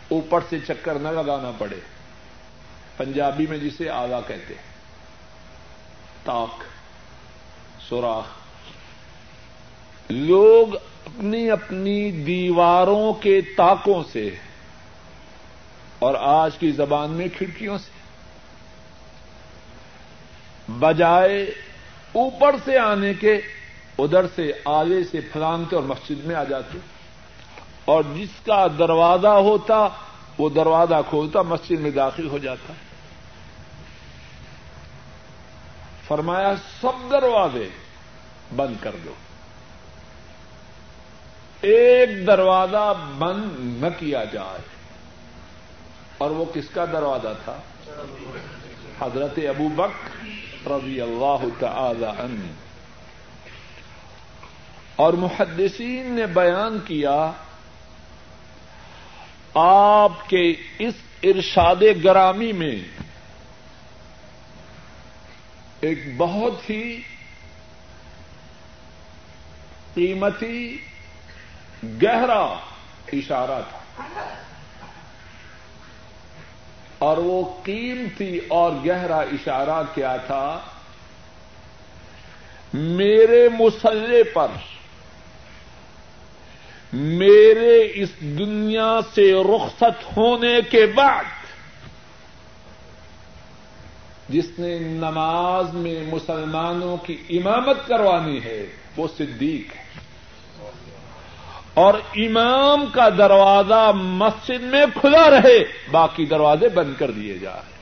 اوپر 0.10 0.40
سے 0.50 0.60
چکر 0.60 1.00
نہ 1.00 1.08
لگانا 1.08 1.52
پڑے۔ 1.58 1.80
پنجابی 2.98 3.46
میں 3.48 3.58
جسے 3.58 3.90
آگا 3.90 4.20
کہتے 4.28 4.54
ہیں، 4.54 4.66
تاک، 6.24 6.64
سوراخ۔ 7.90 8.36
لوگ 10.10 10.76
اپنی 10.76 11.49
اپنی 11.51 12.12
دیواروں 12.12 13.14
کے 13.14 13.41
تاکوں 13.58 14.03
سے 14.12 14.30
اور 15.99 16.16
آج 16.16 16.58
کی 16.58 16.72
زبان 16.72 17.12
میں 17.12 17.28
کھڑکیوں 17.38 17.78
سے 17.78 17.91
بجائے 20.72 21.43
اوپر 22.12 22.55
سے 22.66 22.78
آنے 22.78 23.14
کے 23.14 23.39
ادھر 23.99 24.28
سے 24.36 24.51
آگے 24.66 25.03
سے 25.03 25.20
پھلانتے 25.34 25.76
اور 25.76 25.84
مسجد 25.84 26.26
میں 26.26 26.36
آ 26.36 26.43
جاتے 26.43 26.78
اور 27.86 28.03
جس 28.16 28.39
کا 28.45 28.68
دروازہ 28.68 29.28
ہوتا 29.28 29.88
وہ 30.38 30.49
دروازہ 30.49 31.01
کھولتا 31.10 31.41
مسجد 31.41 31.80
میں 31.80 31.91
داخل 31.91 32.28
ہو 32.28 32.38
جاتا 32.38 32.74
فرمایا 36.08 36.53
سب 36.82 37.10
دروازے 37.12 37.68
بند 38.55 38.76
کر 38.82 38.95
دو 39.05 39.14
ایک 41.68 42.28
دروازہ 42.28 43.11
بند 43.18 43.43
نہ 43.84 43.88
کیا 43.99 44.24
جائے۔ 44.24 44.61
اور 46.18 46.30
وہ 46.30 46.45
کس 46.53 46.70
کا 46.70 46.86
دروازہ 46.86 47.34
تھا؟ 47.43 47.59
حضرت 49.01 49.39
ابو 49.49 49.68
بک 49.68 50.18
رضی 50.68 51.01
اللہ 51.01 51.43
تعالی 51.59 52.05
عنہ۔ 52.05 52.51
اور 54.95 55.13
محدثین 55.13 56.13
نے 56.13 56.26
بیان 56.26 56.80
کیا، 56.86 57.32
آپ 59.53 60.30
کے 60.30 60.53
اس 60.80 60.93
ارشاد 61.24 62.03
گرامی 62.03 62.51
میں 62.51 62.80
ایک 65.82 65.99
بہت 66.18 66.70
ہی 66.70 67.01
قیمتی 69.93 70.78
گہرا 71.84 72.59
اشارہ 73.13 73.61
تھا۔ 73.69 73.80
اور 76.97 77.17
وہ 77.17 77.63
قیمتی 77.63 78.39
اور 78.47 78.71
گہرا 78.86 79.17
اشارہ 79.17 79.84
کیا 79.93 80.17
تھا؟ 80.17 80.59
میرے 82.73 83.49
مسلح 83.59 84.17
پر، 84.34 84.47
میرے 86.93 87.91
اس 87.93 88.09
دنیا 88.21 88.99
سے 89.15 89.34
رخصت 89.34 90.17
ہونے 90.17 90.61
کے 90.69 90.86
بعد، 90.86 91.23
جس 94.30 94.59
نے 94.59 94.80
نماز 94.80 95.73
میں 95.73 96.03
مسلمانوں 96.13 96.97
کی 96.97 97.17
امامت 97.30 97.78
کروانی 97.88 98.43
ہے، 98.43 98.65
وہ 98.97 99.07
صدیق 99.17 99.75
ہے۔ 99.75 99.87
اور 101.78 101.93
امام 102.15 102.86
کا 102.86 103.09
دروازہ 103.09 103.91
مسجد 103.95 104.61
میں 104.61 104.86
کھلا 105.01 105.30
رہے، 105.30 105.63
باقی 105.91 106.25
دروازے 106.25 106.69
بند 106.69 106.93
کر 106.99 107.11
دیے 107.11 107.38
جا 107.38 107.53
رہے 107.53 107.78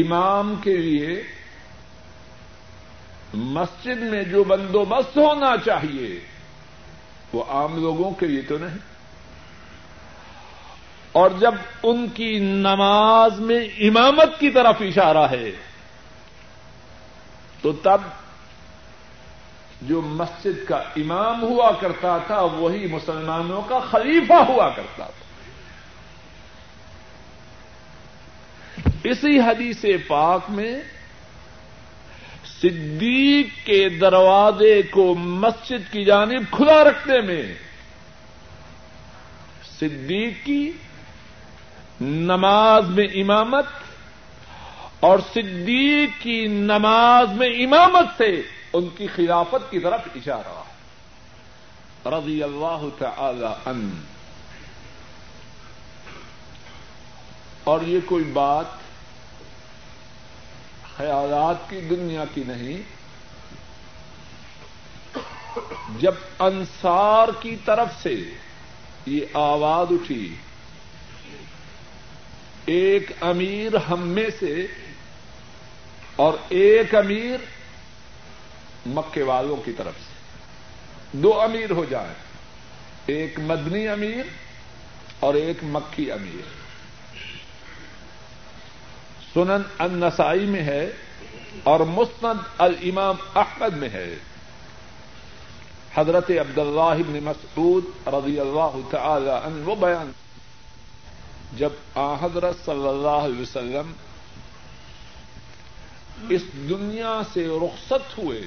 امام 0.00 0.54
کے 0.62 0.76
لیے 0.76 1.22
مسجد 3.34 3.96
میں 3.96 4.22
جو 4.22 4.44
بندوبست 4.44 5.16
ہونا 5.16 5.56
چاہیے، 5.64 6.20
وہ 7.32 7.44
عام 7.48 7.80
لوگوں 7.82 8.10
کے 8.10 8.26
لیے 8.26 8.42
تو 8.42 8.58
نہیں۔ 8.58 8.78
اور 11.12 11.30
جب 11.40 11.54
ان 11.82 12.08
کی 12.08 12.38
نماز 12.38 13.40
میں 13.40 13.64
امامت 13.78 14.40
کی 14.40 14.50
طرف 14.50 14.76
اشارہ 14.80 15.26
ہے، 15.30 15.50
تو 17.62 17.72
تب 17.72 18.21
جو 19.82 20.00
مسجد 20.00 20.68
کا 20.68 20.76
امام 20.76 21.42
ہوا 21.42 21.72
کرتا 21.80 22.18
تھا، 22.18 22.40
وہی 22.40 22.86
مسلمانوں 22.86 23.62
کا 23.62 23.78
خلیفہ 23.78 24.32
ہوا 24.32 24.68
کرتا 24.68 25.04
تھا۔ 25.04 25.22
اسی 29.04 29.40
حدیث 29.40 29.84
پاک 30.06 30.40
میں 30.48 30.80
صدیق 32.44 33.66
کے 33.66 33.88
دروازے 33.88 34.82
کو 34.82 35.14
مسجد 35.14 35.92
کی 35.92 36.04
جانب 36.04 36.42
کھلا 36.50 36.84
رکھنے 36.84 37.20
میں 37.20 37.42
صدیق 39.78 40.32
کی 40.44 40.72
نماز 42.00 42.88
میں 42.88 43.06
امامت 43.14 43.64
اور 45.00 45.18
صدیق 45.34 46.22
کی 46.22 46.46
نماز 46.46 47.28
میں 47.32 47.48
امامت 47.48 48.06
سے 48.18 48.42
ان 48.72 48.88
کی 48.96 49.06
خلافت 49.06 49.70
کی 49.70 49.78
طرف 49.78 50.00
اشارہ۔ 50.14 50.62
رضی 52.08 52.42
اللہ 52.42 52.84
تعالی 52.98 53.70
عنہ۔ 53.70 53.94
اور 57.64 57.80
یہ 57.80 57.98
کوئی 58.06 58.24
بات 58.24 58.64
خیالات 60.96 61.70
کی 61.70 61.80
دنیا 61.80 62.24
کی 62.34 62.42
نہیں۔ 62.46 62.82
جب 66.00 66.14
انصار 66.38 67.28
کی 67.40 67.56
طرف 67.64 67.88
سے 68.02 68.14
یہ 69.06 69.20
آواز 69.32 69.86
اٹھی، 69.90 70.34
ایک 72.66 73.10
امیر 73.20 73.76
ہم 73.76 74.08
میں 74.08 74.28
سے 74.40 74.66
اور 76.16 76.32
ایک 76.48 76.94
امیر 76.94 77.38
مکے 78.86 79.22
والوں 79.22 79.56
کی 79.56 79.72
طرف 79.72 79.94
سے۔ 79.94 80.12
دو 81.12 81.40
امیر 81.40 81.70
ہو 81.70 81.84
جائیں 81.84 82.14
ایک 83.06 83.38
مدنی 83.38 83.88
امیر 83.88 84.24
اور 85.20 85.34
ایک 85.34 85.58
مکی 85.62 86.12
امیر۔ 86.12 86.62
سنن 89.34 89.62
النسائی 89.78 90.46
میں 90.46 90.62
ہے 90.62 90.90
اور 91.62 91.80
مسند 91.80 92.38
الامام 92.58 93.16
احمد 93.34 93.76
میں 93.76 93.88
ہے۔ 93.88 94.14
حضرت 95.94 96.30
عبد 96.30 96.58
اللہ 96.58 97.02
بن 97.08 97.18
مسعود 97.22 97.84
رضی 98.06 98.40
اللہ 98.40 98.76
تعالی 98.90 99.30
عنہ 99.30 99.64
وہ 99.64 99.74
بیان۔ 99.74 100.12
جب 101.56 101.70
آ 101.94 102.14
حضرت 102.14 102.56
صلی 102.64 102.88
اللہ 102.88 103.08
علیہ 103.08 103.42
وسلم 103.42 103.92
اس 106.30 106.42
دنیا 106.52 107.20
سے 107.32 107.46
رخصت 107.46 108.18
ہوئے 108.18 108.40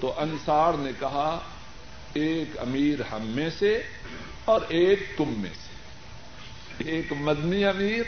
تو 0.00 0.14
انصار 0.16 0.72
نے 0.78 0.90
کہا، 1.00 1.40
ایک 2.12 2.58
امیر 2.58 3.12
ہم 3.12 3.22
میں 3.22 3.50
سے 3.58 3.82
اور 4.44 4.60
ایک 4.68 4.98
تم 5.16 5.34
میں 5.36 5.50
سے۔ 5.50 5.74
ایک 6.90 7.12
مدنی 7.12 7.64
امیر 7.64 8.02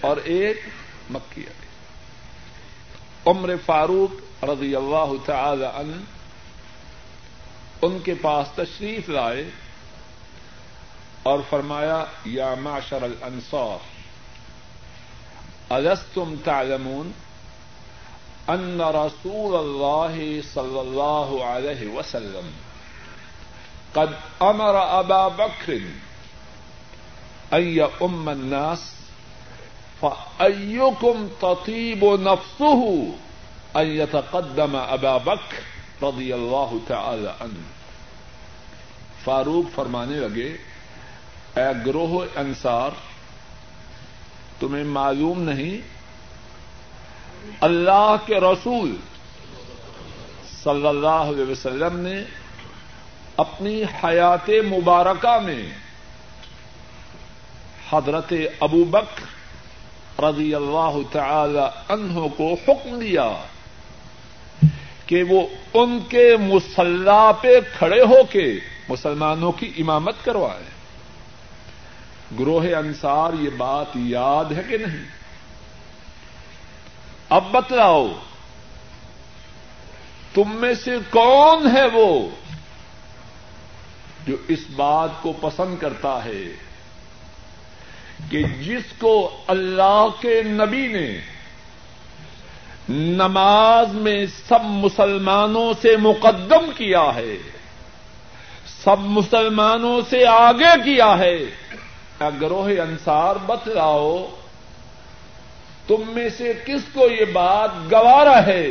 اور 0.00 0.16
ایک 0.16 0.60
مکی 1.10 1.40
امیر۔ 1.40 1.70
عمر 3.26 3.50
فاروق 3.66 4.44
رضی 4.44 4.76
اللہ 4.76 5.12
تعالی 5.26 5.64
عنہ 5.64 5.96
ان 7.82 7.98
کے 7.98 8.14
پاس 8.22 8.48
تشریف 8.54 9.08
لائے 9.08 9.50
اور 11.22 11.38
فرمایا، 11.50 12.04
یا 12.24 12.54
معشر 12.54 13.02
الانصار، 13.02 13.78
الستم 15.68 16.34
تعلمون؟ 16.44 17.10
ان 18.48 18.80
رسول 18.80 19.56
اللہ 19.56 20.16
صلی 20.52 20.78
اللہ 20.78 21.42
علیہ 21.44 21.88
وسلم 21.88 22.50
قد 23.92 24.14
امر 24.40 24.74
ابا 24.74 25.26
بکر 25.28 25.72
ای 27.54 27.80
ام 27.80 28.28
الناس 28.28 28.90
فأيكم 30.00 31.28
تطيب 31.40 32.04
نفسه 32.04 33.08
أن 33.76 33.86
يتقدم 33.86 34.76
أبا 34.76 35.16
بكر 35.16 35.58
رضی 36.02 36.32
اللہ 36.32 36.72
تعالی 36.86 37.28
عنہ 37.40 37.64
فاروق 39.24 39.74
فرمانے 39.74 40.16
لگے، 40.16 40.48
اے 41.54 41.66
گروہ 41.86 42.24
انصار، 42.40 42.90
تمہیں 44.60 44.84
معلوم 44.84 45.42
نہیں 45.42 45.80
اللہ 47.60 48.16
کے 48.26 48.40
رسول 48.40 48.96
صلی 50.64 50.86
اللہ 50.86 51.08
علیہ 51.08 51.50
وسلم 51.50 51.98
نے 51.98 52.24
اپنی 53.36 53.82
حیات 53.82 54.48
مبارکہ 54.48 55.38
میں 55.40 55.68
حضرت 57.92 58.32
ابو 58.60 58.84
بکر 58.84 59.40
رضی 60.22 60.54
اللہ 60.54 60.98
تعالی 61.12 61.92
عنہ 61.92 62.28
کو 62.36 62.56
حکم 62.68 62.98
دیا 62.98 63.32
کہ 65.06 65.22
وہ 65.22 65.46
ان 65.74 65.98
کے 66.08 66.36
مسلح 66.36 67.32
پہ 67.40 67.60
کھڑے 67.78 68.02
ہو 68.02 68.22
کے 68.30 68.58
مسلمانوں 68.88 69.52
کی 69.52 69.72
امامت 69.78 70.14
کروائے۔ 70.24 70.80
گروہ 72.40 72.62
انصار 72.62 73.32
یہ 73.40 73.50
بات 73.56 73.86
یاد 73.94 74.44
ہے 74.44 74.62
کہ 74.68 74.78
نہیں؟ 74.78 75.19
اب 77.30 77.50
بتلاؤ، 77.50 78.06
تم 80.34 80.54
میں 80.56 80.74
سے 80.74 80.96
کون 81.10 81.66
ہے 81.76 81.84
وہ 81.92 82.28
جو 84.26 84.36
اس 84.48 84.58
بات 84.76 85.10
کو 85.22 85.32
پسند 85.32 85.76
کرتا 85.80 86.24
ہے 86.24 86.42
کہ 88.30 88.42
جس 88.42 88.92
کو 88.98 89.12
اللہ 89.46 90.06
کے 90.20 90.42
نبی 90.42 90.86
نے 90.86 91.08
نماز 92.88 93.94
میں 93.94 94.26
سب 94.48 94.64
مسلمانوں 94.64 95.72
سے 95.82 95.96
مقدم 95.96 96.70
کیا 96.76 97.04
ہے، 97.14 97.36
سب 98.84 99.00
مسلمانوں 99.00 100.00
سے 100.10 100.26
آگے 100.26 100.74
کیا 100.84 101.18
ہے؟ 101.18 101.36
گروہ 102.40 102.68
انصار 102.80 103.36
بتلاؤ؟ 103.46 104.39
تم 105.90 106.02
میں 106.06 106.28
سے 106.28 106.52
کس 106.66 106.80
کو 106.92 107.08
یہ 107.20 107.24
بات 107.24 107.70
گوارا 107.92 108.46
ہے 108.46 108.66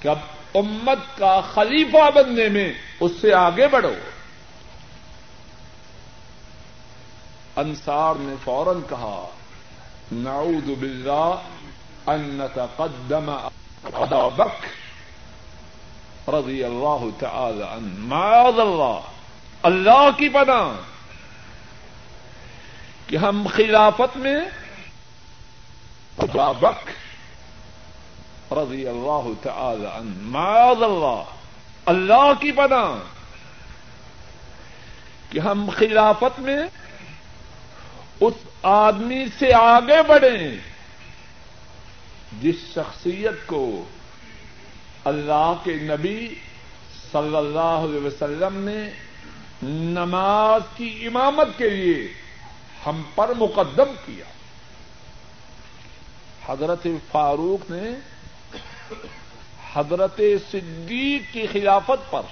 کہ 0.00 0.08
اب 0.08 0.18
امت 0.54 1.18
کا 1.18 1.40
خلیفہ 1.54 2.10
بننے 2.14 2.48
میں 2.48 2.72
اس 3.00 3.12
سے 3.20 3.34
آگے 3.34 3.68
بڑھو؟ 3.68 3.92
انصار 7.56 8.14
نے 8.18 8.34
فوراً 8.44 8.80
کہا، 8.88 9.28
نعوذ 10.12 10.70
باللہ 10.70 11.34
ان 12.06 12.20
نتقدم 12.20 13.30
ابا 13.30 14.28
بکر 14.28 14.68
رضی 16.28 16.64
اللہ 16.64 17.04
تعالی 17.18 17.62
عنہ۔ 17.62 17.98
معاذ 17.98 18.58
اللہ 18.58 19.00
اللہ 19.62 20.08
کی 20.16 20.28
پناہ۔ 20.28 20.72
کہ 23.06 23.16
ہم 23.16 23.46
خلافت 23.56 24.16
میں 24.16 24.36
بک 26.18 26.90
رضی 28.52 28.88
اللہ 28.88 29.28
تعالی 29.42 29.86
عنہ، 29.86 30.12
معاذ 30.20 30.82
اللہ 30.82 31.22
اللہ 31.86 32.32
کی 32.40 32.52
پناہ 32.52 32.98
کہ 35.30 35.38
ہم 35.38 35.70
خلافت 35.76 36.40
میں 36.40 36.58
اس 38.20 38.34
آدمی 38.62 39.24
سے 39.38 39.52
آگے 39.54 40.02
بڑھیں 40.08 40.56
جس 42.42 42.54
شخصیت 42.74 43.46
کو 43.46 43.84
اللہ 45.04 45.52
کے 45.64 45.74
نبی 45.74 46.34
صلی 47.12 47.36
اللہ 47.36 47.84
علیہ 47.84 48.06
وسلم 48.06 48.68
نے 48.68 48.90
نماز 49.62 50.62
کی 50.76 51.06
امامت 51.06 51.48
کے 51.56 51.68
لیے 51.68 52.08
ہم 52.86 53.02
پر 53.14 53.32
مقدم 53.36 53.92
کیا۔ 54.06 54.24
حضرت 56.48 56.86
فاروق 57.12 57.70
نے 57.70 57.98
حضرت 59.74 60.20
صدیق 60.50 61.32
کی 61.32 61.46
خلافت 61.52 62.10
پر 62.10 62.22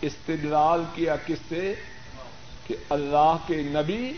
استدلال 0.00 0.84
کیا 0.94 1.16
کس 1.16 1.38
سے؟ 1.48 1.74
کہ 2.66 2.74
اللہ 2.90 3.36
کے 3.46 3.56
نبی 3.56 4.12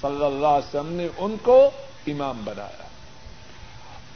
صلی 0.00 0.24
اللہ 0.24 0.46
علیہ 0.46 0.68
وسلم 0.68 0.92
نے 0.92 1.08
ان 1.16 1.36
کو 1.42 1.70
امام 2.06 2.44
بنایا۔ 2.44 2.88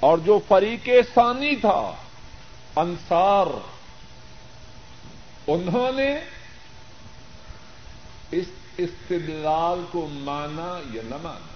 اور 0.01 0.19
جو 0.19 0.41
فریق 0.49 0.89
ثانی 1.15 1.57
تھا، 1.57 1.93
انصار، 2.77 3.47
انہوں 5.47 5.93
نے 5.93 6.17
اس 8.31 8.47
استدلال 8.77 9.85
کو 9.91 10.09
مانا 10.11 10.81
یا 10.93 11.03
نہ 11.05 11.17
مانا؟ 11.23 11.52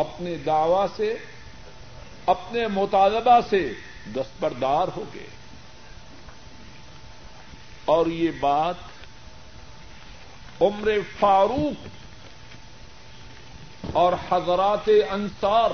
اپنے 0.00 0.34
دعوی 0.36 0.86
سے، 0.96 1.16
اپنے 2.26 2.66
مطالبہ 2.66 3.40
سے 3.50 3.72
دستبردار 4.16 4.88
ہو 4.96 5.04
گئے۔ 5.14 5.26
اور 7.84 8.06
یہ 8.06 8.30
بات 8.40 8.74
عمر 10.60 10.90
فاروق 11.18 11.86
اور 13.92 14.12
حضرات 14.30 14.88
انصار 15.10 15.70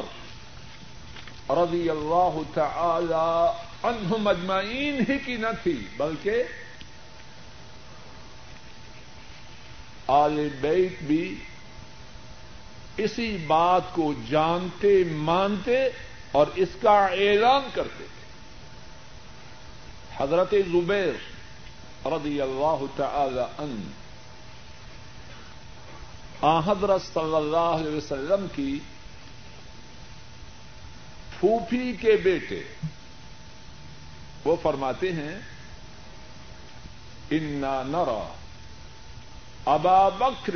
رضی 1.50 1.90
اللہ 1.90 2.38
تعالی 2.54 3.46
عنہم 3.82 4.28
اجمعین 4.28 5.00
ہی 5.08 5.18
کی 5.18 5.36
نہ 5.36 5.46
تھی، 5.62 5.86
بلکہ 5.96 6.42
آل 10.06 10.48
بیت 10.60 11.02
بھی 11.02 11.38
اسی 12.96 13.36
بات 13.36 13.82
کو 13.92 14.12
جانتے، 14.30 15.04
مانتے 15.04 15.88
اور 16.32 16.46
اس 16.54 16.68
کا 16.82 17.06
اعلان 17.06 17.62
کرتے 17.74 18.04
تھے۔ 18.04 18.24
حضرت 20.16 20.54
زبیر 20.72 21.14
رضی 22.06 22.40
اللہ 22.40 22.84
تعالی 22.96 23.44
عنہ 23.58 23.90
حضرت 26.66 27.02
صلی 27.14 27.36
اللہ 27.36 27.74
علیہ 27.74 27.96
وسلم 27.96 28.46
کی 28.54 28.78
پھوپھی 31.40 31.92
کے 32.00 32.12
بیٹے، 32.24 32.62
وہ 34.44 34.56
فرماتے 34.62 35.12
ہیں، 35.12 35.38
انا 37.30 37.82
نرا 37.86 38.32
ابا 39.66 40.08
بکر 40.08 40.54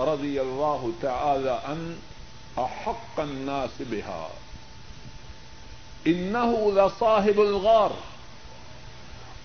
رضی 0.00 0.38
اللہ 0.38 0.86
تعالی 1.00 1.48
ان 1.48 1.94
احق 2.56 3.20
الناس 3.20 3.82
بها 3.90 4.28
انه 6.06 6.72
لصاحب 6.72 7.40
الغار 7.40 7.92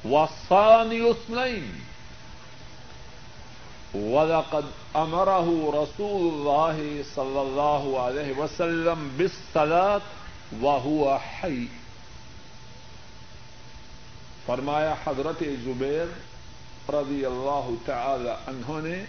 وصاني 0.06 1.12
اثنين 1.12 1.82
وَلَقَدْ 3.96 4.66
أَمَرَهُ 4.96 5.72
رَسُولُ 5.84 6.34
اللَّهِ 6.34 7.04
صَلَّى 7.16 7.42
اللَّهُ 7.42 8.02
عَلَيْهِ 8.02 8.38
وَسَلَّمَ 8.38 9.12
بِالصَّلَاةِ 9.18 10.02
وَهُوَ 10.62 11.18
حَيٌّ 11.18 11.68
فرمایا 14.46 14.96
حضرت 15.06 15.44
زبیر 15.64 16.14
رضی 16.92 17.26
اللہ 17.26 17.70
تعالی 17.86 18.30
عنہ 18.30 18.88
نے 18.88 19.06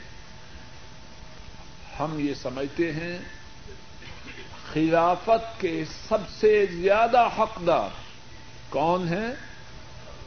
ہم 2.00 2.18
یہ 2.18 2.34
سمجھتے 2.34 2.92
ہیں، 2.92 3.18
خلافت 4.72 5.60
کے 5.60 5.84
سب 6.08 6.18
سے 6.40 6.66
زیادہ 6.66 7.28
حقدار 7.38 7.88
کون 8.68 9.08
ہیں؟ 9.08 9.34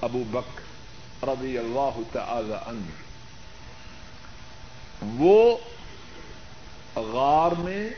ابو 0.02 0.24
بکر 0.32 1.28
رضی 1.28 1.58
اللہ 1.58 2.00
تعالی 2.12 2.54
عنہ۔ 2.54 3.04
وہ 5.02 5.58
غار 6.96 7.52
میں 7.52 7.90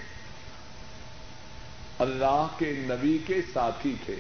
اللہ 1.99 2.47
کے 2.57 2.71
نبی 2.71 3.17
کے 3.17 3.35
ساتھی 3.53 3.95
تھے۔ 4.05 4.15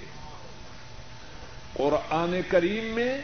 قرآن 1.73 2.39
کریم 2.49 2.83
میں 2.83 3.21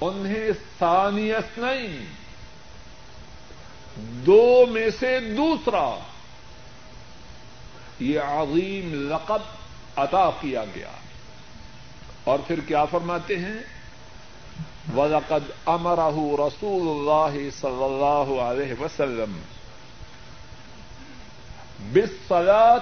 انہیں 0.00 0.48
ثانیت 0.78 1.58
نہیں 1.58 2.21
دو 3.96 4.66
میں 4.68 4.90
سے 5.00 5.20
دوسرا۔ 5.20 5.98
یہ 7.98 8.20
عظیم 8.20 9.12
لقب 9.12 9.42
عطا 9.96 10.30
کیا 10.40 10.64
گیا۔ 10.74 10.90
اور 12.24 12.38
پھر 12.46 12.60
کیا 12.60 12.84
فرماتے 12.84 13.36
ہیں؟ 13.36 13.82
وَلَقَدْ 14.96 15.42
أَمَرَهُ 15.66 16.46
رَسُولُ 16.46 16.90
اللَّهِ 16.90 17.50
صَلَّى 17.50 17.84
اللَّهُ 17.84 18.40
عَلَيْهِ 18.40 18.80
وَسَلَّمَ 18.80 19.38
بِالصَّلَاةِ 21.92 22.78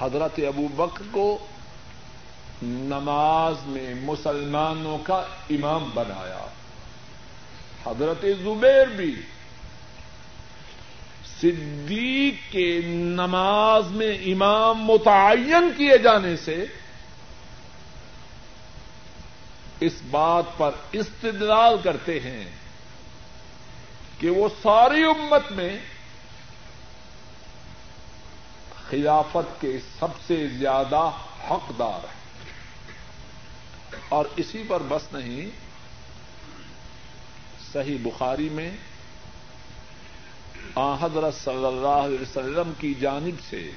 حضرت 0.02 0.40
ابو 0.48 0.68
بکر 0.76 1.04
کو 1.12 1.38
نماز 2.64 3.56
میں 3.66 3.94
مسلمانوں 3.96 4.98
کا 4.98 5.24
امام 5.50 5.90
بنایا۔ 5.94 6.48
حضرت 7.86 8.26
زبیر 8.44 8.86
بھی 8.86 9.22
صدیق 11.42 12.52
کے 12.52 12.82
نماز 12.86 13.92
میں 13.92 14.14
امام 14.14 14.86
متعین 14.86 15.72
کیے 15.78 15.98
جانے 15.98 16.38
سے 16.38 16.66
اس 19.82 19.94
بات 20.10 20.44
پر 20.58 20.72
استدلال 20.92 21.76
کرتے 21.84 22.20
ہیں 22.20 22.50
کہ 24.20 24.30
وہ 24.30 24.50
ساری 24.64 25.04
امت 25.04 25.52
میں 25.52 25.80
خلافت 28.90 29.62
کے 29.62 29.78
سب 30.00 30.08
سے 30.28 30.48
زیادہ 30.48 31.12
حقدار 31.52 32.04
ہیں۔ 32.04 32.22
اور 34.10 34.26
اسی 34.36 34.64
پر 34.68 34.82
بس 34.88 35.14
نہیں، 35.14 35.50
صحیح 37.74 37.98
بخاری 38.04 38.50
میں 38.50 38.72
آ 40.76 40.96
حضرت 41.02 41.36
صلی 41.36 41.66
اللہ 41.66 41.88
علیہ 41.88 42.22
وسلم 42.22 42.74
کی 42.80 42.94
جانب 42.94 43.36
سے 43.50 43.72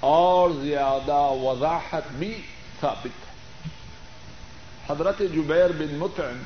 اور 0.00 0.50
زیادہ 0.50 1.18
وضاحت 1.42 2.02
بھی 2.08 2.42
ثابت 2.80 3.26
ہے۔ 3.26 3.29
حضرت 4.90 5.18
جبیر 5.18 5.72
بن 5.78 5.94
متعن 5.94 6.42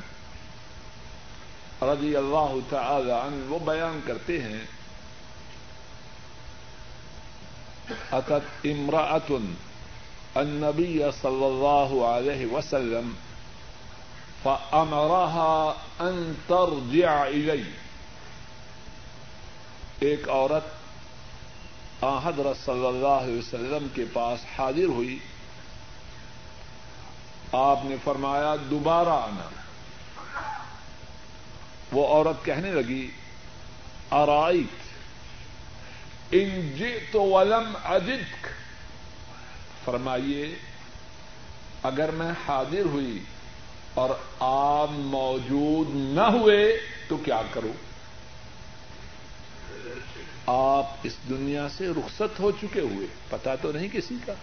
رضی 1.81 2.15
اللہ 2.15 2.55
تعالی 2.69 3.11
عنہ 3.11 3.51
وہ 3.51 3.59
بیان 3.59 3.99
کرتے 4.05 4.41
ہیں، 4.41 4.59
اتت 8.11 8.45
امراۃن 8.63 9.53
النبی 10.35 11.01
صلی 11.21 11.45
اللہ 11.45 12.03
علیہ 12.05 12.45
وسلم 12.51 13.13
فأمرها 14.43 15.73
ان 15.99 16.33
ترجع 16.47 17.11
الی۔ 17.11 17.69
ایک 19.99 20.29
عورت 20.29 20.65
حضرت 22.03 22.65
صلی 22.65 22.85
اللہ 22.85 23.15
علیہ 23.21 23.37
وسلم 23.37 23.87
کے 23.93 24.05
پاس 24.13 24.39
حاضر 24.57 24.85
ہوئی۔ 24.85 25.19
آپ 27.51 27.79
نے 27.83 27.95
فرمایا 28.03 28.55
دوبارہ 28.69 29.09
آنا۔ 29.09 29.49
وہ 31.91 32.07
عورت 32.07 32.45
کہنے 32.45 32.71
لگی 32.71 33.11
ارائیت 34.11 34.85
ان 36.31 36.73
جئت 36.77 37.15
ولم 37.15 37.77
اجدک 37.83 38.47
فرمائیے، 39.85 40.55
اگر 41.83 42.11
میں 42.11 42.31
حاضر 42.47 42.85
ہوئی 42.85 43.19
اور 43.93 44.09
آپ 44.39 44.89
موجود 44.91 45.89
نہ 45.95 46.21
ہوئے 46.21 46.79
تو 47.07 47.17
کیا 47.17 47.41
کروں؟ 47.51 47.73
آپ 50.47 50.85
اس 51.03 51.13
دنیا 51.29 51.69
سے 51.69 51.87
رخصت 51.87 52.39
ہو 52.39 52.51
چکے 52.51 52.79
ہوئے 52.79 53.07
پتا 53.29 53.55
تو 53.55 53.71
نہیں 53.71 53.87
کسی 53.91 54.15
کا۔ 54.25 54.33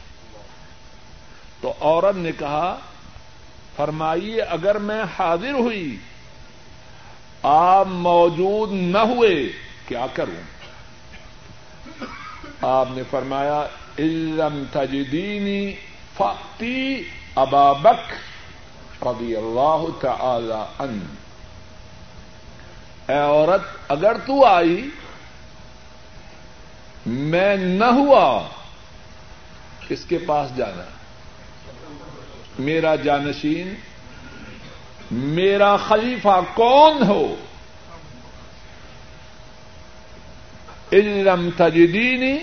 تو 1.63 1.73
عورت 1.81 2.17
نے 2.17 2.33
کہا، 2.39 2.79
فرمائیے، 3.77 4.43
اگر 4.43 4.79
میں 4.79 5.03
حاضر 5.19 5.53
ہوئی، 5.53 5.97
آپ 7.43 7.87
موجود 7.87 8.73
نہ 8.73 8.99
ہوئے، 8.99 9.53
کیا 9.89 10.07
کروں؟ 10.15 10.43
آپ 12.63 12.87
نے 12.91 13.03
فرمایا 13.11 13.67
علم 13.99 14.65
تجدینی 14.73 15.75
فاتی 16.17 17.03
ابابک 17.35 18.13
رضی 19.07 19.37
اللہ 19.37 19.85
تعالی 20.01 20.63
ان 20.79 21.01
اے 23.09 23.19
عورت، 23.19 23.63
اگر 23.89 24.17
تو 24.27 24.45
آئی، 24.45 24.89
میں 27.07 27.57
نہ 27.57 27.85
ہوا، 27.85 28.49
کس 29.89 30.05
کے 30.05 30.19
پاس 30.19 30.57
جانا؟ 30.57 31.02
میرا 32.59 32.97
جانشین، 32.97 33.75
میرا 35.11 35.77
خلیفہ 35.77 36.41
کون 36.55 37.03
ہو؟ 37.03 37.35
علم 40.93 41.51
تجدینی، 41.57 42.39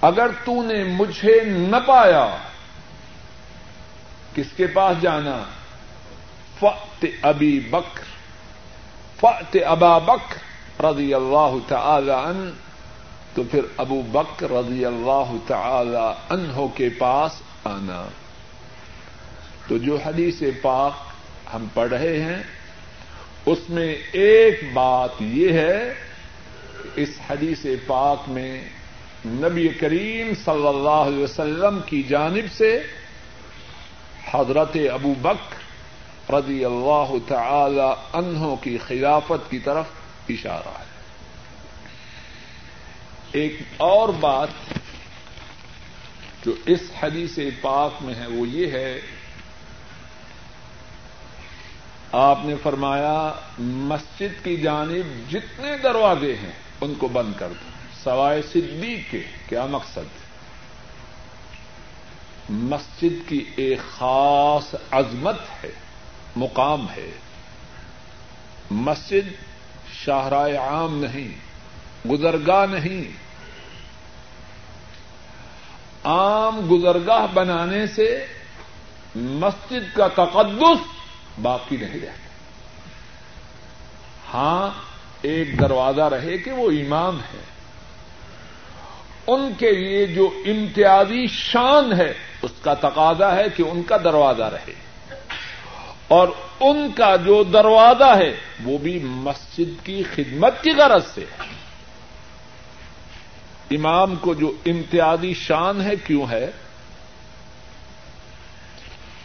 اگر 0.00 0.26
تو 0.44 0.62
نے 0.62 0.84
مجھے 0.84 1.44
نہ 1.44 1.76
پایا، 1.86 2.36
کس 4.34 4.46
کے 4.56 4.66
پاس 4.66 5.02
جانا؟ 5.02 5.42
فت 6.60 7.06
ابی 7.22 7.60
بکر 7.60 8.04
فت 9.20 9.56
ابا 9.66 9.98
بکر 9.98 10.84
رضی 10.84 11.14
اللہ 11.14 11.56
تعالی 11.68 12.10
ان 12.10 12.50
تو 13.34 13.42
پھر 13.50 13.60
ابو 13.76 14.02
بکر 14.02 14.50
رضی 14.50 14.84
اللہ 14.84 15.32
تعالی 15.46 16.12
عنہ 16.28 16.66
کے 16.74 16.88
پاس 16.88 17.32
آنا۔ 17.64 18.04
تو 19.68 19.78
جو 19.78 19.98
حدیث 20.06 20.42
پاک 20.62 20.92
ہم 21.54 21.66
پڑھ 21.74 21.88
رہے 21.88 22.22
ہیں، 22.22 22.42
اس 23.46 23.58
میں 23.68 23.94
ایک 24.12 24.72
بات 24.72 25.10
یہ 25.20 25.52
ہے 25.52 25.94
اس 26.96 27.08
حدیث 27.30 27.66
پاک 27.86 28.28
میں 28.28 28.64
نبی 29.26 29.68
کریم 29.68 30.32
صلی 30.44 30.66
اللہ 30.68 31.02
علیہ 31.06 31.24
وسلم 31.24 31.78
کی 31.86 32.02
جانب 32.02 32.52
سے 32.56 32.82
حضرت 34.34 34.76
ابو 34.92 35.14
بک 35.22 35.54
رضی 36.30 36.64
اللہ 36.64 37.12
تعالی 37.28 37.92
انہوں 38.12 38.56
کی 38.56 38.78
خلافت 38.78 39.50
کی 39.50 39.58
طرف 39.58 39.84
اشارہ 40.28 40.78
ہے۔ 40.78 40.84
ایک 43.32 43.58
اور 43.76 44.08
بات 44.08 44.48
جو 46.46 46.52
اس 46.66 46.80
حدیث 47.02 47.38
پاک 47.60 47.92
میں 48.00 48.14
ہے 48.14 48.26
وہ 48.26 48.48
یہ 48.48 48.66
ہے 48.70 49.00
آپ 52.16 52.38
نے 52.44 52.54
فرمایا، 52.62 53.32
مسجد 53.58 54.44
کی 54.44 54.56
جانب 54.56 55.30
جتنے 55.30 55.76
دروازے 55.82 56.34
ہیں، 56.34 56.52
ان 56.80 56.94
کو 56.94 57.08
بند 57.08 57.32
کر 57.38 57.48
دو۔ 57.48 57.70
سوائے 58.04 58.42
صدیق 58.42 59.10
کے، 59.10 59.22
کیا 59.48 59.66
مقصد؟ 59.66 60.24
مسجد 62.50 63.28
کی 63.28 63.44
ایک 63.56 63.78
خاص 63.90 64.74
عظمت 64.90 65.64
ہے، 65.64 65.70
مقام 66.36 66.86
ہے۔ 66.96 67.10
مسجد 68.70 69.32
شاہراہ 70.04 70.58
عام 70.58 71.04
نہیں، 71.04 71.28
گزرگاہ 72.08 72.66
نہیں۔ 72.66 73.12
عام 76.04 76.60
گزرگاہ 76.70 77.26
بنانے 77.34 77.86
سے 77.86 78.26
مسجد 79.14 79.96
کا 79.96 80.08
تقدس 80.08 80.93
باقی 81.42 81.76
نہیں 81.76 82.00
رہتا 82.00 82.12
ہاں 84.34 84.70
ایک 85.22 85.60
دروازہ 85.60 86.00
رہے 86.00 86.38
کہ 86.38 86.52
وہ 86.52 86.70
امام 86.70 87.20
ہے۔ 87.20 87.42
ان 89.26 89.52
کے 89.58 89.70
لیے 89.70 90.06
جو 90.06 90.30
امتیازی 90.46 91.26
شان 91.26 91.92
ہے، 91.92 92.12
اس 92.42 92.50
کا 92.60 92.74
تقاضا 92.74 93.36
ہے 93.36 93.44
کہ 93.56 93.62
ان 93.62 93.82
کا 93.82 93.96
دروازہ 93.96 94.42
رہے۔ 94.42 94.74
اور 96.08 96.28
ان 96.60 96.92
کا 96.96 97.16
جو 97.16 97.42
دروازہ 97.42 98.16
ہے، 98.16 98.36
وہ 98.64 98.78
بھی 98.78 98.98
مسجد 99.02 99.86
کی 99.86 100.02
خدمت 100.14 100.62
کی 100.62 100.70
غرض 100.70 101.02
سے 101.14 101.20
ہے۔ 101.20 101.46
امام 103.70 104.16
کو 104.16 104.34
جو 104.34 104.52
امتیازی 104.66 105.34
شان 105.34 105.82
ہے، 105.82 105.96
کیوں 106.06 106.30
ہے؟ 106.30 106.50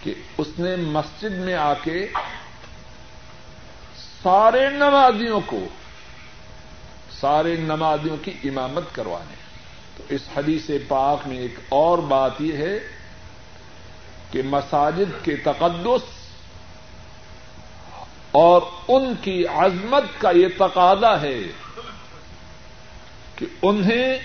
کہ 0.03 0.13
اس 0.37 0.47
نے 0.57 0.75
مسجد 0.75 1.31
میں 1.31 1.55
آ 1.55 1.73
کے 1.73 2.07
سارے 4.23 4.69
نمازیوں 4.69 5.41
کو، 5.45 5.67
سارے 7.19 7.55
نمازیوں 7.55 8.17
کی 8.17 8.31
امامت 8.43 8.83
کروانے۔ 8.91 9.35
تو 9.97 10.03
اس 10.09 10.21
حدیث 10.37 10.69
پاک 10.87 11.27
میں 11.27 11.37
ایک 11.37 11.55
اور 11.69 11.97
بات 11.97 12.31
یہ 12.39 12.57
ہے 12.57 12.79
کہ 14.31 14.41
مساجد 14.45 15.25
کے 15.25 15.35
تقدس 15.35 16.01
اور 18.31 18.61
ان 18.87 19.13
کی 19.21 19.47
عظمت 19.47 20.21
کا 20.21 20.31
یہ 20.31 20.47
تقاضا 20.57 21.21
ہے 21.21 21.39
کہ 23.35 23.45
انہیں 23.61 24.19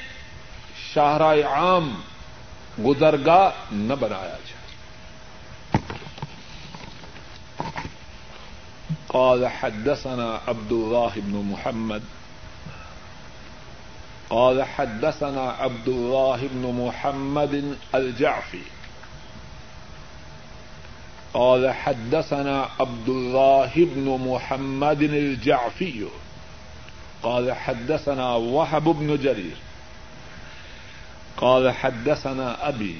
شاہراہ 0.95 1.37
عام 1.49 2.01
گزرگاہ 2.87 3.51
نہ 3.73 3.95
بنایا 4.01 4.29
جائے۔ 4.29 4.44
قال 9.15 9.49
حدثنا 9.49 10.41
عبد 10.49 10.73
الله 10.73 11.13
بن 11.17 11.45
محمد. 11.53 12.03
قال 14.31 14.63
حدثنا 14.63 15.51
عبد 15.51 15.89
الله 15.89 16.49
بن 16.53 16.87
محمد 16.87 17.77
الجعفي. 17.95 18.63
قال 21.35 21.75
حدثنا 21.75 22.69
عبد 22.81 23.09
الله 23.09 23.73
بن 23.75 24.33
محمد 24.33 25.03
الجعفي. 25.03 26.07
قال 27.23 27.53
حدثنا 27.53 28.35
وهب 28.35 28.85
بن 28.85 29.17
جرير. 29.17 29.57
قال 31.37 31.73
حدثنا 31.75 32.69
أبي. 32.69 32.97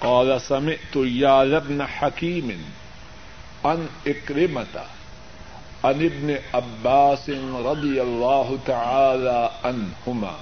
قال 0.00 0.40
سمعت 0.40 0.96
يا 0.96 1.56
ابن 1.56 1.86
حكيم. 1.86 2.64
ان 3.64 3.86
اکرمتا 4.06 4.82
ان 5.82 6.08
ابن 6.12 6.34
عباس 6.52 7.28
رضی 7.54 8.00
اللہ 8.00 8.66
تعالی 8.66 9.68
عنہما۔ 9.68 10.36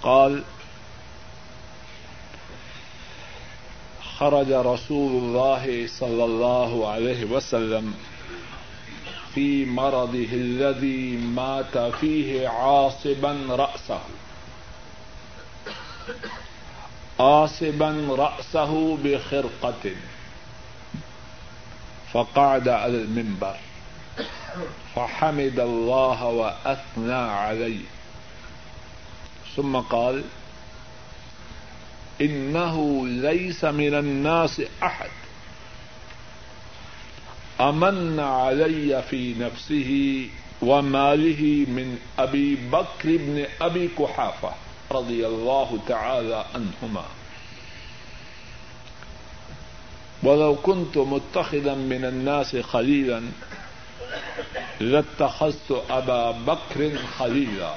قال، 0.00 0.42
خرج 4.18 4.52
رسول 4.52 5.12
الله 5.22 5.86
صلى 5.98 6.22
الله 6.22 6.86
عليه 6.86 7.24
وسلم 7.30 7.90
في 9.34 9.64
مرضه 9.64 10.32
الذي 10.32 11.16
مات 11.20 11.78
فيه 12.00 12.48
عاصبا 12.48 13.32
رأسه 13.48 14.00
عاصبا 17.18 17.90
رأسه 18.08 18.96
بخرقة 19.02 19.88
فقعد 22.12 22.68
على 22.68 22.96
المنبر. 22.96 23.56
فحمد 24.96 25.60
الله 25.60 26.24
وأثنى 26.24 27.12
عليه. 27.12 27.84
ثم 29.56 29.76
قال، 29.76 30.24
إنه 32.20 33.06
ليس 33.06 33.64
من 33.64 33.94
الناس 33.94 34.62
أحد. 34.82 35.10
أمن 37.60 38.20
علي 38.20 39.02
في 39.02 39.34
نفسه 39.34 40.26
وماله 40.62 41.66
من 41.68 41.98
أبي 42.18 42.54
بكر 42.54 43.04
بن 43.04 43.46
أبي 43.60 43.88
كحافة 43.98 44.52
رضي 44.92 45.26
الله 45.26 45.78
تعالى 45.88 46.44
عنهما. 46.54 47.04
ولو 50.22 50.54
كنت 50.54 50.98
متخذا 50.98 51.74
من 51.74 52.04
الناس 52.04 52.56
خليلا 52.56 53.22
لاتخذت 54.80 55.84
أبا 55.90 56.30
بكر 56.30 56.96
خليلا. 57.18 57.74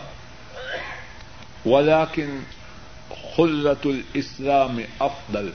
ولكن 1.65 2.39
خلة 3.37 3.83
الإسلام 3.85 4.83
أفضل. 5.01 5.53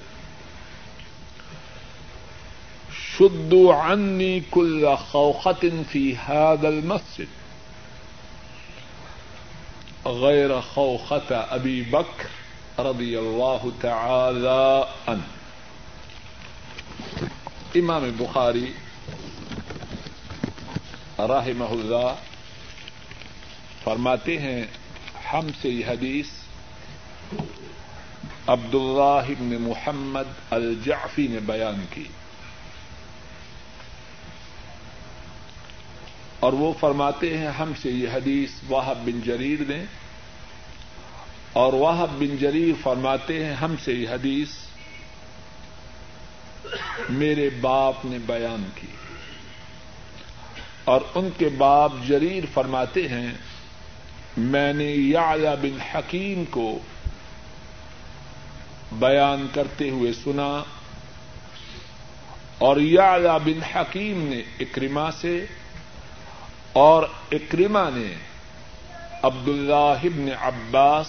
شدوا 3.18 3.74
عني 3.74 4.42
كل 4.50 4.96
خوخة 4.96 5.82
في 5.92 6.16
هذا 6.16 6.68
المسجد. 6.68 7.28
غیر 10.06 10.60
خوخت 10.60 11.32
ابی 11.50 11.82
بکر 11.90 12.80
رضی 12.80 13.16
اللہ 13.16 13.66
تعالی 13.80 14.82
عنہ 15.06 15.37
امام 17.74 18.10
بخاری 18.16 18.72
رحمہ 21.18 21.64
اللہ 21.64 22.14
فرماتے 23.84 24.38
ہیں، 24.38 24.64
ہم 25.32 25.46
سے 25.62 25.68
یہ 25.68 25.86
حدیث 25.86 26.26
عبد 28.46 28.74
اللہ 28.74 29.28
ابن 29.28 29.56
محمد 29.60 30.24
الجعفی 30.50 31.26
نے 31.26 31.38
بیان 31.40 31.84
کی۔ 31.94 32.04
اور 36.40 36.52
وہ 36.52 36.72
فرماتے 36.80 37.38
ہیں، 37.38 37.46
ہم 37.46 37.72
سے 37.82 37.90
یہ 37.90 38.08
حدیث 38.08 38.50
واہب 38.68 38.98
بن 39.04 39.20
جریر 39.20 39.58
نے۔ 39.68 39.84
اور 41.52 41.72
واہب 41.72 42.08
بن 42.18 42.36
جریر 42.36 42.74
فرماتے 42.82 43.44
ہیں، 43.44 43.54
ہم 43.54 43.74
سے 43.84 43.92
یہ 43.92 44.08
حدیث 44.08 44.48
میرے 47.10 47.50
باپ 47.60 48.04
نے 48.04 48.18
بیان 48.18 48.68
کی۔ 48.74 48.86
اور 50.84 51.00
ان 51.14 51.28
کے 51.38 51.48
باپ 51.48 51.92
جریر 52.06 52.44
فرماتے 52.54 53.08
ہیں، 53.08 53.32
میں 54.36 54.72
نے 54.72 54.84
یا 54.84 55.34
بن 55.62 55.80
حکیم 55.80 56.44
کو 56.50 56.78
بیان 58.92 59.46
کرتے 59.54 59.90
ہوئے 59.90 60.12
سنا، 60.12 60.62
اور 62.58 62.76
یا 62.76 63.16
بن 63.44 63.62
حکیم 63.62 64.28
نے 64.28 64.42
اکرما 64.60 65.10
سے، 65.10 65.46
اور 66.72 67.02
اکرما 67.32 67.90
نے 67.94 68.14
عبد 69.22 69.48
اللہ 69.48 70.04
ابن 70.04 70.28
عباس 70.40 71.06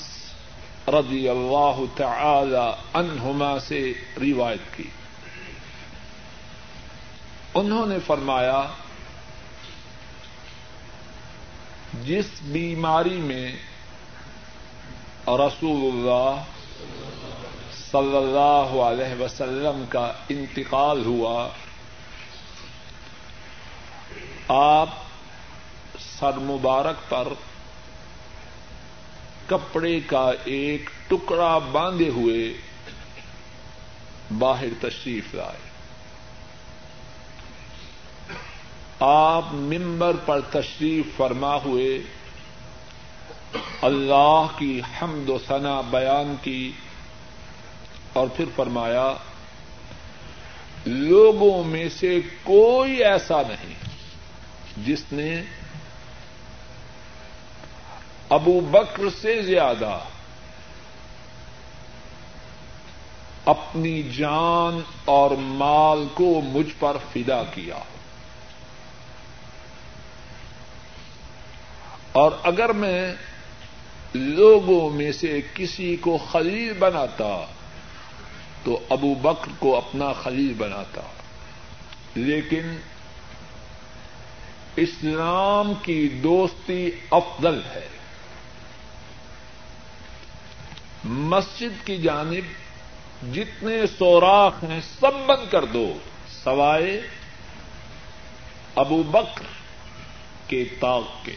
رضی 0.88 1.30
اللہ 1.30 1.82
تعالی 1.96 2.82
عنہما 2.94 3.60
سے 3.60 3.94
روایت 4.22 4.78
کی۔ 4.78 4.84
انہوں 7.60 7.86
نے 7.86 7.98
فرمایا، 8.08 8.66
جس 12.04 12.26
بیماری 12.42 13.18
میں 13.18 13.52
رسول 15.28 15.82
اللہ 15.92 16.44
صلی 17.92 18.18
اللہ 18.18 18.82
علیہ 18.82 19.22
وسلم 19.22 19.84
کا 19.90 20.12
انتقال 20.30 21.06
ہوا، 21.06 21.50
آپ 24.48 24.90
سر 26.00 26.38
مبارک 26.38 27.10
پر 27.10 27.28
کپڑے 29.48 30.00
کا 30.00 30.32
ایک 30.44 30.90
ٹکڑا 31.08 31.58
باندھے 31.58 32.10
ہوئے 32.10 32.54
باہر 34.38 34.74
تشریف 34.82 35.34
لائے۔ 35.34 35.69
آپ 39.00 39.54
ممبر 39.54 40.16
پر 40.26 40.40
تشریف 40.52 41.06
فرما 41.18 41.56
ہوئے، 41.56 42.00
اللہ 43.82 44.46
کی 44.58 44.82
حمد 45.02 45.30
و 45.30 45.38
ثنا 45.48 45.82
بیان 45.82 46.36
کی 46.42 46.72
اور 48.14 48.28
پھر 48.28 48.46
فرمایا، 48.56 49.14
لوگوں 50.86 51.64
میں 51.64 51.88
سے 51.90 52.20
کوئی 52.44 53.04
ایسا 53.04 53.42
نہیں 53.48 53.74
جس 54.86 55.04
نے 55.12 55.42
ابو 58.30 58.60
بکر 58.72 59.10
سے 59.22 59.42
زیادہ 59.42 59.98
اپنی 63.46 64.02
جان 64.04 64.80
اور 65.06 65.32
مال 65.38 66.06
کو 66.14 66.42
مجھ 66.44 66.74
پر 66.80 66.98
فدا 67.14 67.42
کیا 67.44 67.80
اور 72.12 72.32
اگر 72.44 72.70
میں 72.70 73.16
لوگوں 74.14 74.90
میں 74.90 75.12
سے 75.12 75.42
کسی 75.54 75.96
کو 75.96 76.18
خلیل 76.32 76.74
بناتا 76.74 77.46
تو 78.64 78.80
ابو 78.90 79.16
بکر 79.16 79.52
کو 79.60 79.78
اپنا 79.78 80.14
خلیل 80.14 80.54
بناتا 80.54 81.02
لیکن 82.16 82.78
اسلام 84.76 85.74
کی 85.82 86.08
دوستی 86.08 86.92
افضل 87.12 87.62
ہے۔ 87.76 87.88
مسجد 91.04 91.86
کی 91.86 91.98
جانب 91.98 92.70
جتنے 93.36 93.88
سوراخ 94.00 94.64
ہیں 94.64 94.82
سب 95.00 95.12
بند 95.26 95.52
کر 95.52 95.66
دو، 95.66 95.94
سوائے 96.44 97.02
ابو 98.76 99.04
بکر 99.04 99.44
کے 100.48 100.66
تاغ 100.80 101.04
کے۔ 101.24 101.36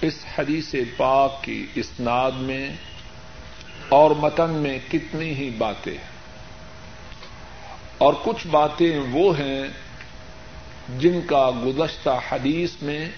اس 0.00 0.24
حدیث 0.38 0.74
پاک 0.96 1.44
کی 1.44 1.66
اسناد 1.74 2.30
میں 2.32 2.70
اور 3.88 4.10
متن 4.10 4.50
میں 4.50 4.78
کتنی 4.90 5.34
ہی 5.34 5.50
باتیں 5.50 5.92
ہیں۔ 5.92 6.10
اور 7.98 8.14
کچھ 8.24 8.46
باتیں 8.46 9.00
وہ 9.10 9.38
ہیں 9.38 9.62
جن 10.98 11.20
کا 11.26 11.50
گزشتہ 11.66 12.10
حدیث 12.30 12.70
میں 12.82 13.10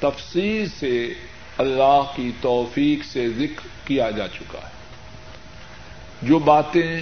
تفصیل 0.00 0.68
سے 0.68 1.14
اللہ 1.58 2.02
کی 2.16 2.30
توفیق 2.40 3.04
سے 3.04 3.28
ذکر 3.28 3.68
کیا 3.84 4.10
جا 4.10 4.28
چکا 4.28 4.58
ہے۔ 4.58 4.70
جو 6.22 6.38
باتیں 6.38 7.00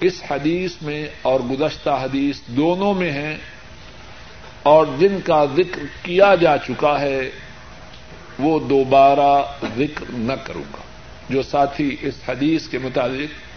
اس 0.00 0.22
حدیث 0.30 0.72
میں 0.82 1.06
اور 1.22 1.40
گزشتہ 1.40 1.90
حدیث 1.90 2.40
دونوں 2.46 2.94
میں 2.94 3.10
ہیں 3.10 3.36
اور 4.62 4.86
جن 4.98 5.18
کا 5.24 5.44
ذکر 5.56 5.82
کیا 6.02 6.34
جا 6.34 6.58
چکا 6.58 7.00
ہے، 7.00 7.30
وہ 8.38 8.58
دوبارہ 8.58 9.42
ذکر 9.76 10.04
نہ 10.08 10.32
کروں 10.32 10.62
گا۔ 10.62 10.78
جو 11.28 11.42
ساتھی 11.42 11.96
اس 12.00 12.14
حدیث 12.28 12.68
کے 12.68 12.78
مطابق 12.78 13.48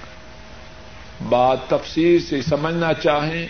بات 1.23 1.57
تفصیل 1.67 2.19
سے 2.19 2.41
سمجھنا 2.41 2.93
چاہیں، 2.93 3.47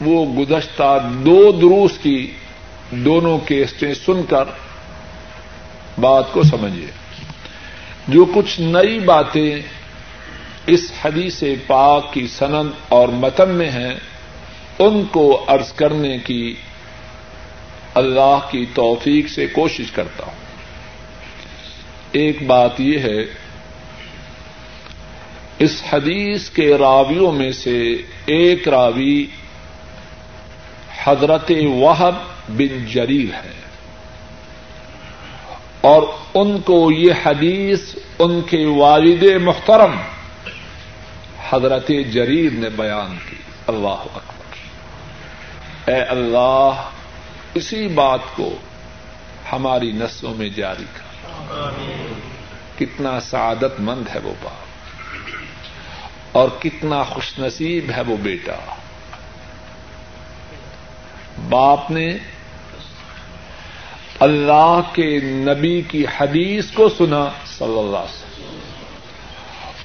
وہ 0.00 0.26
گزشتہ 0.26 0.98
دو 1.24 1.52
دروس 1.52 1.98
کی 2.02 2.32
دونوں 2.90 3.38
کیسٹیں 3.38 3.94
سن 3.94 4.22
کر 4.28 4.44
بات 6.00 6.32
کو 6.32 6.42
سمجھیے۔ 6.42 6.90
جو 8.08 8.24
کچھ 8.34 8.60
نئی 8.60 9.00
باتیں 9.00 9.60
اس 10.66 10.92
حدیث 11.04 11.42
پاک 11.66 12.12
کی 12.12 12.26
سند 12.26 12.70
اور 12.88 13.08
متن 13.08 13.48
میں 13.48 13.70
ہیں 13.70 13.94
ان 14.78 15.04
کو 15.04 15.44
عرض 15.46 15.72
کرنے 15.72 16.18
کی 16.18 16.54
اللہ 17.94 18.38
کی 18.50 18.66
توفیق 18.74 19.28
سے 19.28 19.46
کوشش 19.46 19.90
کرتا 19.92 20.24
ہوں۔ 20.26 20.34
ایک 22.12 22.42
بات 22.42 22.80
یہ 22.80 22.98
ہے، 22.98 23.20
اس 25.58 25.82
حدیث 25.92 26.50
کے 26.50 26.76
راویوں 26.78 27.32
میں 27.32 27.52
سے 27.52 27.92
ایک 28.26 28.68
راوی 28.68 29.26
حضرت 31.04 31.52
وحب 31.64 32.14
بن 32.48 32.86
جریر 32.86 33.34
ہے۔ 33.34 33.58
اور 35.80 36.02
ان 36.34 36.60
کو 36.60 36.92
یہ 36.92 37.12
حدیث 37.24 37.80
ان 38.18 38.40
کے 38.40 38.66
والد 38.66 39.22
محترم 39.22 39.96
حضرت 41.50 41.90
جریر 42.12 42.50
نے 42.52 42.68
بیان 42.68 43.16
کی۔ 43.30 43.36
اللہ 43.66 43.88
اکبر۔ 43.88 44.37
اے 45.88 46.02
اللہ، 46.02 46.88
اسی 47.54 47.88
بات 47.88 48.20
کو 48.36 48.56
ہماری 49.52 49.92
نسلوں 49.92 50.34
میں 50.34 50.48
جاری 50.48 50.84
کر۔ 50.92 51.08
کتنا 52.78 53.20
سعادت 53.20 53.80
مند 53.80 54.08
ہے 54.14 54.20
وہ 54.20 54.32
باپ۔ 54.42 54.68
اور 56.36 56.48
کتنا 56.58 57.02
خوش 57.02 57.38
نصیب 57.38 57.90
ہے 57.96 58.00
وہ 58.00 58.16
بیٹا۔ 58.16 58.74
باپ 61.48 61.90
نے 61.90 62.18
اللہ 64.20 64.80
کے 64.92 65.20
نبی 65.22 65.82
کی 65.82 66.04
حدیث 66.18 66.70
کو 66.70 66.88
سنا 66.88 67.28
صلی 67.46 67.78
اللہ 67.78 67.96
علیہ 67.96 67.98
وسلم، 67.98 68.58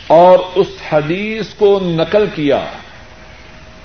اور 0.08 0.40
اس 0.56 0.68
حدیث 0.92 1.54
کو 1.54 1.80
نقل 1.84 2.26
کیا۔ 2.36 2.66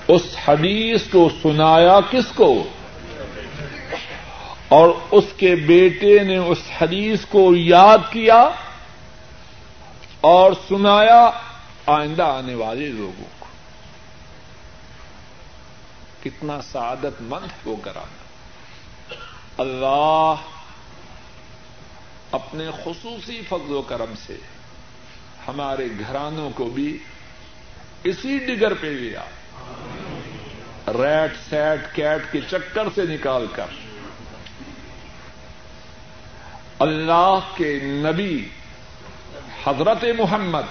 اس 0.09 0.21
حدیث 0.47 1.01
کو 1.11 1.29
سنایا 1.43 1.99
کس 2.11 2.25
کو؟ 2.35 2.63
اور 4.67 4.89
اس 5.11 5.23
کے 5.37 5.55
بیٹے 5.55 6.23
نے 6.23 6.37
اس 6.37 6.57
حدیث 6.81 7.25
کو 7.25 7.55
یاد 7.55 7.97
کیا 8.11 8.49
اور 10.21 10.51
سنایا 10.67 11.31
آئندہ 11.85 12.23
آنے 12.23 12.55
والے 12.55 12.85
لوگوں 12.85 13.25
کو۔ 13.39 13.45
کتنا 16.23 16.61
سعادت 16.61 17.21
مند 17.21 17.67
وہ 17.67 17.75
کرانا 17.81 18.23
اللہ 19.57 20.33
اپنے 22.31 22.67
خصوصی 22.83 23.41
فضل 23.49 23.73
و 23.73 23.81
کرم 23.81 24.13
سے 24.27 24.37
ہمارے 25.47 25.87
گھرانوں 25.99 26.49
کو 26.55 26.65
بھی 26.65 26.97
اسی 28.03 28.37
ڈگر 28.37 28.73
پہ 28.73 28.87
لیا 28.87 29.23
ریٹ 30.93 31.31
سیٹ 31.49 31.95
کیٹ 31.95 32.31
کے 32.31 32.39
چکر 32.49 32.87
سے 32.95 33.03
نکال 33.03 33.45
کر 33.53 33.77
اللہ 36.79 37.39
کے 37.55 37.79
نبی 37.83 38.37
حضرت 39.65 40.03
محمد 40.17 40.67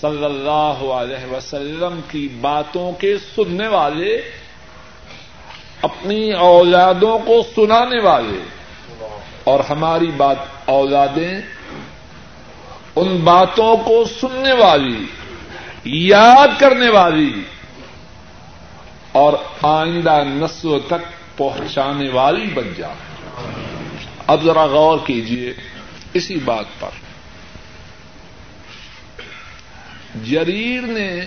صلی 0.00 0.24
اللہ 0.24 0.82
علیہ 0.92 1.32
وسلم 1.32 2.00
کی 2.10 2.26
باتوں 2.40 2.90
کے 2.92 3.14
سننے 3.34 3.68
والے، 3.68 4.16
اپنی 5.82 6.32
اولادوں 6.32 7.18
کو 7.18 7.40
سنانے 7.54 8.00
والے، 8.02 8.40
اور 9.44 9.60
ہماری 9.60 10.10
بات 10.16 10.70
اولادیں 10.70 11.40
ان 12.96 13.16
باتوں 13.24 13.76
کو 13.76 14.04
سننے 14.20 14.52
والی، 14.52 15.04
یاد 15.84 16.60
کرنے 16.60 16.88
والی 16.88 17.32
اور 19.12 19.32
آئندہ 19.62 20.22
نسلوں 20.26 20.80
تک 20.86 21.02
پہنچانے 21.36 22.08
والی 22.08 22.46
بن 22.46 22.72
جائے 22.76 22.94
اب 24.26 24.44
ذرا 24.44 24.66
غور 24.66 24.98
کیجیے 25.06 25.54
اسی 26.14 26.36
بات 26.36 26.64
پر۔ 26.80 26.90
جریر 30.24 30.82
نے 30.82 31.20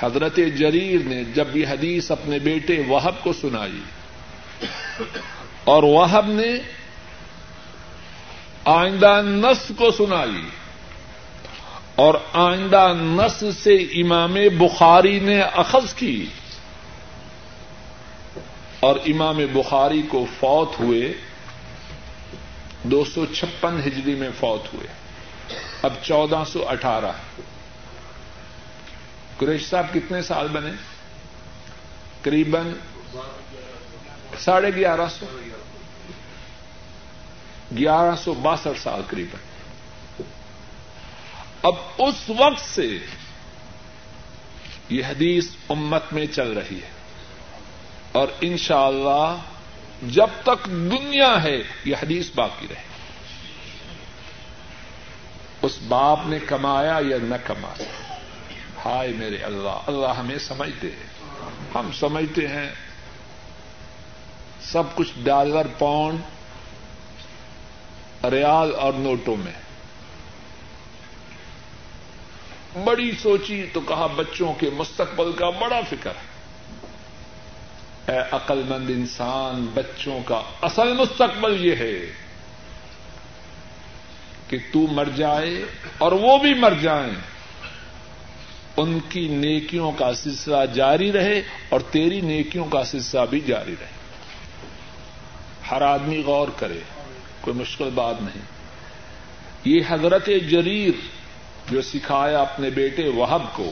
حضرت 0.00 0.36
جریر 0.36 1.00
نے 1.04 1.24
جب 1.24 1.56
یہ 1.56 1.66
حدیث 1.66 2.10
اپنے 2.10 2.38
بیٹے 2.38 2.82
وہب 2.88 3.24
کو 3.24 3.32
سنائی 3.32 3.80
اور 5.64 5.82
وہب 5.82 6.26
نے 6.26 6.58
آئندہ 8.64 9.20
نس 9.24 9.72
کو 9.76 9.90
سنائی 9.90 10.48
اور 11.94 12.14
آئندہ 12.32 12.92
نس 12.94 13.44
سے 13.56 13.74
امام 13.74 14.34
بخاری 14.34 15.20
نے 15.20 15.40
اخذ 15.40 15.94
کی 15.94 16.26
اور 18.80 18.96
امام 19.06 19.36
بخاری 19.52 20.02
کو 20.02 20.26
فوت 20.38 20.80
ہوئے 20.80 21.12
دو 22.82 23.04
سو 23.04 23.26
چھپن 23.26 23.80
ہجری 23.86 24.14
میں 24.14 24.30
فوت 24.38 24.74
ہوئے۔ 24.74 24.86
اب 25.82 25.92
چودہ 26.02 26.42
سو 26.52 26.68
اٹھارہ۔ 26.68 27.12
قریش 29.38 29.68
صاحب 29.68 29.86
کتنے 29.94 30.22
سال 30.22 30.48
بنے؟ 30.48 30.70
قریب 32.22 32.56
ساڑھے 34.38 34.70
گیارہ 34.76 35.08
سو۔ 35.18 35.26
گیارہ 37.78 38.16
سو 38.16 38.34
باسٹھ 38.34 38.80
سال 38.82 39.00
قریب 39.08 39.36
اب 41.62 41.74
اس 41.98 42.30
وقت 42.38 42.60
سے 42.60 42.98
یہ 44.88 45.04
حدیث 45.04 45.48
امت 45.68 46.02
میں 46.12 46.26
چل 46.26 46.52
رہی 46.52 46.76
ہے۔ 46.76 46.90
اور 48.12 48.28
انشاءاللہ 48.40 49.08
اللہ 49.08 49.36
جب 50.02 50.26
تک 50.42 50.66
دنیا 50.66 51.42
ہے 51.42 51.56
یہ 51.84 51.96
حدیث 52.02 52.30
باقی 52.34 52.66
رہے۔ 52.70 52.82
اس 55.62 55.78
باپ 55.88 56.18
نے 56.26 56.38
کمایا 56.38 56.98
یا 57.08 57.16
نہ 57.22 57.34
کمایا؟ 57.44 58.14
ہائے 58.84 59.08
میرے 59.08 59.36
اللہ 59.36 59.78
اللہ 59.86 60.06
ہمیں 60.06 60.38
سمجھتے 60.38 60.86
ہیں۔ 60.86 61.10
ہم 61.74 61.90
سمجھتے 61.92 62.48
ہیں۔ 62.48 62.70
سب 64.60 64.82
کچھ 64.94 65.12
ڈالر، 65.22 65.66
پاؤنڈ، 65.78 66.20
ریال 68.24 68.74
اور 68.74 68.92
نوٹوں 68.92 69.36
میں۔ 69.36 69.69
بڑی 72.84 73.12
سوچی 73.22 73.66
تو 73.72 73.80
کہا 73.80 74.06
بچوں 74.06 74.54
کے 74.54 74.70
مستقبل 74.72 75.32
کا 75.32 75.50
بڑا 75.50 75.80
فکر 75.90 76.10
ہے۔ 76.10 76.30
اے 78.12 78.18
عقل 78.30 78.62
مند 78.68 78.90
انسان، 78.90 79.66
بچوں 79.74 80.20
کا 80.24 80.42
اصل 80.62 80.92
مستقبل 80.92 81.64
یہ 81.66 81.76
ہے 81.76 82.12
کہ 84.48 84.58
تو 84.72 84.78
مر 84.78 85.04
جائے 85.16 85.64
اور 85.98 86.12
وہ 86.12 86.38
بھی 86.38 86.54
مر 86.54 86.72
جائیں۔ 86.80 87.14
ان 88.76 88.98
کی 89.08 89.28
نیکیوں 89.28 89.92
کا 89.92 90.14
سلسلہ 90.14 90.66
جاری 90.74 91.12
رہے 91.12 91.42
اور 91.68 91.80
تیری 91.80 92.20
نیکیوں 92.20 92.64
کا 92.64 92.84
سلسلہ 92.84 93.20
بھی 93.30 93.40
جاری 93.40 93.74
رہے۔ 93.80 94.00
ہر 95.70 95.82
آدمی 95.82 96.22
غور 96.26 96.48
کرے، 96.58 96.80
کوئی 97.40 97.56
مشکل 97.56 97.88
بات 97.94 98.22
نہیں۔ 98.22 98.42
یہ 99.64 99.80
حضرت 99.88 100.26
جریر 100.26 101.19
جو 101.70 101.82
سکھایا 101.82 102.40
اپنے 102.40 102.70
بیٹے 102.70 103.08
وہب 103.08 103.42
کو، 103.56 103.70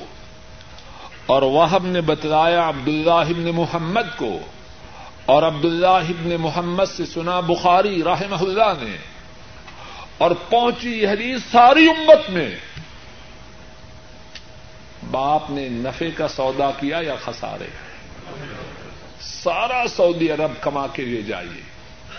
اور 1.27 1.43
وہب 1.43 1.87
نے 1.87 2.01
بتلایا 2.01 2.69
عبد 2.69 2.89
اللہ 2.89 3.29
ابن 3.29 3.51
محمد 3.55 4.17
کو، 4.17 4.39
اور 5.25 5.43
عبد 5.43 5.65
اللہ 5.65 5.87
ابن 5.87 6.37
محمد 6.41 6.85
سے 6.97 7.07
سنا 7.07 7.41
بخاری 7.41 8.03
رحمہ 8.03 8.41
اللہ 8.41 8.73
نے، 8.83 8.97
اور 10.19 10.31
پہنچی 10.49 11.07
حدیث 11.07 11.43
ساری 11.51 11.89
امت 11.89 12.31
میں۔ 12.31 12.51
باپ 15.11 15.51
نے 15.51 15.69
نفے 15.69 16.11
کا 16.11 16.29
سودا 16.29 16.71
کیا 16.71 16.99
یا 17.03 17.15
خسارے؟ 17.25 17.69
سارا 19.21 19.83
سعودی 19.97 20.31
عرب 20.31 20.53
کما 20.61 20.87
کے 20.93 21.05
لے 21.05 21.23
جائیے۔ 21.23 21.63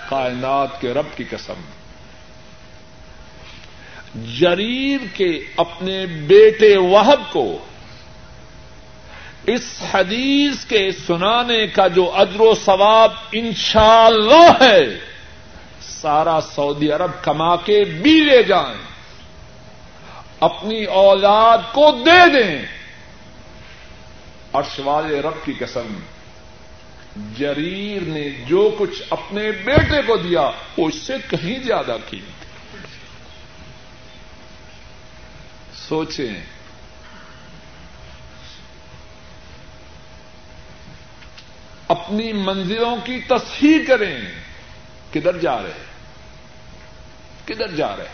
کائنات 0.09 0.81
کے 0.81 0.93
رب 0.93 1.05
کی 1.15 1.23
قسم۔ 1.23 1.78
جریر 4.15 4.99
کے 5.13 5.39
اپنے 5.57 6.05
بیٹے 6.05 6.77
وحب 6.77 7.33
کو 7.33 7.57
اس 9.47 9.83
حدیث 9.93 10.65
کے 10.65 10.91
سنانے 11.07 11.67
کا 11.67 11.87
جو 11.87 12.11
ادر 12.15 12.39
و 12.39 12.53
ثواب 12.65 13.11
انشاءاللہ 13.31 14.63
ہے، 14.63 14.99
سارا 15.81 16.39
سعودی 16.55 16.91
عرب 16.91 17.23
کما 17.23 17.55
کے 17.55 17.83
بھی 17.83 18.19
لے 18.19 18.43
جائیں، 18.43 18.77
اپنی 20.39 20.85
اولاد 20.85 21.57
کو 21.71 21.91
دے 22.05 22.43
دیں۔ 22.43 22.65
اور 24.51 24.63
والے 24.79 25.21
رب 25.21 25.45
کی 25.45 25.53
قسم، 25.53 25.99
جریر 27.37 28.01
نے 28.01 28.29
جو 28.29 28.75
کچھ 28.77 29.01
اپنے 29.09 29.51
بیٹے 29.51 30.01
کو 30.07 30.17
دیا، 30.17 30.49
وہ 30.77 30.87
اس 30.87 30.95
سے 30.95 31.13
کہیں 31.29 31.59
زیادہ 31.63 31.97
کی 32.09 32.19
سوچیں 35.89 36.45
اپنی 41.87 42.33
منزلوں 42.33 42.97
کی 43.05 43.19
تصحیح 43.27 43.77
کریں۔ 43.87 44.21
کدھر 45.13 45.37
جا 45.37 45.63
رہے 45.63 45.85
کدھر 47.45 47.75
جا 47.75 47.95
رہے 47.97 48.07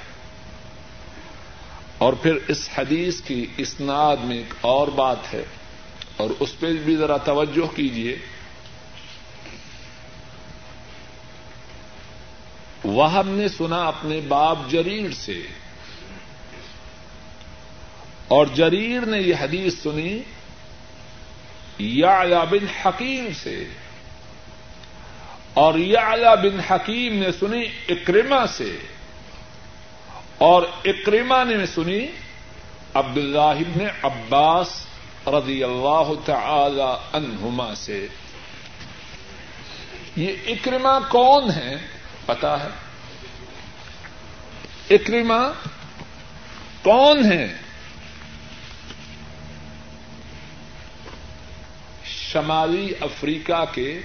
اور 1.98 2.14
پھر 2.14 2.36
اس 2.48 2.70
حدیث 2.78 3.22
کی 3.22 3.46
اسناد 3.58 4.18
میں 4.18 4.38
ایک 4.38 4.54
اور 4.62 4.88
بات 4.88 5.34
ہے۔ 5.34 5.46
اور 6.18 6.30
اس 6.40 6.60
پہ 6.60 6.68
بھی 6.74 6.96
ذرا 6.96 7.18
توجہ 7.18 7.76
کیجیے 7.76 8.18
وہ 12.84 13.14
ہم 13.14 13.30
نے 13.30 13.48
سنا 13.48 13.88
اپنے 13.88 14.22
باپ 14.22 14.58
جریر 14.70 15.12
سے۔ 15.12 15.42
اور 18.28 18.46
جریر 18.46 19.02
نے 19.02 19.20
یہ 19.20 19.36
حدیث 19.36 19.78
سنی 19.78 20.20
یا 21.78 22.44
بن 22.50 22.68
حکیم 22.86 23.28
سے۔ 23.44 23.64
اور 25.54 25.76
یا 25.76 26.36
بن 26.36 26.60
حکیم 26.60 27.20
نے 27.20 27.32
سنی 27.32 27.66
اکرما 27.90 28.48
سے۔ 28.48 28.78
اور 30.38 30.64
اکریما 30.86 31.44
نے 31.44 31.66
سنی 31.66 32.08
عبد 32.94 33.18
اللہ 33.18 33.38
ابن 33.38 33.86
عباس 34.04 34.86
رضی 35.28 35.64
اللہ 35.64 36.12
تعالی 36.26 37.18
عنہما 37.18 37.76
سے۔ 37.76 38.08
یہ 40.16 40.34
اکرما 40.48 41.00
کون 41.00 41.52
ہے؟ 41.52 41.76
پتا 42.26 42.64
ہے۔ 42.64 42.70
اکرما 44.96 45.52
کون 46.84 47.32
ہے؟ 47.32 47.65
شمالی 52.36 52.94
افریقہ 53.02 53.66
کے 53.72 54.00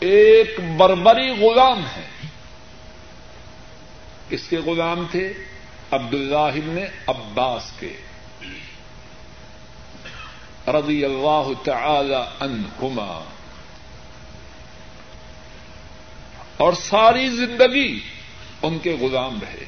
ایک 0.00 0.60
بربری 0.76 1.30
غلام 1.30 1.86
ہے 1.86 2.08
اس 4.30 4.48
کے 4.48 4.56
غلام 4.56 5.06
تھے؟ 5.10 5.32
عبد 5.90 6.14
اللہ 6.14 6.36
ابن 6.36 6.78
عباس 7.06 7.72
کے۔ 7.80 7.96
رضی 10.66 11.04
اللہ 11.04 11.64
تعالی 11.64 12.44
عنہما۔ 12.44 13.24
اور 16.56 16.72
ساری 16.72 17.28
زندگی 17.28 18.00
ان 18.62 18.78
کے 18.78 18.96
غلام 19.00 19.38
رہے۔ 19.40 19.64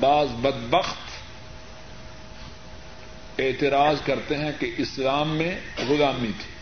بعض 0.00 0.28
بدبخت 0.28 1.11
اعتراض 3.38 3.96
کرتے 4.04 4.36
ہیں 4.36 4.52
کہ 4.58 4.74
اسلام 4.78 5.28
میں 5.28 5.60
غلامی 5.88 6.28
تھی 6.28 6.52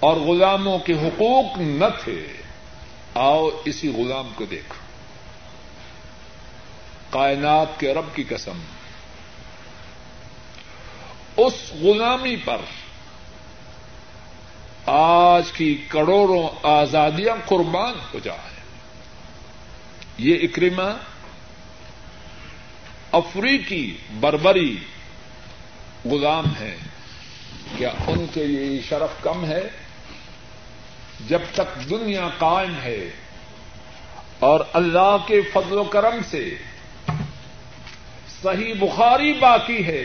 اور 0.00 0.16
غلاموں 0.16 0.78
کے 0.78 0.92
حقوق 0.92 1.58
نہ 1.58 1.84
تھے، 2.04 2.26
آؤ 3.14 3.48
اسی 3.64 3.88
غلام 3.88 4.30
کو 4.34 4.44
دیکھو۔ 4.44 4.74
کائنات 7.10 7.80
کے 7.80 7.94
رب 7.94 8.14
کی 8.14 8.24
قسم، 8.28 8.58
اس 11.36 11.72
غلامی 11.80 12.36
پر 12.36 12.56
آج 14.86 15.52
کی 15.52 15.84
کروڑوں 15.88 16.48
آزادیاں 16.62 17.34
قربان 17.46 17.92
ہو 18.14 18.18
جائیں 18.18 18.58
یہ 20.18 20.34
اکریما 20.42 20.90
افریقی 23.12 23.96
بربری 24.20 24.76
غلام 26.04 26.44
ہے 26.60 26.76
کیا 27.76 27.90
ان 28.06 28.26
کے 28.34 28.46
لیے 28.46 28.80
شرف 28.88 29.22
کم 29.22 29.44
ہے؟ 29.44 29.62
جب 31.28 31.42
تک 31.52 31.90
دنیا 31.90 32.28
قائم 32.38 32.74
ہے 32.82 33.10
اور 34.38 34.60
اللہ 34.72 35.16
کے 35.26 35.40
فضل 35.40 35.78
و 35.78 35.84
کرم 35.84 36.18
سے 36.30 36.56
صحیح 38.42 38.74
بخاری 38.78 39.32
باقی 39.32 39.86
ہے، 39.86 40.04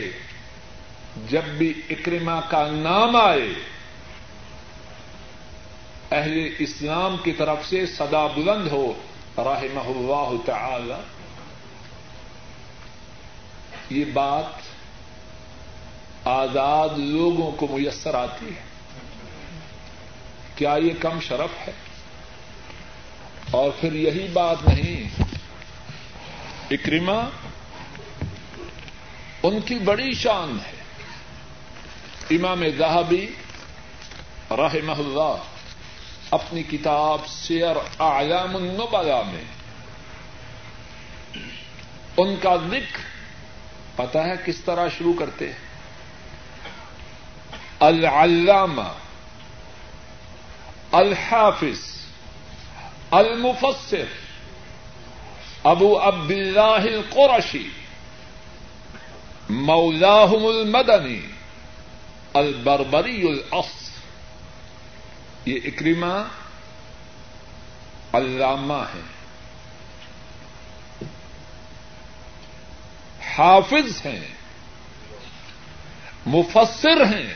جب 1.30 1.44
بھی 1.44 1.72
اکرما 1.90 2.40
کا 2.40 2.66
نام 2.70 3.16
آئے، 3.16 3.48
اہل 6.10 6.48
اسلام 6.58 7.16
کی 7.24 7.32
طرف 7.32 7.66
سے 7.66 7.86
سدا 7.86 8.26
بلند 8.26 8.66
ہو، 8.72 8.92
رحمہ 9.38 9.86
اللہ 9.88 10.46
تعالی 10.46 11.00
یہ 13.90 14.04
بات 14.04 14.44
آزاد 16.24 16.88
لوگوں 16.96 17.52
کو 17.52 17.66
میسر 17.66 18.14
آتی 18.14 18.46
ہے۔ 18.46 18.62
کیا 20.56 20.76
یہ 20.82 20.90
کم 21.00 21.20
شرف 21.20 21.68
ہے؟ 21.68 21.72
اور 23.50 23.70
پھر 23.80 23.92
یہی 23.92 24.28
بات 24.32 24.56
نہیں 24.66 25.22
اکرما 26.70 27.28
ان 29.42 29.60
کی 29.60 29.74
بڑی 29.74 30.14
شان 30.14 30.58
ہے۔ 30.66 30.84
امام 32.30 32.64
ذہبی 32.78 33.26
رحمہ 34.50 34.92
اللہ 34.92 35.36
اپنی 36.30 36.62
کتاب 36.62 37.18
سیر 37.26 37.76
اعلام 37.98 38.56
النبلا 38.56 39.22
میں، 39.22 39.44
ان 42.16 42.36
کا 42.42 42.56
ذکر 42.56 43.03
پتا 43.96 44.24
ہے 44.24 44.34
کس 44.44 44.58
طرح 44.64 44.88
شروع 44.98 45.14
کرتے 45.18 45.46
ہیں؟ 45.46 45.58
العلامہ، 47.80 48.88
الحافظ، 50.92 51.80
المفسر، 53.10 54.04
ابو 55.64 55.98
عبد 56.00 56.30
اللہ 56.30 56.86
القرشی، 56.92 57.68
مولاہم 59.50 60.46
المدنی، 60.46 61.20
البربری 62.32 63.28
الاص 63.28 63.90
یہ 65.46 65.60
اکریما 65.64 66.22
علامہ 68.12 68.82
ہے 68.94 69.13
حافظ 73.38 74.06
ہیں، 74.06 74.28
مفسر 76.26 77.04
ہیں۔ 77.04 77.34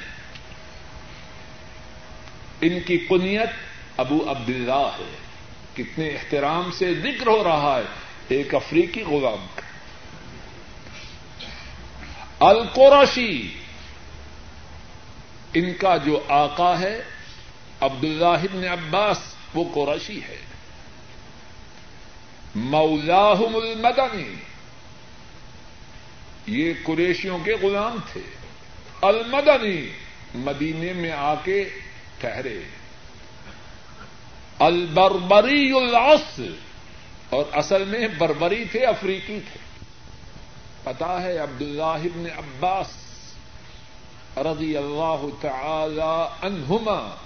ان 2.61 2.81
کی 2.81 2.99
کنیت 2.99 3.49
ابو 3.97 4.31
عبداللہ 4.31 4.91
ہے۔ 4.99 5.17
کتنے 5.75 6.09
احترام 6.09 6.71
سے 6.73 6.95
ذکر 6.95 7.27
ہو 7.27 7.45
رہا 7.45 7.79
ہے۔ 7.79 7.83
ایک 8.29 8.55
افریقی 8.55 9.03
غلام۔ 9.03 9.47
کا 9.47 9.63
القرشی 12.41 13.55
ان 15.55 15.75
کا 15.75 15.97
جو 15.97 16.25
آقا 16.29 16.81
ہے 16.81 17.03
عبد 17.81 18.05
اللہ 18.05 18.69
عباس، 18.69 19.19
وہ 19.55 19.65
قرشی 19.75 20.23
ہے۔ 20.23 20.39
مولاہم 22.55 23.57
المدنی۔ 23.57 24.35
یہ 26.49 26.73
قریشیوں 26.85 27.39
کے 27.45 27.55
غلام 27.63 27.97
تھے۔ 28.13 28.21
المدنی، 29.03 29.89
مدینے 30.35 30.93
میں 30.93 31.13
آ 31.13 31.35
کے 31.35 31.69
ٹھہرے۔ 32.19 32.61
البربری 34.59 35.73
الاس 35.77 36.41
اور 37.31 37.45
اصل 37.53 37.85
میں 37.85 38.09
بربری 38.19 38.65
تھے، 38.65 38.85
افریقی 38.85 39.41
تھے۔ 39.53 39.69
پتا 40.83 41.23
ہے 41.23 41.39
عبد 41.39 41.63
اللہ 41.63 42.39
عباس 42.39 42.87
رضی 44.37 44.77
اللہ 44.77 45.25
تعالی 45.41 46.47
عنہما 46.47 47.17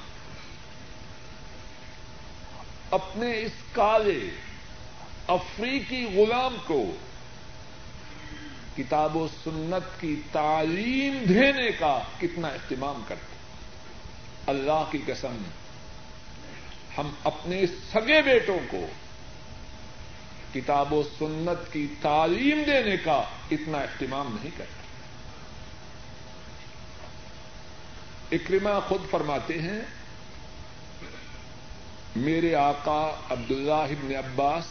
اپنے 2.91 3.41
اس 3.41 3.53
کالے 3.73 4.31
افریقی 5.27 6.05
غلام 6.15 6.57
کو 6.67 6.85
کتاب 8.77 9.17
و 9.17 9.29
سنت 9.45 10.01
کی 10.01 10.21
تعلیم 10.33 11.25
دینے 11.29 11.71
کا 11.79 11.99
کتنا 12.21 12.49
اہتمام 12.49 13.03
کرتے 13.09 13.37
اللہ 14.47 14.85
کی 14.91 14.99
قسم، 15.07 15.37
ہم 16.99 17.11
اپنے 17.25 17.67
سگے 17.67 18.23
بیٹوں 18.23 18.59
کو 18.71 18.87
کتاب 20.55 20.93
و 20.93 21.03
سنت 21.19 21.73
کی 21.73 21.87
تعلیم 22.03 22.63
دینے 22.67 22.97
کا 22.97 23.23
اتنا 23.51 23.79
اہتمام 23.79 24.37
نہیں 24.41 24.51
کرتے۔ 24.57 24.83
اکرما 28.37 28.81
خود 28.81 29.11
فرماتے 29.11 29.63
ہیں، 29.63 29.81
میرے 32.17 32.55
آقا 32.55 33.11
عبداللہ 33.31 33.73
ابن 33.73 34.17
عباس 34.17 34.65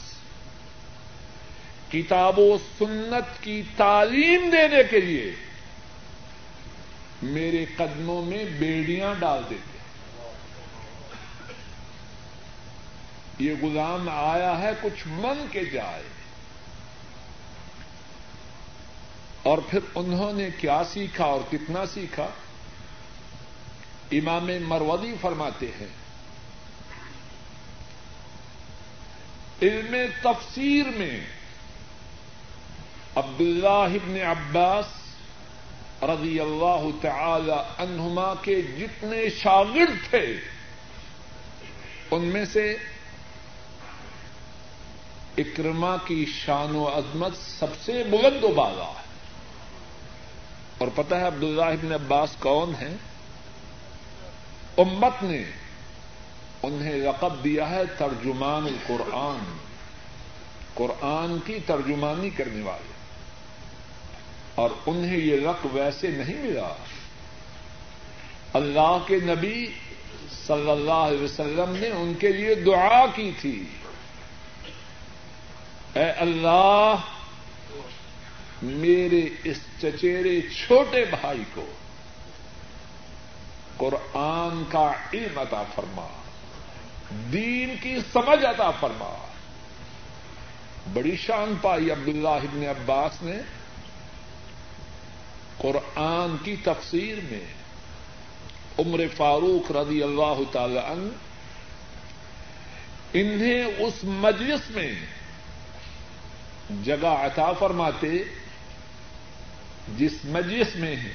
کتاب 1.91 2.39
و 2.39 2.57
سنت 2.79 3.43
کی 3.43 3.63
تعلیم 3.77 4.49
دینے 4.49 4.83
کے 4.89 4.99
لیے 4.99 5.35
میرے 7.21 7.65
قدموں 7.77 8.25
میں 8.25 8.45
بیڑیاں 8.45 9.13
ڈال 9.19 9.43
دیتے 9.49 9.77
یہ 13.39 13.53
غلام 13.61 14.09
آیا 14.09 14.59
ہے 14.59 14.71
کچھ 14.81 15.07
من 15.07 15.45
کے 15.51 15.65
جائے۔ 15.65 16.03
اور 19.43 19.57
پھر 19.69 19.79
انہوں 19.95 20.33
نے 20.33 20.49
کیا 20.57 20.83
سیکھا 20.93 21.25
اور 21.25 21.41
کتنا 21.51 21.85
سیکھا؟ 21.85 22.27
امام 24.11 24.49
مرودی 24.67 25.13
فرماتے 25.21 25.71
ہیں، 25.81 25.87
علم 29.61 29.95
تفسیر 30.21 30.85
میں 30.85 31.19
عبد 33.15 33.41
اللہ 33.41 33.67
ابن 33.67 34.21
عباس 34.21 34.85
رضی 36.03 36.39
اللہ 36.39 36.87
تعالی 37.01 37.51
عنہما 37.77 38.33
کے 38.41 38.61
جتنے 38.61 39.29
شاگرد 39.29 40.09
تھے، 40.09 40.37
ان 42.11 42.25
میں 42.25 42.45
سے 42.45 42.77
اکرما 45.37 45.97
کی 46.05 46.25
شان 46.25 46.75
و 46.75 46.87
عظمت 46.87 47.31
سب 47.35 47.67
سے 47.85 48.03
بلند 48.03 48.43
و 48.43 48.47
بالا 48.47 48.85
ہے۔ 48.85 49.03
اور 50.77 50.87
پتہ 50.95 51.15
ہے 51.15 51.27
عبداللہ 51.27 51.65
ابن 51.65 51.91
عباس 51.91 52.35
کون 52.39 52.73
ہے 52.81 52.95
امت 54.77 55.23
نے 55.23 55.43
انہیں 56.63 57.03
رقب 57.03 57.43
دیا 57.43 57.69
ہے 57.69 57.81
ترجمان 57.97 58.63
القرآن۔ 58.63 59.57
قرآن 60.73 61.37
کی 61.45 61.59
ترجمانی 61.65 62.29
کرنے 62.29 62.63
والے۔ 62.63 62.90
اور 64.55 64.69
انہیں 64.85 65.17
یہ 65.17 65.47
رق 65.47 65.67
ویسے 65.71 66.07
نہیں 66.07 66.35
ملا۔ 66.35 66.73
اللہ 68.53 68.97
کے 69.07 69.15
نبی 69.15 69.67
صلی 70.47 70.71
اللہ 70.71 70.91
علیہ 70.91 71.23
وسلم 71.23 71.75
نے 71.79 71.87
ان 71.87 72.13
کے 72.19 72.31
لیے 72.31 72.55
دعا 72.55 73.05
کی 73.15 73.31
تھی۔ 73.41 73.63
اے 75.93 76.11
اللہ، 76.11 76.95
میرے 78.61 79.21
اس 79.43 79.57
چچیرے 79.81 80.41
چھوٹے 80.41 81.05
بھائی 81.05 81.43
کو 81.53 81.65
قرآن 83.77 84.63
کا 84.69 84.91
علم 85.13 85.39
عطا 85.39 85.63
فرما، 85.75 86.07
دین 87.33 87.75
کی 87.81 87.97
سمجھ 88.13 88.45
عطا 88.45 88.71
فرما۔ 88.71 89.27
بڑی 90.93 91.15
شان 91.15 91.53
پائی 91.61 91.91
عبداللہ 91.91 92.29
ابن 92.29 92.63
عباس 92.67 93.23
نے۔ 93.23 93.60
قرآن 95.61 96.35
کی 96.43 96.55
تفسیر 96.63 97.17
میں 97.31 97.45
عمر 98.79 98.99
فاروق 99.17 99.71
رضی 99.71 100.03
اللہ 100.03 100.39
تعالی 100.51 100.77
عنہ 100.77 101.09
انہیں 103.13 103.63
اس 103.63 103.93
مجلس 104.03 104.69
میں 104.69 104.91
جگہ 106.83 107.07
عطا 107.07 107.51
فرماتے 107.53 108.07
جس 109.97 110.11
مجلس 110.23 110.75
میں 110.75 110.95
ہیں۔ 110.95 111.13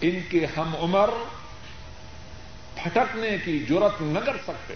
ان 0.00 0.20
کے 0.28 0.46
ہم 0.56 0.76
عمر 0.76 1.10
پھٹکنے 2.74 3.36
کی 3.44 3.64
ضرورت 3.68 4.02
نہ 4.02 4.18
کر 4.18 4.36
سکتے۔ 4.44 4.74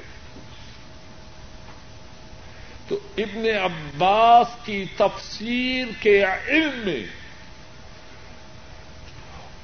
تو 2.88 2.98
ابن 3.18 3.44
عباس 3.64 4.46
کی 4.64 4.84
تفسیر 4.96 5.86
کے 6.00 6.24
علم 6.24 6.78
میں 6.84 7.17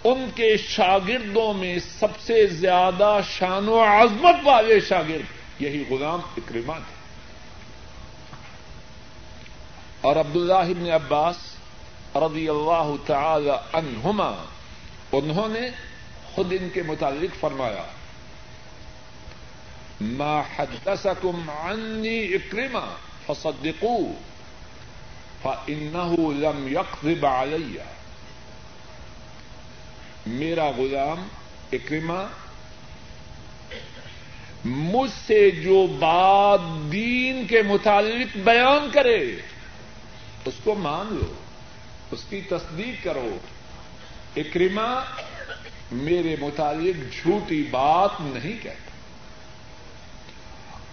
ان 0.05 0.31
کے 0.35 0.56
شاگردوں 0.56 1.55
میں 1.55 1.78
سب 1.98 2.20
سے 2.20 2.47
زیادہ 2.47 3.18
شان 3.31 3.68
و 3.68 3.82
عظمت 3.82 4.35
والے 4.44 4.81
شاگرد 4.81 5.62
یہی 5.62 5.85
غلام 5.90 6.20
اکرما 6.36 6.78
تھے۔ 6.78 6.94
اور 10.01 10.16
عبداللہ 10.16 10.52
ابن 10.52 10.90
عباس 10.90 11.36
رضی 12.16 12.48
اللہ 12.48 12.93
تعالی 13.06 13.51
عنہما، 13.72 14.44
انہوں 15.12 15.48
نے 15.48 15.70
خود 16.35 16.52
ان 16.60 16.68
کے 16.74 16.82
متعلق 16.82 17.40
فرمایا، 17.40 17.85
ما 20.01 20.40
حدثكم 20.40 21.51
عني 21.51 22.35
اکرما 22.35 22.94
فصدقوه 23.26 24.12
فانه 25.43 26.14
لم 26.18 26.68
يكذب 26.68 27.26
علي 27.26 27.78
میرا 30.26 30.70
غلام 30.70 31.28
اکرما 31.72 32.26
مجھ 34.64 35.10
سے 35.26 35.51
جو 35.51 35.86
بات 35.98 36.92
دین 36.92 37.46
کے 37.46 37.62
متعلق 37.62 38.36
بیان 38.36 38.90
کرے، 38.92 39.36
اس 40.44 40.55
کو 40.64 40.74
مان 40.74 41.06
لو، 41.06 41.32
اس 42.10 42.24
کی 42.28 42.40
تصدیق 42.40 43.05
کرو۔ 43.05 43.36
اکرما 44.36 45.01
میرے 45.92 46.36
متعلق 46.40 47.12
جھوٹی 47.12 47.64
بات 47.70 48.10
نہیں 48.20 48.62
کہتا۔ 48.62 48.90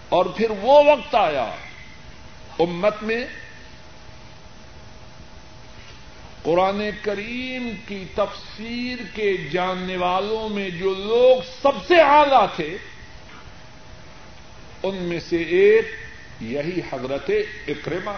اور 0.09 0.25
پھر 0.25 0.49
وہ 0.49 0.83
وقت 0.83 1.15
آیا، 1.15 1.55
امت 2.59 3.03
میں 3.03 3.25
قرآن 6.43 6.81
کریم 7.01 7.69
کی 7.87 8.03
تفسیر 8.15 8.97
کے 9.15 9.35
جاننے 9.51 9.97
والوں 9.97 10.49
میں 10.49 10.69
جو 10.69 10.93
لوگ 10.93 11.41
سب 11.61 11.75
سے 11.87 12.01
اعلی 12.01 12.45
تھے، 12.55 12.77
ان 14.83 14.95
میں 15.09 15.19
سے 15.19 15.37
ایک 15.59 15.85
یہی 16.41 16.81
حضرت 16.91 17.29
اکرما 17.67 18.17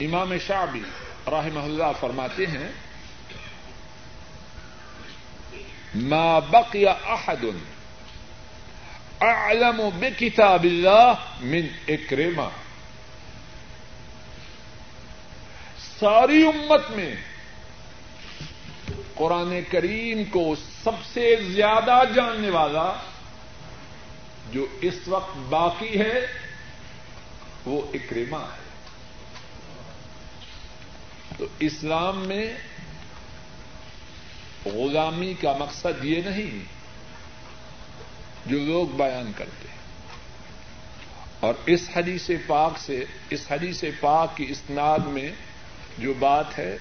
امام 0.00 0.30
شعبی 0.46 0.82
رحمہ 1.30 1.60
اللہ 1.60 1.90
فرماتے 2.00 2.46
ہیں، 2.46 2.70
ما 5.94 6.38
بقي 6.50 6.84
احد 6.86 7.44
اعلم 9.22 9.80
بكتاب 10.00 10.64
الله 10.64 11.14
من 11.40 11.66
اکرما 11.88 12.48
ساری 16.00 16.46
امت 16.46 16.90
میں 16.90 17.14
قرآن 19.14 19.60
کریم 19.70 20.24
کو 20.24 20.54
سب 20.84 20.90
سے 21.12 21.36
زیادہ 21.48 22.02
جاننے 22.16 22.50
والا 22.50 22.92
جو 24.52 24.66
اس 24.80 24.94
وقت 25.06 25.36
باقی 25.48 26.00
ہے، 26.00 26.26
وہ 27.66 27.82
اکریما 27.94 28.40
ہے۔ 28.40 28.64
تو 31.38 31.46
اسلام 31.58 32.18
میں 32.26 32.54
غلامی 34.64 35.34
کا 35.34 35.56
مقصد 35.58 36.04
یہ 36.04 36.22
نہیں 36.22 36.64
جو 38.46 38.58
لوگ 38.58 38.86
بیان 38.86 39.32
کرتے 39.36 39.68
ہیں۔ 39.68 39.78
اور 41.40 41.54
اس 41.66 41.88
حدیث 41.96 42.30
پاک 42.46 42.78
سے، 42.78 43.04
اس 43.30 43.52
حدیث 43.52 43.84
پاک 44.00 44.36
کی 44.36 44.46
اسناد 44.48 44.98
میں 44.98 45.32
جو 45.98 46.12
بات 46.18 46.58
ہے 46.58 46.76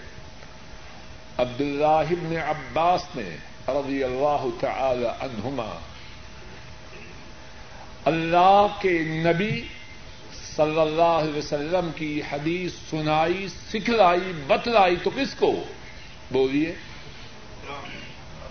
عبد 1.37 1.61
اللہ 1.61 1.85
ابن 1.85 2.37
عباس 2.37 3.03
نے 3.15 3.37
رضی 3.67 4.03
اللہ 4.03 4.45
تعالی 4.59 5.05
عنہما 5.05 5.79
اللہ 8.05 8.67
کے 8.81 8.99
نبی 8.99 9.67
صلی 10.55 10.79
اللہ 10.79 11.01
علیہ 11.01 11.37
وسلم 11.37 11.89
کی 11.95 12.21
حدیث 12.31 12.73
سنائی، 12.89 13.47
سکھلائی، 13.69 14.33
بتلائی 14.47 14.95
تو 15.03 15.09
کس 15.09 15.35
کو؟ 15.35 15.63
بولیے۔ 16.31 16.75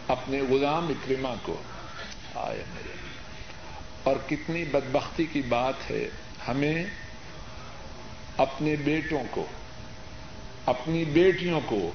اپنے 0.09 0.43
غلام 0.51 0.89
اکرما 0.89 1.35
کو۔ 1.43 1.63
آئے 2.35 2.65
میرے۔ 2.75 2.93
اور 4.03 4.17
کتنی 4.29 4.65
بدبختی 4.65 5.25
کی 5.25 5.43
بات 5.43 5.91
ہے، 5.91 6.09
ہمیں 6.49 6.85
اپنے 8.37 8.77
بیٹوں 8.77 9.23
کو 9.31 9.47
اپنی 10.67 11.05
بیٹیوں 11.05 11.61
کو 11.67 11.91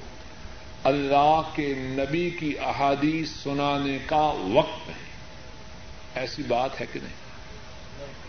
اللہ 0.84 1.40
کے 1.54 1.74
نبی 1.76 2.30
کی 2.30 2.58
احادیث 2.58 3.30
سنانے 3.30 3.98
کا 4.06 4.32
وقت 4.54 4.88
نہیں۔ 4.88 5.08
ایسی 6.14 6.42
بات 6.42 6.80
ہے 6.80 6.86
کہ 6.92 7.00
نہیں؟ 7.02 7.14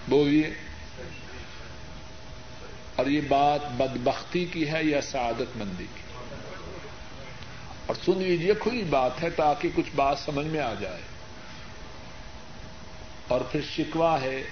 بولیے۔ 0.07 0.49
اور 2.95 3.05
یہ 3.05 3.21
بات 3.27 3.71
بدبختی 3.71 4.45
کی 4.45 4.69
ہے 4.69 4.83
یا 4.83 5.01
سعادت 5.01 5.57
مندی 5.57 5.85
کی؟ 5.95 6.01
اور 7.85 7.95
سن 8.05 8.17
لیجیے 8.17 8.53
کھلی 8.59 8.83
بات 8.83 9.23
ہے 9.23 9.29
تاکہ 9.29 9.69
کچھ 9.75 9.89
بات 9.95 10.19
سمجھ 10.19 10.47
میں 10.47 10.59
آ 10.59 10.73
جائے۔ 10.79 11.01
اور 13.27 13.41
پھر 13.41 13.61
شکوا 13.75 14.21
ہے، 14.21 14.43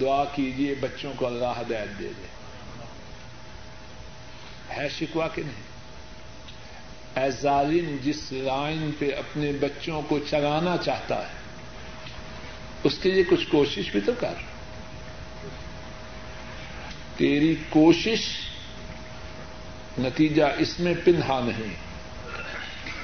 دعا 0.00 0.24
کیجیے 0.24 0.74
بچوں 0.80 1.12
کو 1.16 1.26
اللہ 1.26 1.60
ہدایت 1.60 1.98
دے 1.98 2.08
دے۔ 2.08 2.35
ہے 4.70 4.88
شکوا 4.88 5.28
کہ 5.28 5.42
نہیں؟ 5.42 5.76
اے 7.22 7.30
ظالم 7.30 7.96
جس 8.02 8.32
لائن 8.32 8.90
پہ 8.98 9.14
اپنے 9.18 9.52
بچوں 9.52 10.02
کو 10.02 10.18
چلانا 10.30 10.76
چاہتا 10.76 11.18
ہے، 11.18 11.32
اس 12.84 12.98
کے 13.02 13.10
لیے 13.10 13.24
کچھ 13.24 13.46
کوشش 13.48 13.90
بھی 13.92 14.00
تو 14.00 14.12
کر۔ 14.20 14.34
تیری 17.16 17.54
کوشش 17.70 18.20
نتیجہ 19.98 20.42
اس 20.58 20.80
میں 20.80 20.94
پنہا 21.04 21.40
نہیں، 21.44 21.74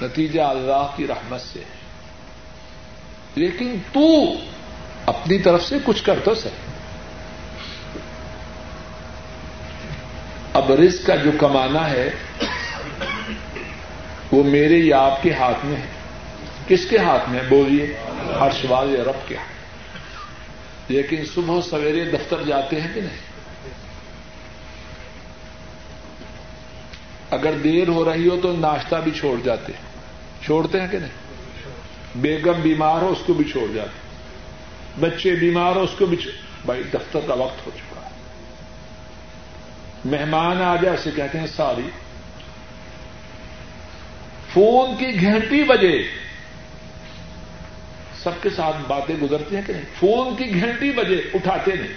نتیجہ 0.05 0.41
اللہ 0.41 0.93
کی 0.97 1.07
رحمت 1.07 1.41
سے 1.41 1.61
ہے۔ 1.61 1.83
لیکن 3.35 3.77
تو 3.93 4.35
اپنی 5.07 5.39
طرف 5.39 5.65
سے 5.65 5.77
کچھ 5.85 6.05
کر 6.05 6.21
تو 6.25 6.35
سکے 6.35 6.72
اب 10.53 10.73
رزق 10.73 11.07
کا 11.07 11.17
جو 11.17 11.31
کمانا 11.41 11.91
ہے، 11.91 12.11
وہ 14.33 14.45
میرے 14.45 14.75
یا 14.75 14.99
آپ 14.99 15.23
کے 15.23 15.33
ہاتھ 15.33 15.67
میں 15.67 15.77
ہے۔ 15.77 15.87
کس 16.69 16.87
کے 16.91 16.99
ہاتھ 16.99 17.31
میں؟ 17.31 17.43
بولیے۔ 17.49 17.97
ہرشوال 18.41 18.95
یا 18.95 19.05
رب 19.05 19.29
کے۔ 19.29 19.37
ہاتھ 19.37 19.53
لیکن 20.89 21.17
صبح 21.35 21.61
سویرے 21.61 22.05
دفتر 22.05 22.43
جاتے 22.47 22.81
ہیں 22.81 22.89
کہ 22.95 23.01
نہیں؟ 23.01 23.17
اگر 27.31 27.53
دیر 27.65 27.89
ہو 27.89 28.13
رہی 28.13 28.29
ہو 28.29 28.41
تو 28.43 28.57
ناشتہ 28.57 28.97
بھی 29.05 29.13
چھوڑ 29.13 29.41
جاتے 29.45 29.73
ہیں۔ 29.73 29.93
چھوڑتے 30.45 30.81
ہیں 30.81 30.89
کہ 30.89 30.99
نہیں؟ 30.99 31.33
بیگم 32.17 32.61
بیمار 32.63 33.03
ہو 33.03 33.09
اس 33.09 33.19
کو 33.27 33.35
بھی 33.35 33.45
چھوڑ 33.45 33.75
جاتے 33.75 33.91
بچے 35.01 35.35
بیمار 35.35 35.77
ہو 35.77 35.83
اس 35.83 35.91
کو 35.99 36.07
بھی 36.07 36.17
بھائی، 36.67 36.83
دفتر 36.83 37.21
کا 37.27 37.35
وقت 37.35 37.67
ہو 37.67 37.71
چکا۔ 37.77 37.92
مہمان 40.05 40.63
آ 40.63 40.77
جائے، 40.77 40.97
اسے 40.97 41.11
کہتے 41.17 41.41
ہیں 41.41 41.47
ساری 41.47 41.91
فون 44.53 44.97
کی 44.97 45.21
گھنٹی 45.21 45.63
بجے 45.63 46.03
سب 48.23 48.31
کے 48.43 48.51
ساتھ 48.51 48.77
باتیں 48.87 49.15
گزرتی 49.23 49.57
ہیں 49.57 49.63
کہ 49.67 49.73
نہیں؟ 49.73 49.83
فون 50.01 50.37
کی 50.37 50.61
گھنٹی 50.61 50.91
بجے 50.91 51.23
اٹھاتے 51.35 51.73
نہیں۔ 51.75 51.93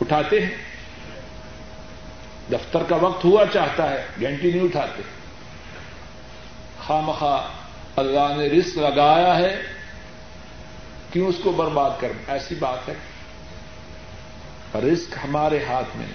اٹھاتے 0.00 0.40
ہیں۔ 0.40 0.50
دفتر 2.52 2.82
کا 2.82 2.96
وقت 2.96 3.24
ہوا 3.24 3.44
چاہتا 3.52 3.90
ہے، 3.90 4.06
گھنٹی 4.20 4.50
نہیں 4.50 4.62
اٹھاتے۔ 4.62 5.02
خام 6.86 7.10
اللہ 7.96 8.36
نے 8.36 8.46
رسک 8.46 8.78
لگایا 8.78 9.38
ہے، 9.38 9.62
کیوں 11.12 11.26
اس 11.26 11.34
کو 11.42 11.52
برباد 11.52 11.90
کر 12.00 12.08
ایسی 12.26 12.54
بات 12.54 12.88
ہے۔ 12.88 12.94
رسک 14.78 15.14
ہمارے 15.24 15.58
ہاتھ 15.64 15.96
میں 15.96 16.06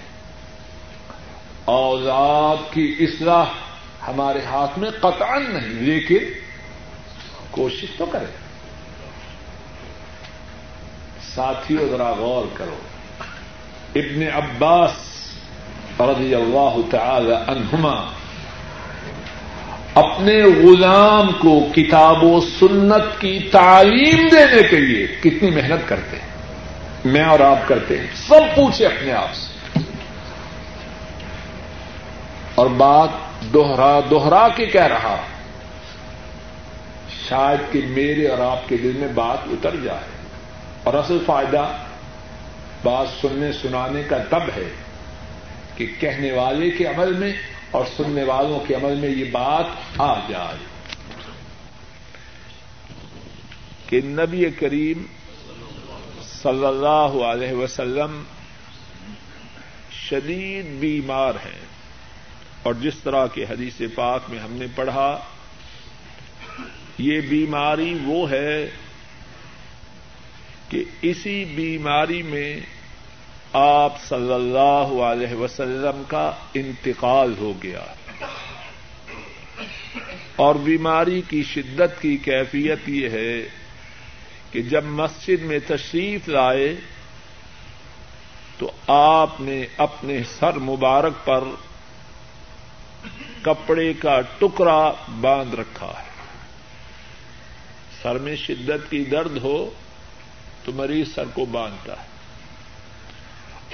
اوزاد 1.67 2.73
کی 2.73 2.95
اصلاح 2.99 3.45
ہمارے 4.07 4.39
ہاتھ 4.45 4.79
میں 4.79 4.89
قطعا 4.89 5.39
نہیں، 5.39 5.67
لیکن 5.67 6.17
کوشش 7.51 7.85
تو 7.97 8.05
کریں۔ 8.05 8.37
ساتھیوں، 11.35 11.89
ذرا 11.89 12.11
غور 12.11 12.45
کرو۔ 12.53 12.75
ابن 13.95 14.23
عباس 14.33 14.91
رضی 15.99 16.35
اللہ 16.35 16.91
تعالی 16.91 17.33
عنہما 17.47 18.05
اپنے 19.93 20.43
غلام 20.43 21.31
کو 21.31 21.67
کتاب 21.75 22.23
و 22.23 22.41
سنت 22.59 23.21
کی 23.21 23.39
تعلیم 23.51 24.27
دینے 24.27 24.67
کے 24.67 24.79
لیے 24.79 25.07
کتنی 25.07 25.51
محنت 25.51 25.89
کرتے 25.89 26.17
ہیں؟ 26.17 26.27
میں 27.05 27.23
اور 27.23 27.39
آپ 27.39 27.67
کرتے 27.67 27.99
ہیں۔ 27.99 28.07
سب 28.15 28.55
پوچھے 28.55 28.85
اپنے 28.85 29.13
آپ 29.13 29.33
سے۔ 29.33 29.46
اور 32.57 32.67
بات 32.67 33.09
دوہرا 33.53 33.99
دوہرا 34.09 34.47
کے 34.47 34.65
کہہ 34.65 34.85
رہا 34.85 35.21
شاید 37.29 37.73
کہ 37.73 37.81
میرے 37.87 38.27
اور 38.27 38.51
آپ 38.51 38.69
کے 38.69 38.77
دل 38.77 38.91
میں 38.95 39.07
بات 39.07 39.37
اتر 39.45 39.75
جائے۔ 39.83 40.07
اور 40.83 40.93
اصل 40.93 41.17
فائدہ 41.25 41.71
بات 42.83 43.07
سننے 43.21 43.51
سنانے 43.51 44.03
کا 44.03 44.17
تب 44.17 44.41
ہے 44.57 44.73
کہ 45.75 45.87
کہنے 45.99 46.31
والے 46.31 46.71
کے 46.71 46.85
عمل 46.85 47.13
میں 47.13 47.33
اور 47.71 47.85
سننے 47.97 48.23
والوں 48.23 48.59
کے 48.67 48.75
عمل 48.75 48.95
میں 48.95 49.09
یہ 49.09 49.25
بات 49.31 49.65
آ 49.97 50.19
جائے 50.29 50.57
کہ 53.89 54.01
نبی 54.03 54.49
کریم 54.59 55.05
صلی 56.23 56.65
اللہ 56.65 57.23
علیہ 57.25 57.53
وسلم 57.53 58.23
شدید 59.91 60.65
بیمار 60.79 61.33
ہیں۔ 61.45 61.76
اور 62.67 62.73
جس 62.73 62.97
طرح 63.03 63.27
کے 63.27 63.43
حدیث 63.43 63.81
پاک 63.95 64.29
میں 64.29 64.39
ہم 64.39 64.51
نے 64.51 64.65
پڑھا، 64.75 65.19
یہ 66.97 67.21
بیماری 67.21 67.97
وہ 68.03 68.29
ہے 68.29 68.69
کہ 70.69 70.83
اسی 71.01 71.45
بیماری 71.45 72.21
میں 72.21 72.59
آپ 73.53 74.01
صلی 74.01 74.33
اللہ 74.33 75.01
علیہ 75.03 75.35
وسلم 75.35 76.01
کا 76.07 76.31
انتقال 76.53 77.33
ہو 77.37 77.53
گیا 77.63 77.83
اور 80.35 80.55
بیماری 80.55 81.21
کی 81.29 81.43
شدت 81.43 82.01
کی 82.01 82.17
کیفیت 82.17 82.89
یہ 82.89 83.09
ہے 83.09 83.47
کہ 84.51 84.61
جب 84.61 84.83
مسجد 84.83 85.41
میں 85.41 85.59
تشریف 85.67 86.27
لائے 86.29 86.75
تو 88.57 88.71
آپ 88.87 89.41
نے 89.41 89.65
اپنے 89.77 90.19
سر 90.39 90.57
مبارک 90.57 91.25
پر 91.25 91.43
کپڑے 93.47 93.93
کا 93.93 94.21
ٹکڑا 94.37 94.93
باندھ 95.21 95.55
رکھا 95.55 95.87
ہے۔ 95.87 96.09
سر 98.01 98.17
میں 98.17 98.35
شدت 98.35 98.91
کی 98.91 99.03
درد 99.03 99.37
ہو 99.37 99.69
تو 100.65 100.71
مریض 100.71 101.07
سر 101.15 101.23
کو 101.33 101.45
باندھتا 101.45 101.93
ہے۔ 101.93 102.07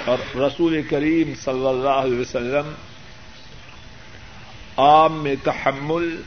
اور 0.05 0.37
رسول 0.37 0.81
کریم 0.81 1.33
صلی 1.35 1.67
اللہ 1.67 1.89
علیہ 1.89 2.19
وسلم 2.19 2.73
عام 4.77 5.23
میں 5.23 5.35
تحمل، 5.43 6.21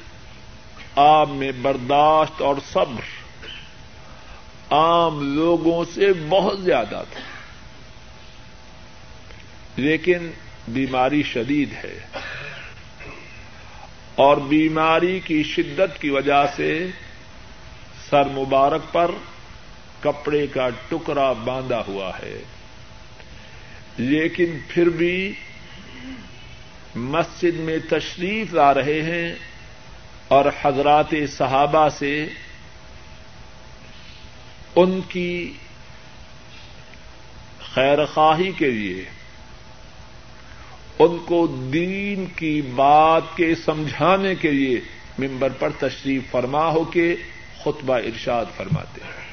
عام 0.96 1.36
میں 1.36 1.52
برداشت 1.62 2.42
اور 2.42 2.54
صبر 2.72 3.02
عام 4.72 5.34
لوگوں 5.34 5.84
سے 5.94 6.12
بہت 6.28 6.60
زیادہ 6.60 7.02
تھا۔ 7.12 7.20
لیکن 9.76 10.30
بیماری 10.68 11.22
شدید 11.22 11.72
ہے۔ 11.72 12.00
اور 14.16 14.36
بیماری 14.36 15.20
کی 15.20 15.42
شدت 15.42 16.00
کی 16.00 16.10
وجہ 16.10 16.44
سے 16.56 16.86
سر 18.10 18.24
مبارک 18.24 18.92
پر 18.92 19.10
کپڑے 20.00 20.46
کا 20.46 20.68
ٹکڑا 20.88 21.32
باندھا 21.32 21.82
ہوا 21.88 22.10
ہے۔ 22.22 22.42
لیکن 23.96 24.58
پھر 24.68 24.88
بھی 24.88 25.32
مسجد 26.94 27.56
میں 27.56 27.78
تشریف 27.90 28.54
لا 28.54 28.74
رہے 28.74 29.02
ہیں 29.02 29.34
اور 30.28 30.44
حضرات 30.62 31.14
صحابہ 31.28 31.88
سے 31.88 32.26
ان 34.76 35.00
کی 35.08 35.52
خیر 37.74 38.04
خواہی 38.04 38.52
کے 38.52 38.70
لیے 38.70 39.04
ان 40.98 41.18
کو 41.26 41.46
دین 41.46 42.26
کی 42.36 42.62
بات 42.62 43.22
کے 43.36 43.54
سمجھانے 43.54 44.34
کے 44.34 44.50
لیے 44.50 44.80
ممبر 45.18 45.48
پر 45.58 45.68
تشریف 45.78 46.22
فرما 46.30 46.68
ہو 46.68 46.84
کے 46.84 47.16
خطبہ 47.60 47.96
ارشاد 47.96 48.44
فرماتے 48.56 49.00
ہیں۔ 49.04 49.26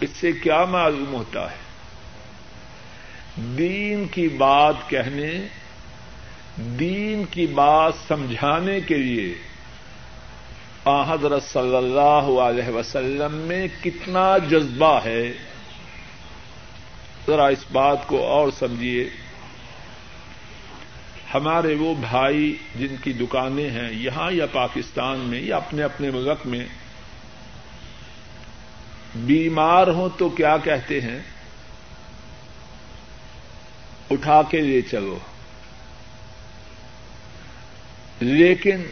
اس 0.00 0.10
سے 0.10 0.32
کیا 0.32 0.64
معلوم 0.64 1.14
ہوتا 1.14 1.50
ہے؟ 1.50 1.56
دین 3.38 4.06
کی 4.10 4.28
بات 4.28 4.74
کہنے، 4.86 5.46
دین 6.56 7.24
کی 7.30 7.46
بات 7.46 7.92
سمجھانے 8.08 8.80
کے 8.80 8.96
لیے 8.96 9.34
حضرت 11.08 11.42
صلی 11.42 11.76
اللہ 11.76 12.40
علیہ 12.40 12.68
وسلم 12.68 13.34
میں 13.34 13.68
کتنا 13.82 14.38
جذبہ 14.38 15.00
ہے۔ 15.04 15.32
ذرا 17.26 17.46
اس 17.46 17.64
بات 17.72 18.06
کو 18.06 18.26
اور 18.26 18.48
سمجھیے۔ 18.58 19.10
ہمارے 21.34 21.74
وہ 21.74 21.94
بھائی 21.94 22.56
جن 22.74 22.96
کی 23.04 23.12
دکانیں 23.12 23.70
ہیں 23.70 23.92
یہاں 23.92 24.32
یا 24.32 24.46
پاکستان 24.46 25.18
میں 25.18 25.40
یا 25.40 25.56
اپنے 25.56 25.82
اپنے 25.82 26.10
ملک 26.10 26.46
میں، 26.46 26.66
بیمار 29.14 29.86
ہوں 29.86 30.08
تو 30.18 30.28
کیا 30.28 30.56
کہتے 30.56 31.00
ہیں؟ 31.00 31.18
اٹھا 34.10 34.42
کے 34.50 34.60
لے 34.60 34.82
چلو۔ 34.82 35.18
لیکن 38.20 38.82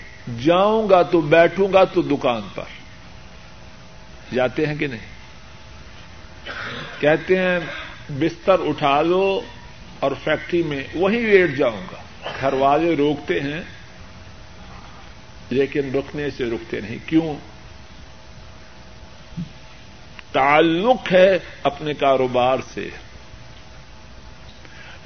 جاؤں 0.44 0.90
گا 0.90 1.02
تو 1.02 1.20
بیٹھوں 1.20 1.72
گا 1.72 1.84
تو 1.84 2.02
دکان 2.02 2.42
پر۔ 2.54 2.64
جاتے 4.34 4.66
ہیں 4.66 4.74
کہ 4.74 4.86
نہیں؟ 4.86 5.14
کہتے 7.00 7.38
ہیں 7.38 7.58
بستر 8.10 8.56
اٹھا 8.68 9.02
لو 9.02 9.40
اور 10.00 10.12
فیکٹری 10.24 10.62
میں 10.62 10.84
وہیں 10.94 11.20
لیٹ 11.20 11.56
جاؤں 11.56 11.82
گا۔ 11.92 12.30
گھر 12.40 12.52
والے 12.52 12.96
روکتے 12.96 13.40
ہیں، 13.40 13.60
لیکن 15.50 15.94
رکنے 15.94 16.30
سے 16.30 16.44
رکتے 16.44 16.80
نہیں۔ 16.80 16.98
کیوں؟ 17.06 17.34
تعلق 20.32 21.12
ہے 21.12 21.38
اپنے 21.62 21.94
کاروبار 21.94 22.58
سے۔ 22.74 22.88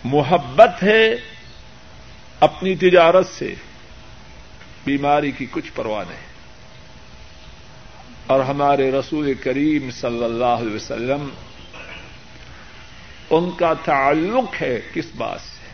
محبت 0.04 0.82
ہے 0.82 1.14
اپنی 2.40 2.76
تجارت 2.76 3.26
سے۔ 3.26 3.54
بیماری 4.84 5.30
کی 5.30 5.46
کچھ 5.50 5.72
پرواہ 5.74 6.04
نہیں۔ 6.08 6.28
اور 8.26 8.40
ہمارے 8.40 8.90
رسول 8.90 9.34
کریم 9.34 9.90
صلی 9.90 10.24
اللہ 10.24 10.44
علیہ 10.44 10.74
وسلم 10.74 11.28
ان 13.30 13.50
کا 13.50 13.74
تعلق 13.74 14.62
ہے 14.62 14.80
کس 14.94 15.04
بات 15.16 15.40
سے؟ 15.40 15.66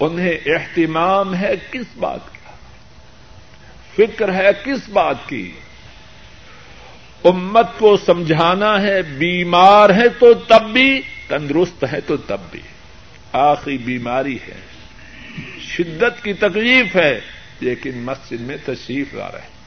انہیں 0.00 0.38
اہتمام 0.46 1.34
ہے 1.34 1.54
کس 1.70 1.86
بات 1.96 2.20
کا؟ 2.26 2.50
فکر 3.96 4.34
ہے 4.34 4.48
کس 4.64 4.88
بات 4.88 5.16
کی؟ 5.26 5.52
امت 7.24 7.66
کو 7.78 7.96
سمجھانا 7.96 8.82
ہے، 8.82 9.02
بیمار 9.02 9.90
ہے 9.90 10.08
تو 10.08 10.34
تب 10.34 10.62
بھی، 10.72 11.02
تندرست 11.28 11.84
ہے 11.92 12.00
تو 12.00 12.16
تب 12.16 12.40
بھی۔ 12.50 12.60
آخری 13.32 13.78
بیماری 13.78 14.38
ہے۔ 14.48 14.60
شدت 15.60 16.24
کی 16.24 16.32
تکلیف 16.32 16.96
ہے، 16.96 17.20
لیکن 17.60 17.98
مسجد 17.98 18.40
میں 18.40 18.56
تشریف 18.66 19.14
لا 19.14 19.30
رہے 19.32 19.60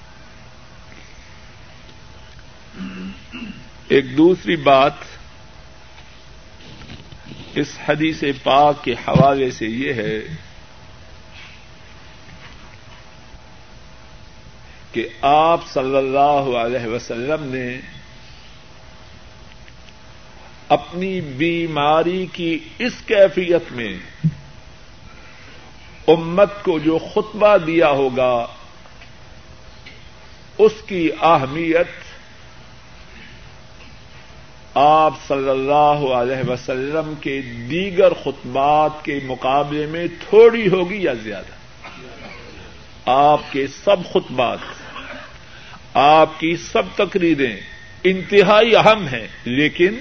ایک 3.87 4.17
دوسری 4.17 4.55
بات 4.55 4.93
اس 7.55 7.67
حدیث 7.88 8.23
پاک 8.43 8.84
کے 8.84 8.93
حوالے 9.07 9.51
سے 9.51 9.65
یہ 9.65 9.93
ہے 9.93 10.19
کہ 14.91 15.07
آپ 15.21 15.67
صلی 15.67 15.97
اللہ 15.97 16.57
علیہ 16.57 16.88
وسلم 16.88 17.43
نے 17.43 17.80
اپنی 20.67 21.21
بیماری 21.21 22.25
کی 22.34 22.59
اس 22.80 22.93
کیفیت 23.05 23.71
میں 23.71 23.97
امت 26.07 26.63
کو 26.63 26.80
جو 26.80 26.97
خطبہ 26.97 27.57
دیا 27.57 27.89
ہوگا، 27.89 28.45
اس 30.57 30.71
کی 30.85 31.09
اہمیت 31.21 32.12
آپ 34.75 35.13
صلی 35.27 35.49
اللہ 35.49 36.13
علیہ 36.13 36.49
وسلم 36.49 37.13
کے 37.21 37.41
دیگر 37.41 38.13
خطبات 38.13 39.05
کے 39.05 39.19
مقابلے 39.23 39.85
میں 39.85 40.07
تھوڑی 40.29 40.67
ہوگی 40.67 41.03
یا 41.03 41.13
زیادہ؟ 41.13 41.53
آپ 43.05 43.39
کے 43.51 43.67
سب 43.67 43.97
خطبات، 44.13 44.57
آپ 45.93 46.39
کی 46.39 46.55
سب 46.55 46.83
تقریریں 46.95 47.57
انتہائی 48.03 48.75
اہم 48.75 49.07
ہیں، 49.07 49.27
لیکن 49.45 49.99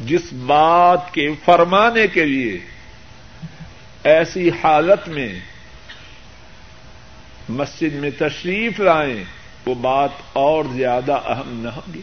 جس 0.00 0.32
بات 0.32 1.14
کے 1.14 1.28
فرمانے 1.44 2.06
کے 2.06 2.24
لیے 2.24 2.58
ایسی 4.04 4.50
حالت 4.64 5.08
میں 5.08 5.40
مسجد 7.48 7.94
میں 7.94 8.10
تشریف 8.18 8.80
لائیں، 8.80 9.24
وہ 9.66 9.74
بات 9.74 10.10
اور 10.32 10.64
زیادہ 10.72 11.12
اہم 11.12 11.60
نہ 11.62 11.68
ہوگی۔ 11.68 12.00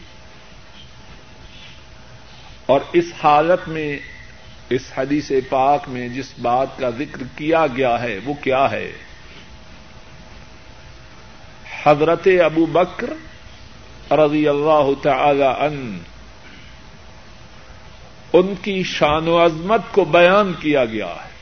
اور 2.72 2.80
اس 2.92 3.04
حالت 3.24 3.68
میں، 3.68 3.98
اس 4.68 4.82
حدیث 4.96 5.32
پاک 5.48 5.88
میں 5.88 6.08
جس 6.08 6.32
بات 6.38 6.78
کا 6.78 6.90
ذکر 6.90 7.22
کیا 7.36 7.66
گیا 7.76 8.02
ہے، 8.02 8.18
وہ 8.24 8.34
کیا 8.34 8.70
ہے؟ 8.70 8.92
حضرت 11.84 12.28
ابو 12.44 12.66
بکر 12.66 13.10
رضی 14.12 14.48
اللہ 14.48 14.88
تعالی 15.02 15.44
ان 15.44 15.98
ان 18.32 18.54
کی 18.62 18.82
شان 18.82 19.28
و 19.28 19.44
عظمت 19.44 19.80
کو 19.92 20.04
بیان 20.04 20.52
کیا 20.60 20.84
گیا 20.84 21.06
ہے۔ 21.06 21.32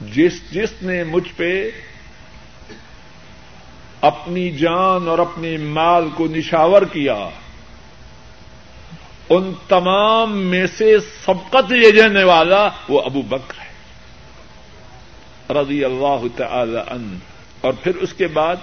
جس 0.00 0.50
جس 0.50 0.82
نے 0.82 1.04
مجھ 1.04 1.28
پہ 1.36 1.70
اپنی 4.00 4.50
جان 4.50 5.08
اور 5.08 5.18
اپنے 5.18 5.56
مال 5.56 6.08
کو 6.14 6.26
نشاور 6.26 6.82
کیا 6.82 7.28
ان 9.30 9.52
تمام 9.68 10.42
میں 10.42 10.66
سے 10.66 10.96
سبقت 11.24 11.72
لے 11.72 11.90
جانے 11.90 12.24
والا 12.24 12.68
وہ 12.88 13.02
ابو 13.02 13.22
بکر 13.22 13.60
ہے۔ 13.60 13.72
رضی 15.54 15.84
اللہ 15.84 16.22
تعالی 16.36 16.78
ان 16.90 17.18
اور 17.60 17.72
پھر 17.72 17.94
اس 17.94 18.12
کے 18.12 18.26
بعد 18.26 18.56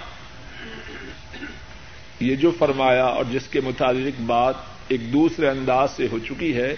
یہ 2.20 2.36
جو 2.36 2.50
فرمایا 2.58 3.04
اور 3.04 3.24
جس 3.30 3.48
کے 3.48 3.60
متعلق 3.60 4.20
بات 4.20 4.54
ایک 4.88 5.12
دوسرے 5.12 5.48
انداز 5.48 5.90
سے 5.90 6.06
ہو 6.12 6.18
چکی 6.18 6.56
ہے، 6.56 6.74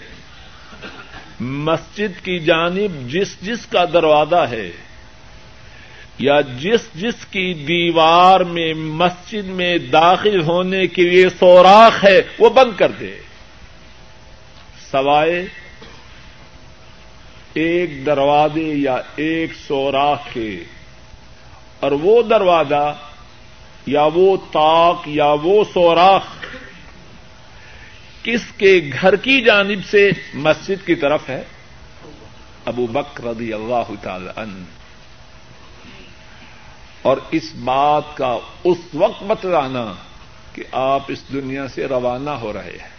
مسجد 1.39 2.25
کی 2.25 2.39
جانب 2.39 3.09
جس 3.09 3.41
جس 3.41 3.65
کا 3.65 3.85
دروازہ 3.93 4.45
ہے 4.49 4.71
یا 6.19 6.41
جس 6.41 6.81
جس 6.95 7.25
کی 7.25 7.53
دیوار 7.53 8.39
میں 8.39 8.73
مسجد 8.73 9.45
میں 9.45 9.77
داخل 9.77 10.41
ہونے 10.41 10.87
کے 10.87 11.01
لیے 11.03 11.29
سوراخ 11.39 12.03
ہے، 12.03 12.21
وہ 12.39 12.49
بند 12.49 12.77
کر 12.77 12.91
دے۔ 12.91 13.17
سوائے 14.93 15.45
ایک 17.53 18.05
دروازے 18.05 18.73
یا 18.75 18.97
ایک 19.15 19.53
سوراخ 19.67 20.19
کے، 20.33 20.63
اور 21.79 21.91
وہ 21.91 22.21
دروازہ 22.23 22.95
یا 23.85 24.07
وہ 24.13 24.37
تاک 24.51 25.07
یا 25.07 25.31
وہ 25.41 25.63
سوراخ 25.73 26.23
کس 28.23 28.41
کے 28.57 28.89
گھر 29.01 29.15
کی 29.15 29.41
جانب 29.41 29.85
سے 29.91 30.09
مسجد 30.33 30.85
کی 30.85 30.95
طرف 30.95 31.29
ہے؟ 31.29 31.43
ابو 32.65 32.87
بک 32.87 33.21
رضی 33.21 33.53
اللہ 33.53 33.91
تعالی 34.01 34.29
عنہ۔ 34.35 34.63
اور 37.01 37.17
اس 37.31 37.51
بات 37.55 38.17
کا 38.17 38.37
اس 38.63 38.77
وقت 38.93 39.23
بتلانا 39.23 39.93
کہ 40.53 40.63
آپ 40.71 41.01
اس 41.07 41.21
دنیا 41.33 41.67
سے 41.67 41.85
روانہ 41.85 42.29
ہو 42.29 42.53
رہے 42.53 42.77
ہیں۔ 42.81 42.92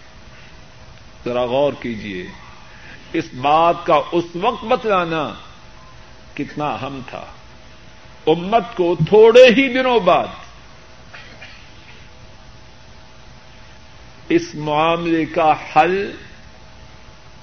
ذرا 1.25 1.45
غور 1.45 1.73
کیجیے 1.81 2.27
اس 3.13 3.25
بات 3.35 3.75
کا 3.87 4.01
اس 4.13 4.25
وقت 4.35 4.65
بتلانا 4.65 5.35
کتنا 6.35 6.65
اہم 6.65 7.01
تھا۔ 7.11 7.25
امت 8.27 8.77
کو 8.77 8.97
تھوڑے 9.09 9.45
ہی 9.45 9.73
دنوں 9.75 10.01
بعد 10.01 10.27
اس 14.29 14.55
معاملے 14.55 15.25
کا 15.25 15.55
حل 15.77 16.13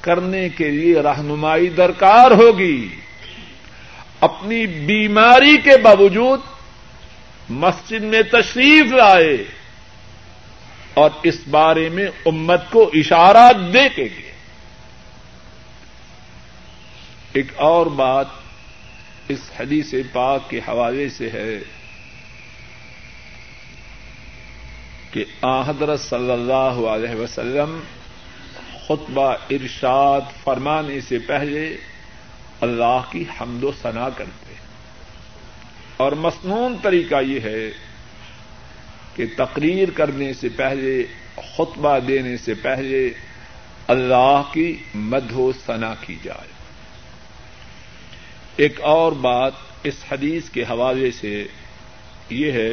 کرنے 0.02 0.50
کے 0.50 0.70
لیے 0.70 1.02
رہنمائی 1.02 1.70
درکار 1.70 2.32
ہوگی۔ 2.32 2.96
اپنی 4.20 4.68
بیماری 4.68 5.58
کے 5.58 5.78
باوجود 5.78 6.40
مسجد 7.50 8.04
میں 8.04 8.22
تشریف 8.22 8.94
لائے۔ 8.94 9.61
اور 10.94 11.10
اس 11.24 11.40
بارے 11.50 11.90
میں 11.90 12.08
امت 12.26 12.62
کو 12.72 12.92
اشارات 12.94 13.74
دے 13.74 13.90
کے 13.96 14.04
گئے۔ 14.04 14.32
ایک 17.34 17.48
اور 17.56 17.86
بات 17.86 18.26
اس 19.28 19.40
حدیث 19.60 19.94
پاک 20.14 20.50
کے 20.50 20.60
حوالے 20.68 21.10
سے 21.10 21.30
ہے 21.30 21.60
کہ 25.12 25.26
حضرت 25.68 26.00
صلی 26.00 26.32
اللہ 26.32 26.88
علیہ 26.88 27.16
وسلم 27.16 27.80
خطبہ 28.86 29.36
ارشاد 29.50 30.22
فرمانے 30.44 31.02
سے 31.02 31.20
پہلے 31.20 31.78
اللہ 32.62 33.02
کی 33.12 33.24
حمد 33.42 33.64
و 33.64 33.72
ثنا 33.82 34.10
کرتے 34.10 34.54
اور 35.98 36.12
مصنون 36.12 36.76
طریقہ 36.82 37.16
یہ 37.22 37.40
ہے 37.40 37.91
کہ 39.16 39.26
تقریر 39.38 39.90
کرنے 39.90 40.34
سے 40.34 40.50
پہلے، 40.50 41.06
خطبہ 41.36 42.00
دینے 42.00 42.38
سے 42.38 42.54
پہلے 42.54 43.10
اللہ 43.88 44.42
کی 44.54 44.78
مدھ 44.96 45.34
و 45.34 45.52
ثنا 45.66 45.94
کی 46.02 46.18
جائے۔ 46.24 46.52
ایک 48.56 48.82
اور 48.82 49.12
بات 49.12 49.52
اس 49.84 49.94
حدیث 50.12 50.50
کے 50.50 50.64
حوالے 50.64 51.12
سے 51.12 51.48
یہ 52.30 52.52
ہے 52.52 52.72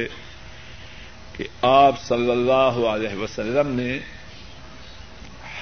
کہ 1.37 1.45
آپ 1.63 2.01
صلی 2.03 2.31
اللہ 2.31 2.87
علیہ 2.87 3.17
وسلم 3.17 3.69
نے 3.69 3.99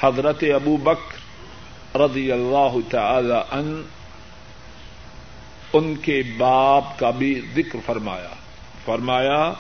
حضرت 0.01 0.45
ابو 0.55 0.77
بکر 0.77 1.97
رضی 1.97 2.33
اللہ 2.33 2.77
تعالی 2.91 3.35
ان 3.51 3.83
ان 5.73 5.95
کے 5.95 6.23
باپ 6.39 6.99
کا 6.99 7.11
بھی 7.11 7.41
ذکر 7.55 7.79
فرمایا۔ 7.87 8.35
فرمایا 8.85 9.53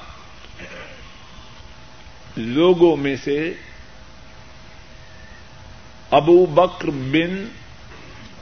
لوگوں 2.36 2.96
میں 2.96 3.16
سے 3.24 3.52
ابو 6.10 6.46
بکر 6.46 6.90
بن 6.90 7.48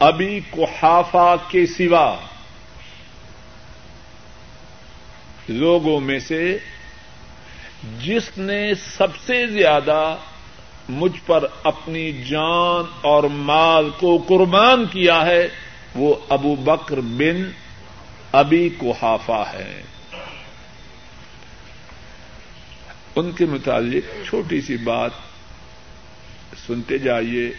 ابی 0.00 0.40
کوحافا 0.50 1.36
کے 1.48 1.66
سوا 1.66 2.16
لوگوں 5.48 6.00
میں 6.00 6.18
سے 6.18 6.58
جس 8.02 8.38
نے 8.38 8.74
سب 8.74 9.16
سے 9.26 9.46
زیادہ 9.46 10.16
مجھ 10.88 11.20
پر 11.26 11.46
اپنی 11.64 12.12
جان 12.12 12.98
اور 13.00 13.24
مال 13.24 13.90
کو 13.98 14.24
قربان 14.28 14.86
کیا 14.86 15.26
ہے، 15.26 15.48
وہ 15.94 16.14
ابو 16.28 16.56
بکر 16.56 17.00
بن 17.00 17.50
ابی 18.32 18.68
کوحافا 18.68 19.52
ہے۔ 19.52 19.82
ان 23.16 23.32
کے 23.32 23.46
متعلق 23.46 24.28
چھوٹی 24.28 24.60
سی 24.60 24.76
بات 24.76 25.10
سنتے 26.66 26.98
جائیے۔ 26.98 27.52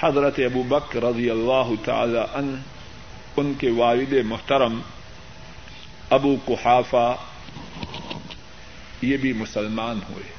حضرت 0.00 0.34
ابو 0.38 0.62
بک 0.62 0.96
رضی 0.96 1.30
اللہ 1.30 1.70
تعالی 1.84 2.18
ان 2.18 2.62
ان 3.36 3.52
کے 3.58 3.70
والد 3.70 4.12
محترم 4.12 4.80
ابو 6.10 6.36
کوحافہ 6.44 7.16
یہ 9.02 9.16
بھی 9.16 9.32
مسلمان 9.32 10.00
ہوئے۔ 10.10 10.32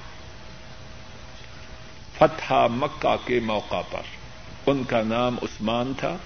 فتح 2.17 2.53
مکہ 2.53 3.15
کے 3.25 3.39
موقع 3.39 3.81
پر، 3.91 4.01
ان 4.65 4.83
کا 4.83 5.01
نام 5.01 5.35
عثمان 5.41 5.93
تھا 5.97 6.17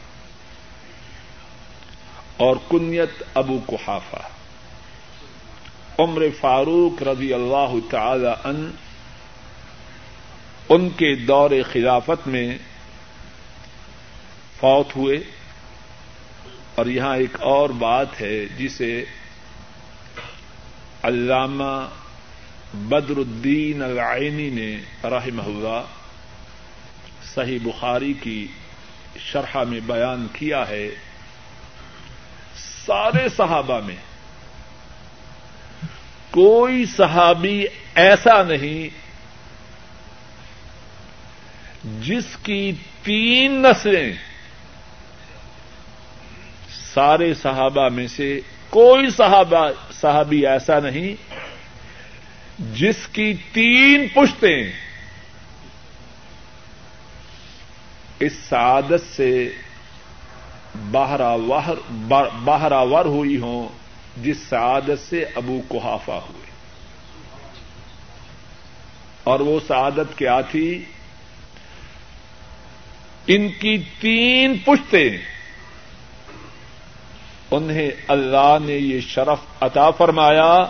اور 2.37 2.55
کنیت 2.69 3.23
ابو 3.33 3.59
کوحافہ 3.65 4.34
عمر 5.99 6.23
فاروق 6.41 7.03
رضی 7.03 7.33
اللہ 7.33 7.89
تعالی 7.89 8.27
ان 8.43 8.71
ان 10.69 10.89
کے 10.89 11.15
دور 11.15 11.49
خلافت 11.71 12.27
میں 12.27 12.57
فوت 14.59 14.95
ہوئے۔ 14.95 15.17
اور 16.75 16.85
یہاں 16.85 17.17
ایک 17.17 17.41
اور 17.41 17.69
بات 17.69 18.21
ہے 18.21 18.45
جسے 18.45 19.05
علامہ 21.03 21.87
بدر 22.73 23.17
الدین 23.17 23.83
العینی 23.83 24.49
نے 24.49 24.77
رحمہ 25.03 25.41
اللہ 25.41 25.81
صحیح 27.33 27.59
بخاری 27.63 28.13
کی 28.13 28.47
شرح 29.19 29.63
میں 29.63 29.79
بیان 29.79 30.27
کیا 30.33 30.67
ہے۔ 30.67 30.89
سارے 32.85 33.29
صحابہ 33.29 33.79
میں 33.85 33.95
کوئی 36.35 36.85
صحابی 36.85 37.65
ایسا 37.95 38.43
نہیں 38.43 38.89
جس 42.01 42.25
کی 42.43 42.71
تین 43.03 43.61
نسلیں 43.61 44.13
سارے 46.93 47.33
صحابہ 47.33 47.89
میں 47.89 48.07
سے 48.07 48.39
کوئی 48.69 49.09
صحابہ 49.09 49.67
صحابی 50.01 50.47
ایسا 50.47 50.79
نہیں 50.79 51.15
جس 52.59 53.07
کی 53.11 53.33
تین 53.51 54.07
پشتیں 54.13 54.71
اس 58.19 58.33
سعادت 58.49 59.15
سے 59.15 59.49
باہراور 62.45 63.05
ہوئی 63.05 63.37
ہوں۔ 63.37 63.84
جس 64.17 64.37
سعادت 64.49 65.09
سے 65.09 65.25
ابو 65.35 65.61
کوحافہ 65.67 66.11
ہوئے۔ 66.11 66.45
اور 69.23 69.39
وہ 69.39 69.59
سعادت 69.67 70.17
کیا 70.17 70.41
تھی؟ 70.41 70.85
ان 73.27 73.49
کی 73.49 73.77
تین 73.99 74.57
پشتیں۔ 74.65 75.17
انہیں 77.51 77.91
اللہ 78.07 78.57
نے 78.61 78.73
یہ 78.73 78.99
شرف 78.99 79.39
عطا 79.61 79.91
فرمایا 79.91 80.65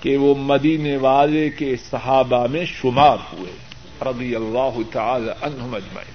کہ 0.00 0.16
وہ 0.16 0.34
مدینے 0.34 0.96
والے 0.96 1.50
کے 1.50 1.76
صحابہ 1.90 2.46
میں 2.46 2.64
شمار 2.64 3.16
ہوئے۔ 3.32 3.52
رضی 4.02 4.36
اللہ 4.36 4.92
تعالی 4.92 5.30
عنہم 5.42 5.74
اجمعین۔ 5.74 6.14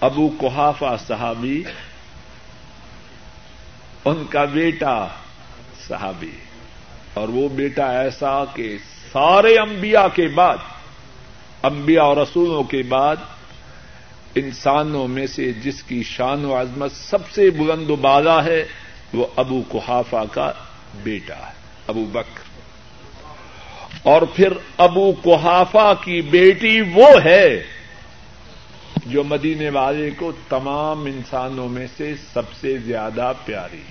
ابو 0.00 0.28
کوحافہ 0.28 0.96
صحابی 1.06 1.62
ان 4.06 4.24
کا 4.30 4.44
بیٹا 4.44 5.08
صحابی 5.88 6.30
اور 7.14 7.28
وہ 7.28 7.48
بیٹا 7.48 7.86
ایسا 7.98 8.44
کہ 8.54 8.76
سارے 9.12 9.58
انبیاء 9.58 10.06
کے 10.14 10.26
بعد، 10.26 10.56
انبیاء 11.62 12.04
اور 12.04 12.16
رسولوں 12.16 12.62
کے 12.62 12.82
بعد 12.82 13.16
انسانوں 14.34 15.08
میں 15.08 15.26
سے 15.26 15.52
جس 15.52 15.82
کی 15.82 16.02
شان 16.02 16.44
و 16.44 16.60
عظمت 16.60 16.92
سب 16.92 17.30
سے 17.30 17.50
بلند 17.50 17.90
و 17.90 17.96
بالا 17.96 18.44
ہے، 18.44 18.64
وہ 19.14 19.26
ابو 19.36 19.62
کوحافہ 19.68 20.24
کا 20.32 20.52
بیٹا 21.02 21.36
ہے، 21.36 21.52
ابو 21.86 22.04
بکر۔ 22.04 22.46
اور 24.02 24.22
پھر 24.22 24.52
ابو 24.76 25.12
کوحافہ 25.12 25.92
کی 26.04 26.20
بیٹی 26.20 26.80
وہ 26.80 27.08
ہے 27.24 27.75
جو 29.04 29.22
مدینے 29.24 29.68
والے 29.70 30.10
کو 30.10 30.32
تمام 30.48 31.04
انسانوں 31.04 31.68
میں 31.68 31.86
سے 31.96 32.12
سب 32.32 32.52
سے 32.60 32.76
زیادہ 32.78 33.32
پیاری 33.44 33.82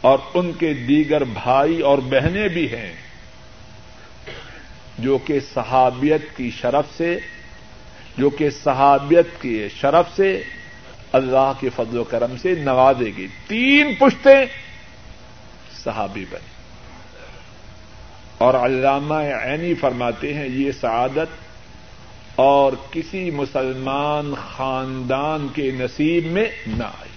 اور 0.00 0.18
ان 0.34 0.52
کے 0.52 0.72
دیگر 0.88 1.24
بھائی 1.24 1.80
اور 1.80 1.98
بہنیں 1.98 2.48
بھی 2.48 2.66
ہیں، 2.72 2.92
جو 4.98 5.18
کہ 5.18 5.38
صحابیت 5.54 6.36
کی 6.36 6.50
شرف 6.50 6.96
سے، 6.96 7.18
جو 8.18 8.30
کہ 8.30 8.50
صحابیت 8.50 9.40
کی 9.40 9.68
شرف 9.76 10.16
سے 10.16 10.42
اللہ 11.12 11.52
کے 11.60 11.68
فضل 11.76 11.98
و 11.98 12.04
کرم 12.04 12.36
سے 12.42 12.54
نوازے 12.54 13.10
گی 13.16 13.26
تین 13.46 13.94
پشتیں 13.94 14.44
صحابی 15.84 16.24
بنے 16.30 16.52
اور 18.38 18.54
علامہ 18.54 19.14
عینی 19.14 19.74
فرماتے 19.74 20.34
ہیں، 20.34 20.46
یہ 20.46 20.72
سعادت 20.72 21.43
اور 22.36 22.72
کسی 22.90 23.30
مسلمان 23.30 24.34
خاندان 24.48 25.46
کے 25.54 25.70
نصیب 25.70 26.26
میں 26.26 26.48
نہ 26.66 26.84
آئی 26.84 27.10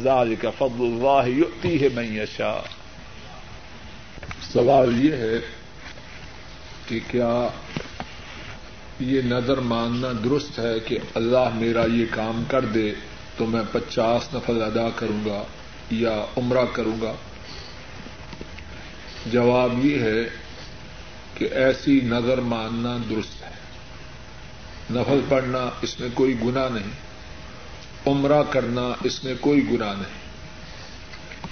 ذال 0.00 0.34
کا 0.34 0.50
فضل 0.50 0.82
اللہ 0.82 1.28
یؤتی 1.28 1.82
ہے 1.82 1.88
میشا 1.94 2.60
سوال 4.52 5.04
یہ 5.04 5.12
ہے 5.12 5.40
کہ 6.88 6.98
کیا 7.10 7.48
یہ 9.00 9.22
نظر 9.22 9.58
ماننا 9.58 10.08
درست 10.24 10.58
ہے 10.58 10.80
کہ 10.80 10.98
اللہ 11.14 11.48
میرا 11.54 11.84
یہ 11.92 12.04
کام 12.10 12.42
کر 12.48 12.64
دے 12.64 12.92
تو 13.36 13.46
میں 13.46 13.62
پچاس 13.72 14.34
نفل 14.34 14.62
ادا 14.62 14.88
کروں 14.96 15.24
گا 15.26 15.42
یا 15.90 16.24
عمرہ 16.36 16.64
کروں 16.72 17.00
گا؟ 17.02 17.12
جواب 19.32 19.84
یہ 19.84 19.98
ہے 19.98 20.28
کہ 21.34 21.48
ایسی 21.52 22.00
نظر 22.04 22.38
ماننا 22.38 22.96
درست 23.10 23.42
ہے۔ 23.42 23.59
نفل 24.90 25.20
پڑھنا 25.28 25.70
اس 25.82 26.00
میں 26.00 26.08
کوئی 26.14 26.34
گنا 26.44 26.68
نہیں، 26.68 26.90
عمرہ 28.06 28.42
کرنا 28.50 28.92
اس 29.04 29.24
میں 29.24 29.34
کوئی 29.40 29.70
گنا 29.70 29.92
نہیں۔ 29.92 30.20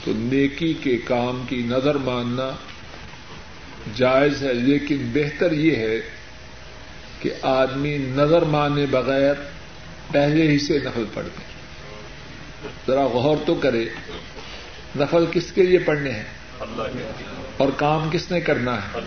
تو 0.04 0.12
نیکی 0.14 0.74
کے 0.74 0.96
کام 0.96 1.42
کی 1.48 1.62
نظر 1.62 1.94
ماننا 1.94 2.50
جائز 3.94 4.42
ہے، 4.42 4.54
لیکن 4.54 5.10
بہتر 5.12 5.52
یہ 5.52 5.76
ہے 5.76 6.00
کہ 7.20 7.30
آدمی 7.42 7.98
نظر 7.98 8.42
مانے 8.42 8.86
بغیر 8.86 9.34
پہلے 10.10 10.48
ہی 10.48 10.58
سے 10.58 10.78
نفل 10.78 11.04
پڑھ 11.14 11.24
دے 11.24 11.42
ذرا 12.86 13.04
غور 13.06 13.36
تو 13.46 13.54
کرے، 13.54 13.84
نفل 14.96 15.24
کس 15.30 15.52
کے 15.52 15.62
لیے 15.62 15.78
پڑھنے 15.78 16.10
ہیں؟ 16.10 16.24
اور 17.56 17.68
کام 17.76 18.08
کس 18.12 18.30
نے 18.30 18.40
کرنا 18.40 18.76
ہے؟ 18.76 19.00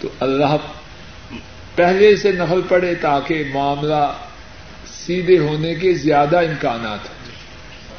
تو 0.00 0.08
اللہ 0.20 0.56
پہلے 1.74 2.16
سے 2.16 2.32
نفل 2.32 2.60
پڑے 2.68 2.94
تاکہ 2.94 3.44
معاملہ 3.54 4.12
سیدھے 4.86 5.38
ہونے 5.38 5.74
کے 5.74 5.94
زیادہ 5.94 6.38
امکانات 6.38 6.98
ہیں۔ 6.98 7.30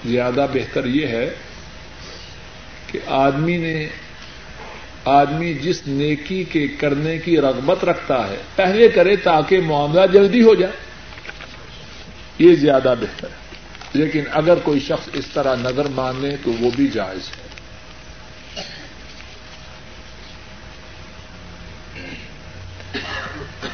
زیادہ 0.06 0.46
بہتر 0.54 0.86
یہ 0.86 1.08
ہے 1.08 1.36
کہ 2.88 3.00
آدمی 3.08 3.58
نے، 3.58 3.88
آدمی 5.06 5.54
جس 5.54 5.82
نیکی 5.88 6.44
کے 6.44 6.68
کرنے 6.68 7.18
کی 7.18 7.38
رغبت 7.38 7.86
رکھتا 7.86 8.28
ہے، 8.28 8.38
پہلے 8.56 8.90
کرے 8.90 9.16
تاکہ 9.16 9.62
معاملہ 9.62 10.02
جلدی 10.14 10.42
ہو 10.42 10.56
جائے۔ 10.56 10.74
یہ 12.40 12.56
زیادہ 12.56 12.94
بہتر 13.02 13.28
ہے۔ 13.28 13.46
لیکن 13.94 14.24
اگر 14.32 14.56
کوئی 14.56 14.80
شخص 14.80 15.10
اس 15.14 15.26
طرح 15.34 15.56
نظر 15.56 15.86
مانے 15.86 16.36
تو 16.44 16.52
وہ 16.60 16.70
بھی 16.76 16.88
جائز 16.88 17.20
ہے۔ 17.20 17.46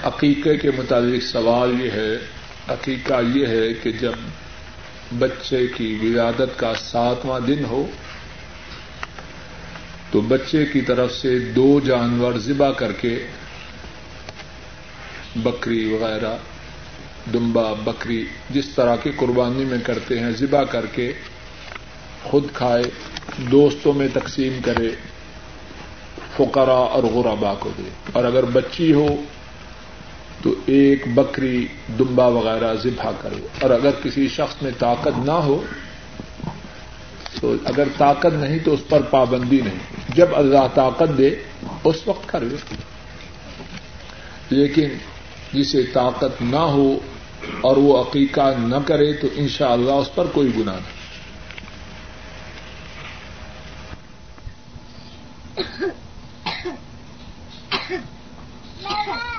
عقیقے 0.03 0.57
کے 0.57 0.71
متعلق 0.77 1.23
سوال 1.23 1.81
یہ 1.81 1.91
ہے، 1.91 2.17
عقیقہ 2.67 3.13
یہ 3.35 3.47
ہے 3.47 3.73
کہ 3.83 3.91
جب 3.91 4.11
بچے 5.19 5.67
کی 5.77 5.99
ولادت 6.01 6.59
کا 6.59 6.73
ساتواں 6.75 7.39
دن 7.39 7.65
ہو، 7.65 7.87
تو 10.11 10.21
بچے 10.21 10.65
کی 10.65 10.81
طرف 10.81 11.13
سے 11.13 11.39
دو 11.39 11.79
جانور 11.85 12.33
ذبح 12.33 12.71
کر 12.71 12.91
کے 12.91 13.27
بکری 15.35 15.93
وغیرہ، 15.93 16.37
دمبا، 17.33 17.73
بکری 17.73 18.25
جس 18.49 18.65
طرح 18.69 18.95
کی 18.95 19.11
قربانی 19.15 19.65
میں 19.65 19.77
کرتے 19.83 20.19
ہیں، 20.19 20.31
ذبح 20.31 20.63
کر 20.63 20.85
کے 20.85 21.13
خود 22.23 22.43
کھائے، 22.53 22.83
دوستوں 23.37 23.93
میں 23.93 24.07
تقسیم 24.13 24.59
کرے 24.65 24.89
فقرا 26.37 26.73
اور 26.73 27.03
غربا 27.03 27.53
کو 27.53 27.69
دے۔ 27.77 27.89
اور 28.11 28.23
اگر 28.23 28.45
بچی 28.45 28.93
ہو 28.93 29.23
تو 30.43 30.53
ایک 30.65 31.07
بکری 31.13 31.67
دمبا 31.99 32.27
وغیرہ 32.27 32.73
ذبح 32.73 33.11
کرے 33.21 33.47
اور 33.61 33.69
اگر 33.69 33.89
کسی 34.03 34.27
شخص 34.27 34.61
میں 34.61 34.71
طاقت 34.79 35.25
نہ 35.25 35.31
ہو 35.31 35.63
تو 37.41 37.55
اگر 37.65 37.87
طاقت 37.97 38.33
نہیں 38.33 38.59
تو 38.59 38.73
اس 38.73 38.79
پر 38.89 39.01
پابندی 39.01 39.61
نہیں۔ 39.61 39.79
جب 40.15 40.27
اللہ 40.35 40.67
طاقت 40.73 41.17
دے 41.17 41.35
اس 41.83 42.07
وقت 42.07 42.29
کر 42.29 42.39
لے۔ 42.41 42.55
لیکن 44.49 44.89
جسے 45.53 45.83
طاقت 45.83 46.41
نہ 46.41 46.55
ہو 46.55 46.99
اور 47.61 47.77
وہ 47.77 48.01
عقیقہ 48.01 48.51
نہ 48.59 48.75
کرے 48.85 49.13
تو 49.13 49.27
انشاءاللہ 49.35 49.89
اللہ 49.89 50.01
اس 50.01 50.15
پر 50.15 50.25
کوئی 50.25 50.51
گنا 50.57 50.73
نہیں۔ 50.73 51.01